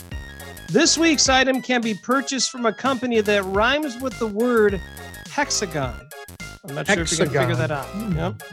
This 0.68 0.98
week's 0.98 1.30
item 1.30 1.62
can 1.62 1.80
be 1.80 1.94
purchased 2.04 2.52
from 2.52 2.66
a 2.66 2.74
company 2.74 3.22
that 3.22 3.46
rhymes 3.46 3.98
with 4.02 4.20
the 4.20 4.28
word 4.28 4.82
hexagon. 5.32 6.10
I'm 6.68 6.76
not 6.76 6.86
sure 6.86 7.04
if 7.04 7.12
you 7.14 7.18
can 7.20 7.30
figure 7.30 7.56
that 7.56 7.72
out. 7.72 7.88
Yep. 8.14 8.44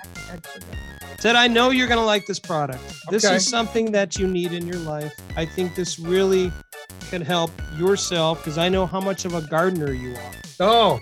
Ted, 1.25 1.37
I 1.37 1.47
know 1.49 1.71
you're 1.71 1.87
going 1.89 1.99
to 1.99 2.05
like 2.05 2.27
this 2.27 2.39
product. 2.39 2.83
This 3.09 3.25
Okay. 3.25 3.37
is 3.37 3.49
something 3.49 3.91
that 3.93 4.19
you 4.19 4.27
need 4.27 4.53
in 4.53 4.67
your 4.67 4.77
life. 4.81 5.11
I 5.39 5.47
think 5.47 5.75
this 5.75 5.99
really 5.99 6.53
can 7.09 7.23
help 7.23 7.51
yourself 7.79 8.41
because 8.45 8.59
I 8.59 8.69
know 8.69 8.85
how 8.85 9.01
much 9.01 9.25
of 9.25 9.33
a 9.33 9.41
gardener 9.41 9.95
you 9.95 10.15
are. 10.17 10.33
Oh, 10.61 11.01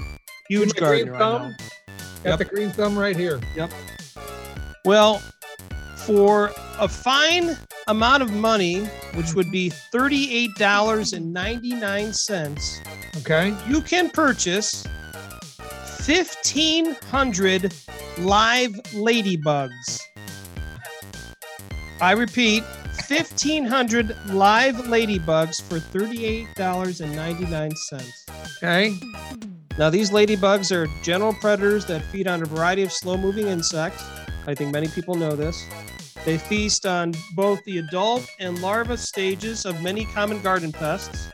Huge 0.48 0.76
green 0.76 1.06
gardener. 1.06 1.18
Thumb? 1.18 1.56
got 2.22 2.24
Yep. 2.24 2.38
the 2.38 2.44
green 2.44 2.70
thumb 2.70 2.96
right 2.96 3.16
here. 3.16 3.40
Yep. 3.56 3.72
Well, 4.84 5.20
for 5.96 6.52
a 6.78 6.86
fine 6.86 7.58
amount 7.88 8.22
of 8.22 8.30
money, 8.32 8.84
which 9.14 9.34
would 9.34 9.50
be 9.50 9.70
$38.99, 9.92 12.80
Okay. 13.16 13.56
you 13.68 13.80
can 13.80 14.08
purchase 14.08 14.84
1,500 16.06 17.74
live 18.18 18.70
ladybugs. 18.94 19.98
I 22.02 22.12
repeat, 22.14 22.64
1,500 23.08 24.16
live 24.30 24.74
ladybugs 24.74 25.62
for 25.62 25.78
$38.99. 25.78 28.56
Okay. 28.56 28.98
Now, 29.78 29.88
these 29.88 30.10
ladybugs 30.10 30.72
are 30.72 30.88
general 31.04 31.32
predators 31.32 31.86
that 31.86 32.02
feed 32.02 32.26
on 32.26 32.42
a 32.42 32.44
variety 32.44 32.82
of 32.82 32.90
slow 32.90 33.16
moving 33.16 33.46
insects. 33.46 34.02
I 34.48 34.54
think 34.56 34.72
many 34.72 34.88
people 34.88 35.14
know 35.14 35.36
this. 35.36 35.64
They 36.24 36.38
feast 36.38 36.86
on 36.86 37.14
both 37.36 37.62
the 37.66 37.78
adult 37.78 38.26
and 38.40 38.60
larva 38.60 38.96
stages 38.96 39.64
of 39.64 39.80
many 39.80 40.04
common 40.06 40.42
garden 40.42 40.72
pests. 40.72 41.30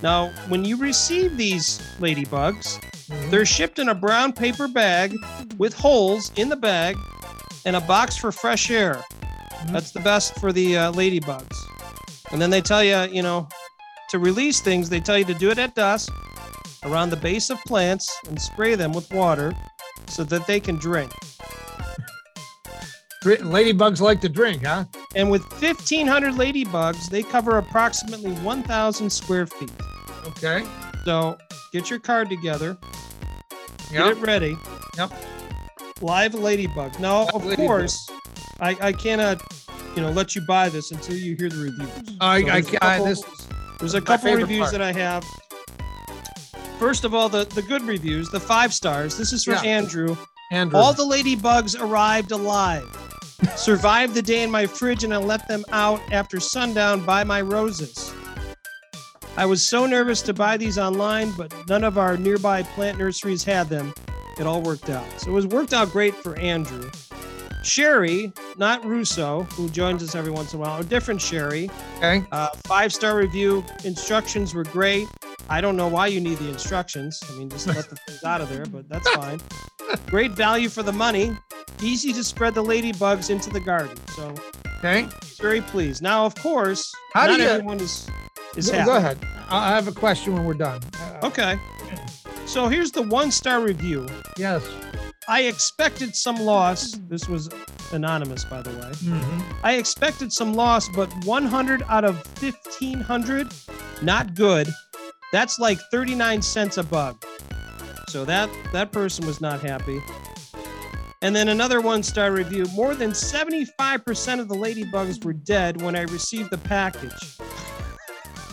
Now, 0.00 0.28
when 0.46 0.64
you 0.64 0.76
receive 0.76 1.36
these 1.36 1.80
ladybugs, 1.98 2.78
mm-hmm. 2.78 3.30
they're 3.30 3.44
shipped 3.44 3.80
in 3.80 3.88
a 3.88 3.96
brown 3.96 4.32
paper 4.32 4.68
bag 4.68 5.12
with 5.58 5.74
holes 5.74 6.30
in 6.36 6.48
the 6.48 6.54
bag 6.54 6.96
and 7.64 7.74
a 7.74 7.80
box 7.80 8.16
for 8.16 8.30
fresh 8.30 8.70
air. 8.70 9.02
That's 9.68 9.92
the 9.92 10.00
best 10.00 10.38
for 10.40 10.52
the 10.52 10.76
uh, 10.76 10.92
ladybugs. 10.92 11.56
And 12.30 12.40
then 12.40 12.50
they 12.50 12.60
tell 12.60 12.82
you, 12.82 13.02
you 13.14 13.22
know, 13.22 13.48
to 14.10 14.18
release 14.18 14.60
things, 14.60 14.88
they 14.88 15.00
tell 15.00 15.18
you 15.18 15.24
to 15.26 15.34
do 15.34 15.50
it 15.50 15.58
at 15.58 15.74
dusk 15.74 16.12
around 16.84 17.10
the 17.10 17.16
base 17.16 17.50
of 17.50 17.58
plants 17.64 18.10
and 18.28 18.40
spray 18.40 18.74
them 18.74 18.92
with 18.92 19.10
water 19.12 19.52
so 20.08 20.24
that 20.24 20.46
they 20.46 20.60
can 20.60 20.76
drink. 20.76 21.12
Ladybugs 23.22 24.00
like 24.00 24.20
to 24.22 24.28
drink, 24.28 24.64
huh? 24.66 24.84
And 25.14 25.30
with 25.30 25.42
1,500 25.62 26.34
ladybugs, 26.34 27.08
they 27.08 27.22
cover 27.22 27.58
approximately 27.58 28.32
1,000 28.32 29.10
square 29.10 29.46
feet. 29.46 29.70
Okay. 30.26 30.64
So 31.04 31.38
get 31.72 31.88
your 31.88 32.00
card 32.00 32.28
together, 32.28 32.76
get 33.92 34.06
it 34.08 34.16
ready. 34.18 34.56
Yep. 34.96 35.12
Live 36.00 36.34
ladybug. 36.34 36.98
Now, 36.98 37.20
Live 37.26 37.34
of 37.34 37.44
ladybug. 37.44 37.66
course, 37.66 38.10
I, 38.60 38.76
I 38.80 38.92
cannot, 38.92 39.40
you 39.96 40.02
know, 40.02 40.10
let 40.10 40.34
you 40.34 40.42
buy 40.42 40.68
this 40.68 40.90
until 40.92 41.16
you 41.16 41.36
hear 41.36 41.48
the 41.48 41.56
reviews. 41.64 42.16
I, 42.20 42.42
So 42.42 42.48
I, 42.48 42.60
there's 42.60 42.72
a 42.72 42.84
I, 42.84 42.88
couple- 42.96 43.04
this 43.06 43.18
is 43.18 43.48
There's 43.80 43.94
a 43.94 44.00
couple 44.00 44.34
reviews 44.34 44.60
part. 44.60 44.72
that 44.72 44.82
I 44.82 44.92
have. 44.92 45.24
First 46.78 47.04
of 47.04 47.14
all, 47.14 47.28
the, 47.28 47.44
the 47.44 47.62
good 47.62 47.82
reviews, 47.82 48.28
the 48.30 48.40
five 48.40 48.74
stars. 48.74 49.16
This 49.16 49.32
is 49.32 49.44
from 49.44 49.54
Yeah. 49.54 49.62
Andrew. 49.70 50.16
Andrew. 50.50 50.78
All 50.78 50.92
the 50.92 51.04
ladybugs 51.04 51.80
arrived 51.80 52.30
alive. 52.32 52.84
Survived 53.56 54.14
the 54.14 54.22
day 54.22 54.42
in 54.42 54.50
my 54.50 54.66
fridge 54.66 55.02
and 55.04 55.12
I 55.12 55.16
let 55.16 55.46
them 55.48 55.64
out 55.70 56.00
after 56.12 56.38
sundown 56.40 57.04
by 57.04 57.24
my 57.24 57.40
roses. 57.40 58.12
I 59.36 59.46
was 59.46 59.64
so 59.64 59.86
nervous 59.86 60.20
to 60.22 60.34
buy 60.34 60.56
these 60.56 60.76
online, 60.78 61.32
but 61.36 61.52
none 61.68 61.84
of 61.84 61.96
our 61.98 62.16
nearby 62.16 62.62
plant 62.62 62.98
nurseries 62.98 63.42
had 63.42 63.68
them. 63.68 63.94
It 64.38 64.46
all 64.46 64.60
worked 64.62 64.90
out. 64.90 65.06
So 65.20 65.30
it 65.30 65.34
was 65.34 65.46
worked 65.46 65.72
out 65.72 65.90
great 65.90 66.14
for 66.14 66.36
Andrew. 66.36 66.90
Sherry, 67.64 68.32
not 68.56 68.84
Russo, 68.84 69.44
who 69.54 69.68
joins 69.70 70.02
us 70.02 70.14
every 70.14 70.30
once 70.32 70.52
in 70.52 70.58
a 70.58 70.62
while, 70.62 70.80
a 70.80 70.84
different 70.84 71.20
Sherry. 71.20 71.70
okay. 71.98 72.24
Uh, 72.32 72.48
five 72.66 72.92
star 72.92 73.16
review. 73.16 73.64
Instructions 73.84 74.54
were 74.54 74.64
great. 74.64 75.06
I 75.48 75.60
don't 75.60 75.76
know 75.76 75.88
why 75.88 76.06
you 76.06 76.20
need 76.20 76.38
the 76.38 76.48
instructions. 76.48 77.20
I 77.30 77.36
mean, 77.36 77.48
just 77.50 77.66
let 77.66 77.88
the 77.90 77.96
things 78.06 78.24
out 78.24 78.40
of 78.40 78.48
there, 78.48 78.66
but 78.66 78.88
that's 78.88 79.08
fine. 79.10 79.40
Great 80.06 80.32
value 80.32 80.68
for 80.68 80.82
the 80.82 80.92
money. 80.92 81.36
easy 81.82 82.12
to 82.12 82.22
spread 82.22 82.54
the 82.54 82.62
ladybugs 82.62 83.28
into 83.28 83.50
the 83.50 83.58
garden. 83.60 83.96
So 84.16 84.34
Okay. 84.78 85.08
very 85.40 85.60
pleased. 85.60 86.00
Now, 86.02 86.24
of 86.24 86.34
course, 86.36 86.92
How 87.14 87.26
do 87.26 87.32
not 87.32 87.40
you- 87.40 87.46
everyone 87.46 87.80
is 87.80 88.08
is 88.56 88.68
Go, 88.70 88.76
happy. 88.76 88.86
go 88.90 88.96
ahead. 88.96 89.18
I 89.48 89.70
I 89.72 89.74
have 89.74 89.88
a 89.88 89.92
question 89.92 90.32
when 90.34 90.44
we're 90.44 90.54
done. 90.54 90.80
Uh, 91.00 91.26
Okay. 91.26 91.58
So 92.46 92.68
here's 92.68 92.90
the 92.92 93.02
one 93.02 93.30
star 93.30 93.60
review. 93.60 94.06
Yes. 94.36 94.62
I 95.28 95.42
expected 95.42 96.14
some 96.16 96.36
loss. 96.36 96.92
This 97.08 97.28
was 97.28 97.48
anonymous, 97.92 98.44
by 98.44 98.60
the 98.62 98.70
way. 98.70 98.90
Mhm. 99.04 99.44
I 99.62 99.74
expected 99.74 100.32
some 100.32 100.54
loss, 100.54 100.88
but 100.88 101.12
100 101.24 101.82
out 101.88 102.04
of 102.04 102.22
1500, 102.40 103.52
not 104.02 104.34
good. 104.34 104.68
That's 105.32 105.58
like 105.58 105.78
39 105.90 106.42
cents 106.42 106.76
a 106.76 106.82
bug. 106.82 107.24
So 108.08 108.24
that 108.26 108.50
that 108.72 108.92
person 108.92 109.26
was 109.26 109.40
not 109.40 109.60
happy. 109.62 110.02
And 111.22 111.36
then 111.36 111.48
another 111.48 111.80
one-star 111.80 112.32
review. 112.32 112.66
More 112.74 112.94
than 112.96 113.14
75% 113.14 114.40
of 114.40 114.48
the 114.48 114.56
ladybugs 114.56 115.24
were 115.24 115.32
dead 115.32 115.80
when 115.80 115.94
I 115.94 116.00
received 116.02 116.50
the 116.50 116.58
package. 116.58 117.12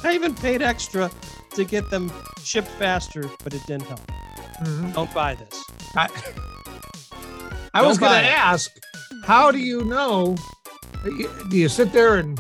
I 0.03 0.13
even 0.13 0.35
paid 0.35 0.61
extra 0.61 1.09
to 1.55 1.63
get 1.65 1.89
them 1.89 2.11
shipped 2.43 2.69
faster, 2.69 3.23
but 3.43 3.53
it 3.55 3.65
didn't 3.65 3.87
help. 3.87 4.05
Mhm. 4.61 4.93
Don't 4.93 5.13
buy 5.13 5.33
this. 5.35 5.63
I, 5.95 6.07
I 7.73 7.81
was 7.85 7.97
going 7.97 8.11
to 8.23 8.29
ask, 8.29 8.71
how 9.23 9.51
do 9.51 9.57
you 9.59 9.83
know? 9.85 10.35
Do 11.03 11.57
you 11.57 11.69
sit 11.69 11.91
there 11.93 12.15
and 12.17 12.39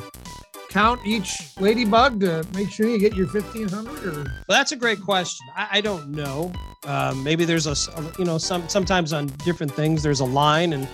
count 0.69 0.99
each 1.05 1.31
ladybug 1.59 2.19
to 2.21 2.45
make 2.53 2.69
sure 2.71 2.87
you 2.87 2.99
get 2.99 3.15
your 3.15 3.27
1500 3.27 4.05
or 4.05 4.23
Well, 4.23 4.25
that's 4.49 4.71
a 4.71 4.75
great 4.75 5.01
question. 5.01 5.45
I, 5.55 5.67
I 5.73 5.81
don't 5.81 6.09
know. 6.11 6.51
Um, 6.85 7.23
maybe 7.23 7.45
there's 7.45 7.67
a 7.67 7.75
you 8.17 8.25
know, 8.25 8.37
some 8.37 8.67
sometimes 8.69 9.11
on 9.13 9.27
different 9.45 9.73
things 9.73 10.01
there's 10.03 10.19
a 10.21 10.25
line, 10.25 10.73
and 10.73 10.87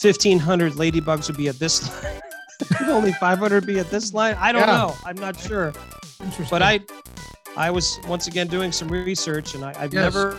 1,500 0.00 0.72
ladybugs 0.74 1.28
would 1.28 1.36
be 1.36 1.48
at 1.48 1.58
this 1.58 1.82
line. 2.04 2.20
Only 2.88 3.12
500 3.12 3.66
be 3.66 3.78
at 3.78 3.90
this 3.90 4.12
line. 4.12 4.36
I 4.38 4.52
don't 4.52 4.62
Yeah. 4.62 4.66
know. 4.76 4.94
I'm 5.04 5.16
not 5.16 5.38
sure. 5.38 5.72
interesting? 6.20 6.46
But 6.50 6.62
I, 6.62 6.80
I 7.56 7.70
was 7.70 7.98
once 8.06 8.26
again 8.28 8.46
doing 8.48 8.70
some 8.72 8.88
research, 8.88 9.54
and 9.54 9.64
I, 9.64 9.74
I've 9.78 9.92
Yes. 9.92 10.14
never 10.14 10.36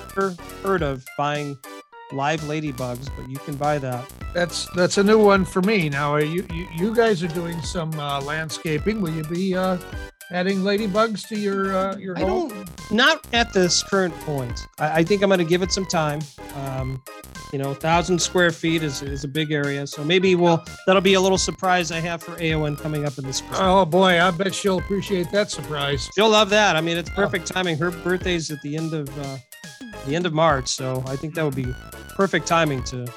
heard 0.64 0.82
of 0.84 1.04
buying 1.18 1.58
live 2.14 2.42
ladybugs, 2.42 3.10
but 3.18 3.30
you 3.30 3.38
can 3.38 3.56
buy 3.56 3.78
that. 3.80 4.06
that's 4.34 4.68
that's 4.76 4.98
a 4.98 5.04
new 5.04 5.24
one 5.24 5.46
for 5.46 5.62
me. 5.62 5.90
Now, 5.90 6.14
are 6.14 6.24
you 6.24 6.46
you, 6.54 6.68
you 6.76 6.96
guys 6.96 7.24
are 7.24 7.28
doing 7.28 7.62
some 7.62 7.98
uh, 8.00 8.22
landscaping. 8.22 9.02
Will 9.02 9.12
you 9.12 9.24
be 9.24 9.56
uh, 9.56 9.78
adding 10.32 10.60
ladybugs 10.60 11.28
to 11.30 11.38
your 11.38 11.76
uh, 11.76 11.96
your 11.98 12.18
I 12.18 12.22
home? 12.22 12.50
don't, 12.50 12.92
not 12.92 13.26
at 13.34 13.54
this 13.54 13.84
current 13.84 14.14
point. 14.22 14.68
I, 14.80 15.00
I 15.00 15.04
think 15.04 15.22
I'm 15.22 15.30
going 15.30 15.40
to 15.40 15.46
give 15.46 15.62
it 15.62 15.72
some 15.72 15.86
time. 15.86 16.22
Um, 16.56 17.02
you 17.52 17.60
know, 17.60 17.74
thousand 17.76 18.20
square 18.20 18.52
feet 18.52 18.82
is, 18.82 19.04
is 19.04 19.24
a 19.24 19.28
big 19.28 19.52
area, 19.52 19.86
so 19.86 20.04
maybe 20.04 20.34
we'll 20.34 20.64
that'll 20.88 21.04
be 21.04 21.14
a 21.14 21.22
little 21.22 21.38
surprise 21.38 21.92
I 21.92 22.00
have 22.00 22.24
for 22.24 22.36
AON 22.42 22.76
coming 22.76 23.06
up 23.06 23.18
in 23.20 23.26
the 23.26 23.34
spring. 23.34 23.60
Oh 23.62 23.86
boy, 23.86 24.20
I 24.20 24.32
bet 24.32 24.56
she'll 24.56 24.80
appreciate 24.80 25.32
that 25.32 25.52
surprise. 25.52 26.10
She'll 26.16 26.30
love 26.30 26.50
that. 26.50 26.76
I 26.76 26.82
mean, 26.82 26.98
it's 26.98 27.12
perfect 27.12 27.46
timing. 27.46 27.78
Her 27.78 27.92
birthday's 27.92 28.50
at 28.50 28.60
the 28.64 28.76
end 28.76 28.94
of 28.96 29.08
uh, 29.20 29.38
the 30.06 30.16
end 30.16 30.26
of 30.26 30.34
March, 30.34 30.68
so 30.70 31.04
I 31.08 31.16
think 31.16 31.36
that 31.36 31.44
would 31.46 31.56
be 31.56 31.74
perfect 32.16 32.48
timing 32.48 32.84
to 32.86 33.08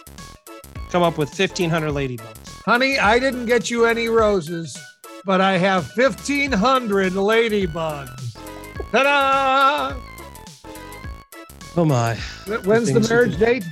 come 0.91 1.03
up 1.03 1.19
with 1.19 1.37
1,500 1.39 1.91
ladybugs. 1.91 2.49
Honey, 2.65 2.99
I 2.99 3.19
didn't 3.19 3.47
get 3.47 3.71
you 3.71 3.85
any 3.87 4.09
roses, 4.09 4.77
but 5.25 5.41
I 5.41 5.59
have 5.59 5.91
1,500 5.97 7.13
ladybugs. 7.15 8.37
Ta-da! 8.93 9.95
Oh 11.77 11.85
my! 11.85 12.15
When's 12.65 12.93
the 12.93 13.01
marriage 13.01 13.39
date? 13.39 13.65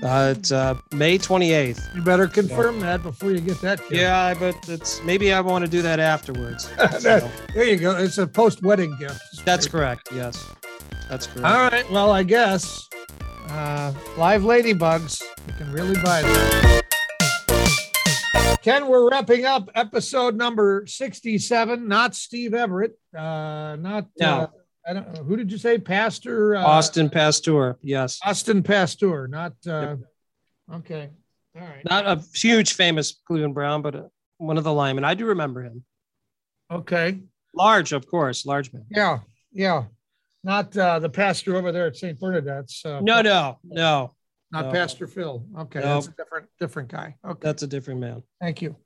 Uh, 0.00 0.34
it's 0.36 0.52
uh, 0.52 0.76
May 0.92 1.18
28th. 1.18 1.92
You 1.96 2.02
better 2.02 2.28
confirm 2.28 2.78
that 2.80 3.02
before 3.02 3.32
you 3.32 3.40
get 3.40 3.60
that. 3.62 3.80
kid. 3.88 3.96
Yeah, 3.98 4.32
but 4.38 4.54
it's 4.68 5.02
maybe 5.02 5.32
I 5.32 5.40
want 5.40 5.64
to 5.64 5.70
do 5.70 5.82
that 5.82 5.98
afterwards. 5.98 6.68
That- 6.76 7.02
So, 7.02 7.28
there 7.52 7.64
you 7.64 7.76
go. 7.78 7.96
It's 7.96 8.18
a 8.18 8.26
post-wedding 8.28 8.96
gift. 9.00 9.20
that's 9.44 9.66
correct. 9.66 10.08
Yes, 10.14 10.48
that's 11.08 11.26
correct. 11.26 11.46
All 11.46 11.68
right. 11.70 11.90
Well, 11.90 12.10
I 12.10 12.22
guess 12.22 12.88
uh, 13.48 13.92
live 14.16 14.42
ladybugs. 14.42 15.22
You 15.46 15.52
can 15.54 15.72
really 15.72 15.96
buy 16.02 16.22
them. 16.22 16.82
Ken, 18.62 18.86
we're 18.88 19.08
wrapping 19.10 19.44
up 19.46 19.70
episode 19.74 20.36
number 20.36 20.84
67. 20.86 21.88
Not 21.88 22.14
Steve 22.14 22.50
Everitt. 22.52 22.92
Uh, 23.16 23.76
not. 23.76 24.06
No. 24.18 24.26
Uh, 24.26 24.46
I 24.86 24.92
don't 24.94 25.14
know. 25.14 25.22
Who 25.22 25.36
did 25.36 25.50
you 25.52 25.58
say? 25.58 25.78
Pasztor 25.78 26.58
uh, 26.60 26.66
Austin 26.66 27.08
Pasztor. 27.08 27.76
Yes, 27.82 28.18
Austin 28.24 28.62
Pasztor. 28.62 29.28
Not. 29.28 29.54
Uh, 29.66 29.96
Okay. 30.70 31.08
All 31.56 31.62
right. 31.62 31.82
not 31.88 32.04
a 32.06 32.22
huge 32.34 32.74
famous 32.74 33.18
Cleveland 33.26 33.54
Brown, 33.54 33.80
but 33.80 33.94
uh 33.94 34.02
one 34.36 34.58
of 34.58 34.64
the 34.64 34.72
linemen. 34.72 35.02
I 35.02 35.14
do 35.14 35.24
remember 35.24 35.62
him. 35.62 35.82
Okay. 36.70 37.20
Large, 37.54 37.92
of 37.92 38.06
course, 38.06 38.44
large 38.44 38.70
man. 38.74 38.84
Yeah. 38.90 39.20
Yeah. 39.50 39.84
Not 40.44 40.76
uh, 40.76 40.98
the 40.98 41.08
pastor 41.10 41.56
over 41.56 41.72
there 41.72 41.86
at 41.86 41.96
St. 41.96 42.18
Bernadette's. 42.18 42.84
Uh, 42.84 43.00
No, 43.00 43.20
no, 43.22 43.58
no. 43.64 44.14
Not 44.50 44.66
no. 44.66 44.72
Pastor 44.72 45.06
Phil. 45.06 45.44
Okay. 45.58 45.80
No. 45.80 45.94
That's 45.94 46.06
a 46.06 46.12
different 46.12 46.46
different 46.58 46.88
guy. 46.88 47.16
Okay. 47.24 47.40
That's 47.42 47.62
a 47.62 47.66
different 47.66 48.00
man. 48.00 48.22
Thank 48.40 48.62
you. 48.62 48.76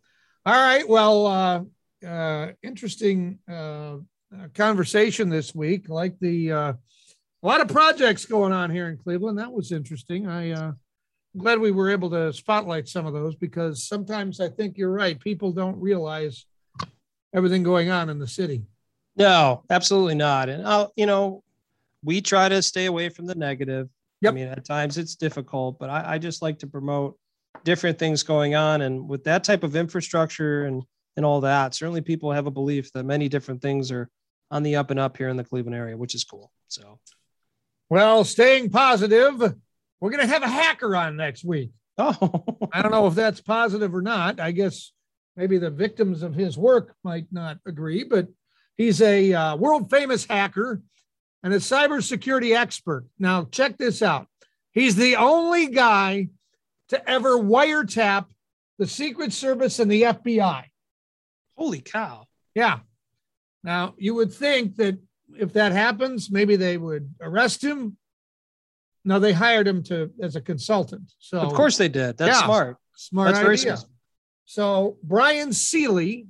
All 0.44 0.54
right. 0.54 0.88
Well, 0.88 1.26
uh, 1.26 1.62
uh, 2.06 2.52
interesting 2.62 3.38
uh, 3.48 3.98
uh, 4.34 4.48
conversation 4.54 5.28
this 5.28 5.54
week. 5.54 5.88
Like 5.88 6.18
the 6.18 6.52
uh, 6.52 6.72
a 6.72 7.46
lot 7.46 7.60
of 7.60 7.68
projects 7.68 8.24
going 8.24 8.52
on 8.52 8.70
here 8.70 8.88
in 8.88 8.96
Cleveland. 8.96 9.38
That 9.38 9.52
was 9.52 9.70
interesting. 9.70 10.26
I 10.26 10.50
uh, 10.50 10.72
I'm 11.34 11.40
glad 11.40 11.60
we 11.60 11.70
were 11.70 11.90
able 11.90 12.10
to 12.10 12.32
spotlight 12.32 12.88
some 12.88 13.06
of 13.06 13.12
those 13.12 13.36
because 13.36 13.86
sometimes 13.86 14.40
I 14.40 14.48
think 14.48 14.76
you're 14.76 14.90
right. 14.92 15.18
People 15.18 15.52
don't 15.52 15.80
realize 15.80 16.44
everything 17.34 17.62
going 17.62 17.88
on 17.88 18.10
in 18.10 18.18
the 18.18 18.26
city. 18.26 18.64
No, 19.16 19.64
absolutely 19.70 20.14
not. 20.14 20.48
And 20.48 20.64
uh, 20.64 20.88
you 20.96 21.06
know, 21.06 21.42
we 22.02 22.20
try 22.20 22.48
to 22.48 22.62
stay 22.62 22.86
away 22.86 23.08
from 23.08 23.26
the 23.26 23.34
negative. 23.34 23.88
Yep. 24.20 24.32
I 24.32 24.34
mean, 24.34 24.48
at 24.48 24.64
times 24.64 24.98
it's 24.98 25.16
difficult, 25.16 25.78
but 25.78 25.90
I, 25.90 26.14
I 26.14 26.18
just 26.18 26.42
like 26.42 26.60
to 26.60 26.66
promote 26.66 27.18
different 27.64 27.98
things 27.98 28.22
going 28.22 28.54
on. 28.54 28.82
And 28.82 29.08
with 29.08 29.24
that 29.24 29.44
type 29.44 29.62
of 29.64 29.76
infrastructure 29.76 30.64
and 30.64 30.82
and 31.16 31.26
all 31.26 31.42
that, 31.42 31.74
certainly 31.74 32.00
people 32.00 32.32
have 32.32 32.46
a 32.46 32.50
belief 32.50 32.92
that 32.92 33.04
many 33.04 33.28
different 33.28 33.60
things 33.60 33.92
are 33.92 34.08
on 34.50 34.62
the 34.62 34.76
up 34.76 34.90
and 34.90 34.98
up 35.00 35.16
here 35.16 35.28
in 35.28 35.36
the 35.36 35.44
Cleveland 35.44 35.76
area, 35.76 35.96
which 35.96 36.14
is 36.14 36.24
cool. 36.24 36.50
So, 36.68 36.98
Well, 37.90 38.24
staying 38.24 38.70
positive, 38.70 39.38
we're 40.00 40.10
going 40.10 40.26
to 40.26 40.32
have 40.32 40.42
a 40.42 40.48
hacker 40.48 40.96
on 40.96 41.16
next 41.16 41.44
week. 41.44 41.70
oh, 41.98 42.44
I 42.72 42.80
don't 42.80 42.92
know 42.92 43.06
if 43.06 43.14
that's 43.14 43.42
positive 43.42 43.94
or 43.94 44.00
not. 44.00 44.40
I 44.40 44.52
guess 44.52 44.92
maybe 45.36 45.58
the 45.58 45.70
victims 45.70 46.22
of 46.22 46.34
his 46.34 46.56
work 46.56 46.94
might 47.04 47.26
not 47.30 47.58
agree, 47.66 48.04
but 48.04 48.28
he's 48.82 49.00
a 49.00 49.32
uh, 49.32 49.56
world 49.56 49.88
famous 49.90 50.24
hacker 50.26 50.82
and 51.44 51.54
a 51.54 51.58
cybersecurity 51.58 52.56
expert. 52.56 53.06
Now, 53.18 53.44
check 53.44 53.78
this 53.78 54.02
out. 54.02 54.26
He's 54.72 54.96
the 54.96 55.16
only 55.16 55.68
guy 55.68 56.28
to 56.88 57.08
ever 57.08 57.38
wiretap 57.38 58.26
the 58.78 58.86
Secret 58.86 59.32
Service 59.32 59.78
and 59.78 59.90
the 59.90 60.02
FBI. 60.02 60.64
holy 61.56 61.80
cow! 61.80 62.26
Yeah. 62.54 62.80
Now, 63.62 63.94
you 63.96 64.14
would 64.16 64.32
think 64.32 64.76
that 64.76 64.98
if 65.38 65.52
that 65.52 65.70
happens, 65.72 66.30
maybe 66.30 66.56
they 66.56 66.76
would 66.76 67.14
arrest 67.20 67.62
him. 67.62 67.96
No, 69.04 69.20
they 69.20 69.32
hired 69.32 69.68
him 69.68 69.82
to 69.84 70.10
as 70.20 70.34
a 70.36 70.40
consultant. 70.40 71.12
So 71.20 71.38
Of 71.40 71.52
course 71.54 71.76
they 71.76 71.88
did. 71.88 72.16
That's 72.18 72.38
Yeah. 72.40 72.44
smart. 72.44 72.76
smart 72.96 73.28
That's 73.28 73.38
very 73.42 73.54
idea. 73.58 73.76
smart. 73.76 73.90
So 74.44 74.96
Brian 75.04 75.52
Seely, 75.52 76.14
uh, 76.22 76.26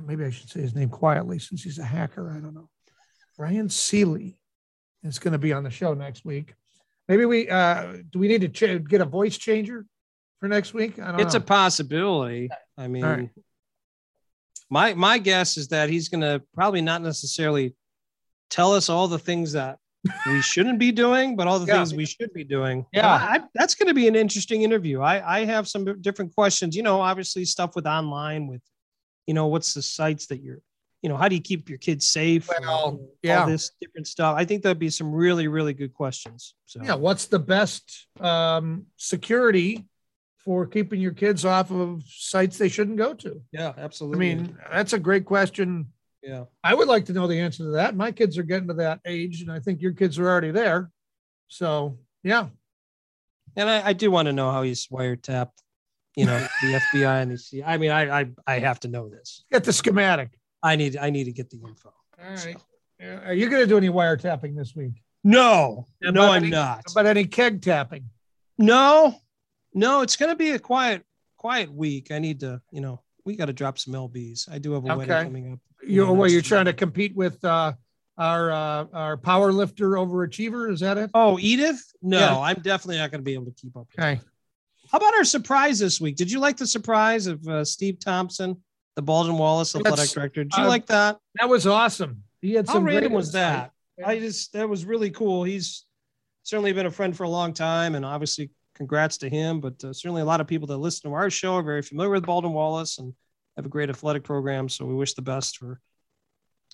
maybe 0.00 0.24
I 0.24 0.30
should 0.30 0.48
say 0.50 0.60
his 0.60 0.74
name 0.74 0.88
quietly 0.88 1.38
since 1.38 1.62
he's 1.62 1.78
a 1.78 1.84
hacker. 1.84 2.30
I 2.30 2.40
don't 2.40 2.54
know. 2.54 2.68
Brian 3.36 3.68
Seely 3.68 4.38
is 5.02 5.18
going 5.18 5.32
to 5.32 5.38
be 5.38 5.52
on 5.52 5.64
the 5.64 5.70
show 5.70 5.94
next 5.94 6.24
week. 6.24 6.54
Maybe 7.08 7.24
we 7.26 7.48
uh, 7.50 7.98
do 8.10 8.18
we 8.18 8.28
need 8.28 8.40
to 8.42 8.48
ch- 8.48 8.84
get 8.88 9.00
a 9.00 9.04
voice 9.04 9.36
changer 9.36 9.84
for 10.40 10.48
next 10.48 10.72
week? 10.74 10.98
I 10.98 11.10
don't 11.12 11.20
It's 11.20 11.34
a 11.34 11.40
possibility. 11.40 12.48
I 12.78 12.88
mean, 12.88 13.04
right. 13.04 13.30
my 14.70 14.94
my 14.94 15.18
guess 15.18 15.56
is 15.56 15.68
that 15.68 15.90
he's 15.90 16.08
going 16.08 16.22
to 16.22 16.42
probably 16.54 16.80
not 16.80 17.02
necessarily 17.02 17.74
tell 18.50 18.72
us 18.72 18.88
all 18.88 19.08
the 19.08 19.18
things 19.18 19.52
that 19.52 19.78
we 20.26 20.40
shouldn't 20.52 20.78
be 20.78 20.92
doing, 20.92 21.36
but 21.36 21.46
all 21.46 21.58
the 21.58 21.66
Yeah. 21.66 21.76
things 21.76 21.94
we 21.94 22.06
should 22.06 22.32
be 22.32 22.44
doing. 22.44 22.86
Yeah. 22.92 23.06
I, 23.08 23.36
I- 23.36 23.44
that's 23.54 23.74
going 23.74 23.88
to 23.88 23.94
be 23.94 24.08
an 24.08 24.16
interesting 24.16 24.62
interview. 24.62 25.00
I 25.00 25.40
I 25.40 25.44
have 25.44 25.68
some 25.68 26.00
different 26.00 26.34
questions. 26.34 26.74
You 26.76 26.82
know, 26.82 27.00
obviously 27.00 27.44
stuff 27.44 27.74
with 27.76 27.86
online 27.86 28.46
with, 28.46 28.62
you 29.26 29.34
know, 29.34 29.46
what's 29.46 29.74
the 29.74 29.82
sites 29.82 30.26
that 30.26 30.42
you're, 30.42 30.60
you 31.02 31.08
know, 31.08 31.16
how 31.16 31.28
do 31.28 31.34
you 31.34 31.42
keep 31.42 31.68
your 31.68 31.78
kids 31.78 32.06
safe? 32.06 32.48
and 32.50 32.64
Well, 32.64 32.74
all 32.74 33.00
yeah. 33.22 33.46
this 33.46 33.72
different 33.80 34.06
stuff. 34.06 34.36
I 34.38 34.44
think 34.44 34.62
that'd 34.62 34.78
be 34.78 34.90
some 34.90 35.12
really 35.12 35.48
really 35.48 35.74
good 35.74 35.92
questions. 35.94 36.54
So 36.66 36.80
yeah. 36.82 36.94
What's 36.94 37.26
the 37.26 37.38
best 37.38 38.06
um, 38.20 38.86
security 38.96 39.86
for 40.38 40.66
keeping 40.66 41.00
your 41.00 41.12
kids 41.12 41.44
off 41.44 41.70
of 41.70 42.02
sites 42.06 42.58
they 42.58 42.68
shouldn't 42.68 42.98
go 42.98 43.14
to? 43.14 43.40
yeah, 43.52 43.72
absolutely 43.78 44.30
I 44.30 44.34
mean, 44.34 44.58
that's 44.70 44.92
a 44.92 44.98
great 44.98 45.24
question. 45.24 45.86
yeah. 46.22 46.44
I 46.62 46.74
would 46.74 46.88
like 46.88 47.06
to 47.06 47.12
know 47.12 47.26
the 47.26 47.40
answer 47.40 47.64
to 47.64 47.70
that. 47.70 47.96
My 47.96 48.12
kids 48.12 48.36
are 48.36 48.42
getting 48.42 48.68
to 48.68 48.74
that 48.74 49.00
age, 49.06 49.40
and 49.40 49.50
I 49.50 49.58
think 49.60 49.80
your 49.80 49.92
kids 49.92 50.18
are 50.18 50.28
already 50.28 50.50
there. 50.50 50.90
So, 51.48 51.98
yeah. 52.22 52.48
And 53.56 53.70
I, 53.70 53.88
I 53.88 53.92
do 53.92 54.10
want 54.10 54.26
to 54.26 54.32
know 54.32 54.50
how 54.50 54.62
he's 54.62 54.88
wiretapped, 54.88 55.62
you 56.16 56.26
know, 56.26 56.38
the 56.62 56.80
FBI 56.92 57.22
and 57.22 57.30
the 57.32 57.38
C. 57.38 57.62
I 57.62 57.76
mean, 57.76 57.90
I, 57.90 58.20
I 58.20 58.26
I 58.46 58.58
have 58.60 58.80
to 58.80 58.88
know 58.88 59.08
this. 59.08 59.44
Get 59.52 59.64
the 59.64 59.72
schematic. 59.72 60.30
I 60.62 60.76
need 60.76 60.96
I 60.96 61.10
need 61.10 61.24
to 61.24 61.32
get 61.32 61.50
the 61.50 61.60
info. 61.66 61.92
All 62.22 62.34
right. 62.34 62.56
Yeah, 63.00 63.26
Are 63.26 63.34
you 63.34 63.50
going 63.50 63.62
to 63.62 63.66
do 63.66 63.76
any 63.76 63.88
wiretapping 63.88 64.56
this 64.56 64.74
week? 64.74 65.02
No, 65.24 65.88
Yeah, 66.00 66.10
no, 66.10 66.20
but 66.22 66.30
I'm 66.30 66.50
not. 66.50 66.84
But 66.94 67.06
any 67.06 67.24
keg 67.24 67.62
tapping? 67.62 68.10
No, 68.58 69.16
no, 69.72 70.02
it's 70.02 70.16
going 70.16 70.30
to 70.30 70.36
be 70.36 70.50
a 70.52 70.58
quiet, 70.58 71.02
quiet 71.36 71.72
week. 71.72 72.12
I 72.12 72.18
need 72.18 72.40
to, 72.40 72.60
you 72.70 72.80
know, 72.80 73.00
we 73.24 73.34
got 73.34 73.46
to 73.46 73.52
drop 73.52 73.78
some 73.78 73.94
lbs. 73.94 74.50
I 74.50 74.58
do 74.58 74.72
have 74.72 74.84
a 74.84 74.96
wedding 74.96 75.24
coming 75.24 75.52
up. 75.54 75.58
You, 75.86 76.06
know, 76.06 76.12
what, 76.12 76.30
you're 76.30 76.42
trying 76.42 76.66
to 76.66 76.72
compete 76.72 77.16
with 77.16 77.44
uh, 77.44 77.72
our 78.16 78.52
uh, 78.52 78.86
our 78.92 79.16
power 79.16 79.52
lifter 79.52 79.92
overachiever? 79.92 80.70
Is 80.70 80.80
that 80.80 80.98
it? 80.98 81.10
Oh, 81.14 81.38
Edith? 81.40 81.82
No, 82.00 82.18
Yeah. 82.18 82.38
I'm 82.38 82.60
definitely 82.62 82.98
not 82.98 83.10
going 83.10 83.20
to 83.20 83.24
be 83.24 83.34
able 83.34 83.46
to 83.46 83.52
keep 83.52 83.76
up. 83.76 83.88
Okay. 83.98 84.16
her. 84.16 84.20
How 84.94 84.98
about 84.98 85.14
our 85.16 85.24
surprise 85.24 85.80
this 85.80 86.00
week? 86.00 86.14
Did 86.14 86.30
you 86.30 86.38
like 86.38 86.56
the 86.56 86.68
surprise 86.68 87.26
of 87.26 87.44
uh, 87.48 87.64
Steve 87.64 87.98
Thompson, 87.98 88.62
the 88.94 89.02
Baldwin 89.02 89.38
Wallace 89.38 89.74
athletic 89.74 89.90
That's- 89.90 90.12
director? 90.12 90.44
Did 90.44 90.56
you 90.56 90.62
uh, 90.62 90.68
like 90.68 90.86
that? 90.86 91.18
That 91.40 91.48
was 91.48 91.66
awesome. 91.66 92.22
He 92.40 92.52
had 92.52 92.68
How 92.68 92.74
some 92.74 92.84
random 92.84 93.10
great 93.10 93.16
was 93.16 93.32
that? 93.32 93.72
I 94.06 94.20
just 94.20 94.52
that 94.52 94.68
was 94.68 94.84
really 94.84 95.10
cool. 95.10 95.42
He's 95.42 95.84
certainly 96.44 96.72
been 96.72 96.86
a 96.86 96.92
friend 96.92 97.16
for 97.16 97.24
a 97.24 97.28
long 97.28 97.52
time, 97.52 97.96
and 97.96 98.04
obviously, 98.04 98.50
congrats 98.76 99.16
to 99.18 99.28
him. 99.28 99.58
But 99.60 99.82
uh, 99.82 99.92
certainly, 99.92 100.22
a 100.22 100.24
lot 100.24 100.40
of 100.40 100.46
people 100.46 100.68
that 100.68 100.76
listen 100.76 101.10
to 101.10 101.14
our 101.16 101.28
show 101.28 101.56
are 101.56 101.64
very 101.64 101.82
familiar 101.82 102.12
with 102.12 102.24
Baldwin 102.24 102.52
Wallace 102.52 102.98
and 102.98 103.14
have 103.56 103.66
a 103.66 103.68
great 103.68 103.90
athletic 103.90 104.22
program. 104.22 104.68
So 104.68 104.84
we 104.84 104.94
wish 104.94 105.14
the 105.14 105.22
best 105.22 105.56
for 105.56 105.80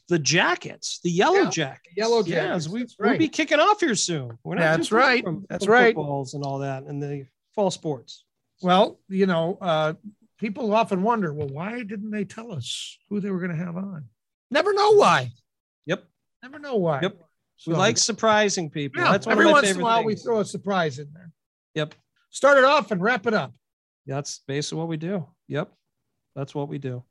the 0.08 0.18
Jackets, 0.18 1.00
the 1.02 1.10
Yellow 1.10 1.44
Yeah, 1.44 1.48
Jackets, 1.50 1.96
Yellow 1.96 2.18
Yes, 2.18 2.28
Jackets, 2.28 2.68
we, 2.68 2.80
that's 2.80 2.96
we'll 2.98 3.08
right. 3.12 3.18
be 3.18 3.28
kicking 3.28 3.60
off 3.60 3.80
here 3.80 3.94
soon. 3.94 4.36
We're 4.44 4.56
not 4.56 4.76
That's 4.76 4.92
right. 4.92 5.24
From, 5.24 5.46
That's 5.48 5.64
from 5.64 5.72
right. 5.72 5.94
Footballs 5.94 6.34
and 6.34 6.44
all 6.44 6.58
that, 6.58 6.82
and 6.82 7.02
the 7.02 7.24
fall 7.61 7.70
sports. 7.70 8.24
Well, 8.62 8.98
you 9.08 9.26
know, 9.26 9.58
uh, 9.61 9.92
people 10.38 10.72
often 10.74 11.02
wonder, 11.02 11.32
well, 11.34 11.48
why 11.48 11.82
didn't 11.82 12.11
they 12.11 12.24
tell 12.24 12.52
us 12.52 12.96
who 13.11 13.20
they 13.20 13.30
were 13.30 13.38
going 13.38 13.50
to 13.56 13.64
have 13.64 13.76
on? 13.76 14.06
Never 14.50 14.72
know 14.72 14.92
why. 14.92 15.30
Yep. 15.84 16.04
Never 16.42 16.58
know 16.58 16.76
why. 16.76 17.00
Yep. 17.02 17.22
We 17.66 17.74
like 17.74 17.98
surprising 17.98 18.70
people. 18.70 19.02
Yeah, 19.02 19.12
That's 19.12 19.26
one 19.26 19.34
every 19.34 19.44
of 19.44 19.50
my 19.50 19.52
once 19.52 19.64
in 19.64 19.70
a 19.70 19.74
favorite 19.74 19.84
while 19.84 20.04
we 20.04 20.14
throw 20.14 20.40
a 20.40 20.44
surprise 20.44 20.98
in 20.98 21.08
there. 21.12 21.30
Yep. 21.74 21.94
Start 22.30 22.56
it 22.56 22.64
off 22.64 22.90
and 22.90 23.02
wrap 23.02 23.26
it 23.26 23.34
up. 23.34 23.52
That's 24.06 24.40
basically 24.48 24.78
what 24.78 24.88
we 24.88 24.96
do. 24.96 25.26
Yep. 25.48 25.70
That's 26.34 26.54
what 26.54 26.68
we 26.68 26.78
do. 26.78 27.02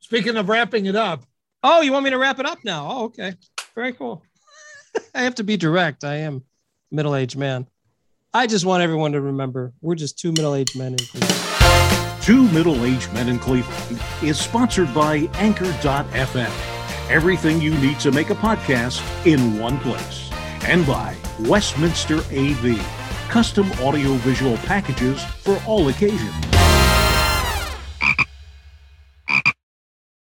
Speaking 0.00 0.36
of 0.36 0.48
wrapping 0.48 0.86
it 0.86 0.96
up, 0.96 1.24
Oh, 1.62 1.82
you 1.82 1.92
want 1.92 2.04
me 2.04 2.10
to 2.10 2.18
wrap 2.18 2.40
it 2.40 2.46
up 2.46 2.58
now? 2.64 2.88
Oh, 2.90 3.04
okay. 3.04 3.34
Very 3.74 3.92
cool. 3.92 4.24
I 5.14 5.22
have 5.22 5.34
to 5.36 5.44
be 5.44 5.56
direct. 5.56 6.04
I 6.04 6.16
am 6.16 6.42
middle-aged 6.90 7.36
man. 7.36 7.66
I 8.32 8.46
just 8.46 8.64
want 8.64 8.82
everyone 8.84 9.10
to 9.12 9.20
remember 9.20 9.72
we're 9.80 9.96
just 9.96 10.16
two 10.16 10.30
middle-aged 10.30 10.78
men 10.78 10.92
in 10.92 10.98
Cleveland. 10.98 12.22
Two 12.22 12.48
Middle 12.50 12.84
Aged 12.84 13.12
Men 13.12 13.28
in 13.28 13.38
Cleveland 13.38 14.00
is 14.22 14.38
sponsored 14.38 14.92
by 14.94 15.28
Anchor.fm. 15.34 16.50
Everything 17.10 17.60
you 17.60 17.74
need 17.78 17.98
to 17.98 18.12
make 18.12 18.30
a 18.30 18.34
podcast 18.34 19.02
in 19.26 19.58
one 19.58 19.78
place. 19.80 20.30
And 20.62 20.86
by 20.86 21.16
Westminster 21.40 22.18
AV, 22.30 22.78
custom 23.30 23.72
audiovisual 23.80 24.58
packages 24.58 25.24
for 25.24 25.60
all 25.66 25.88
occasions. 25.88 26.34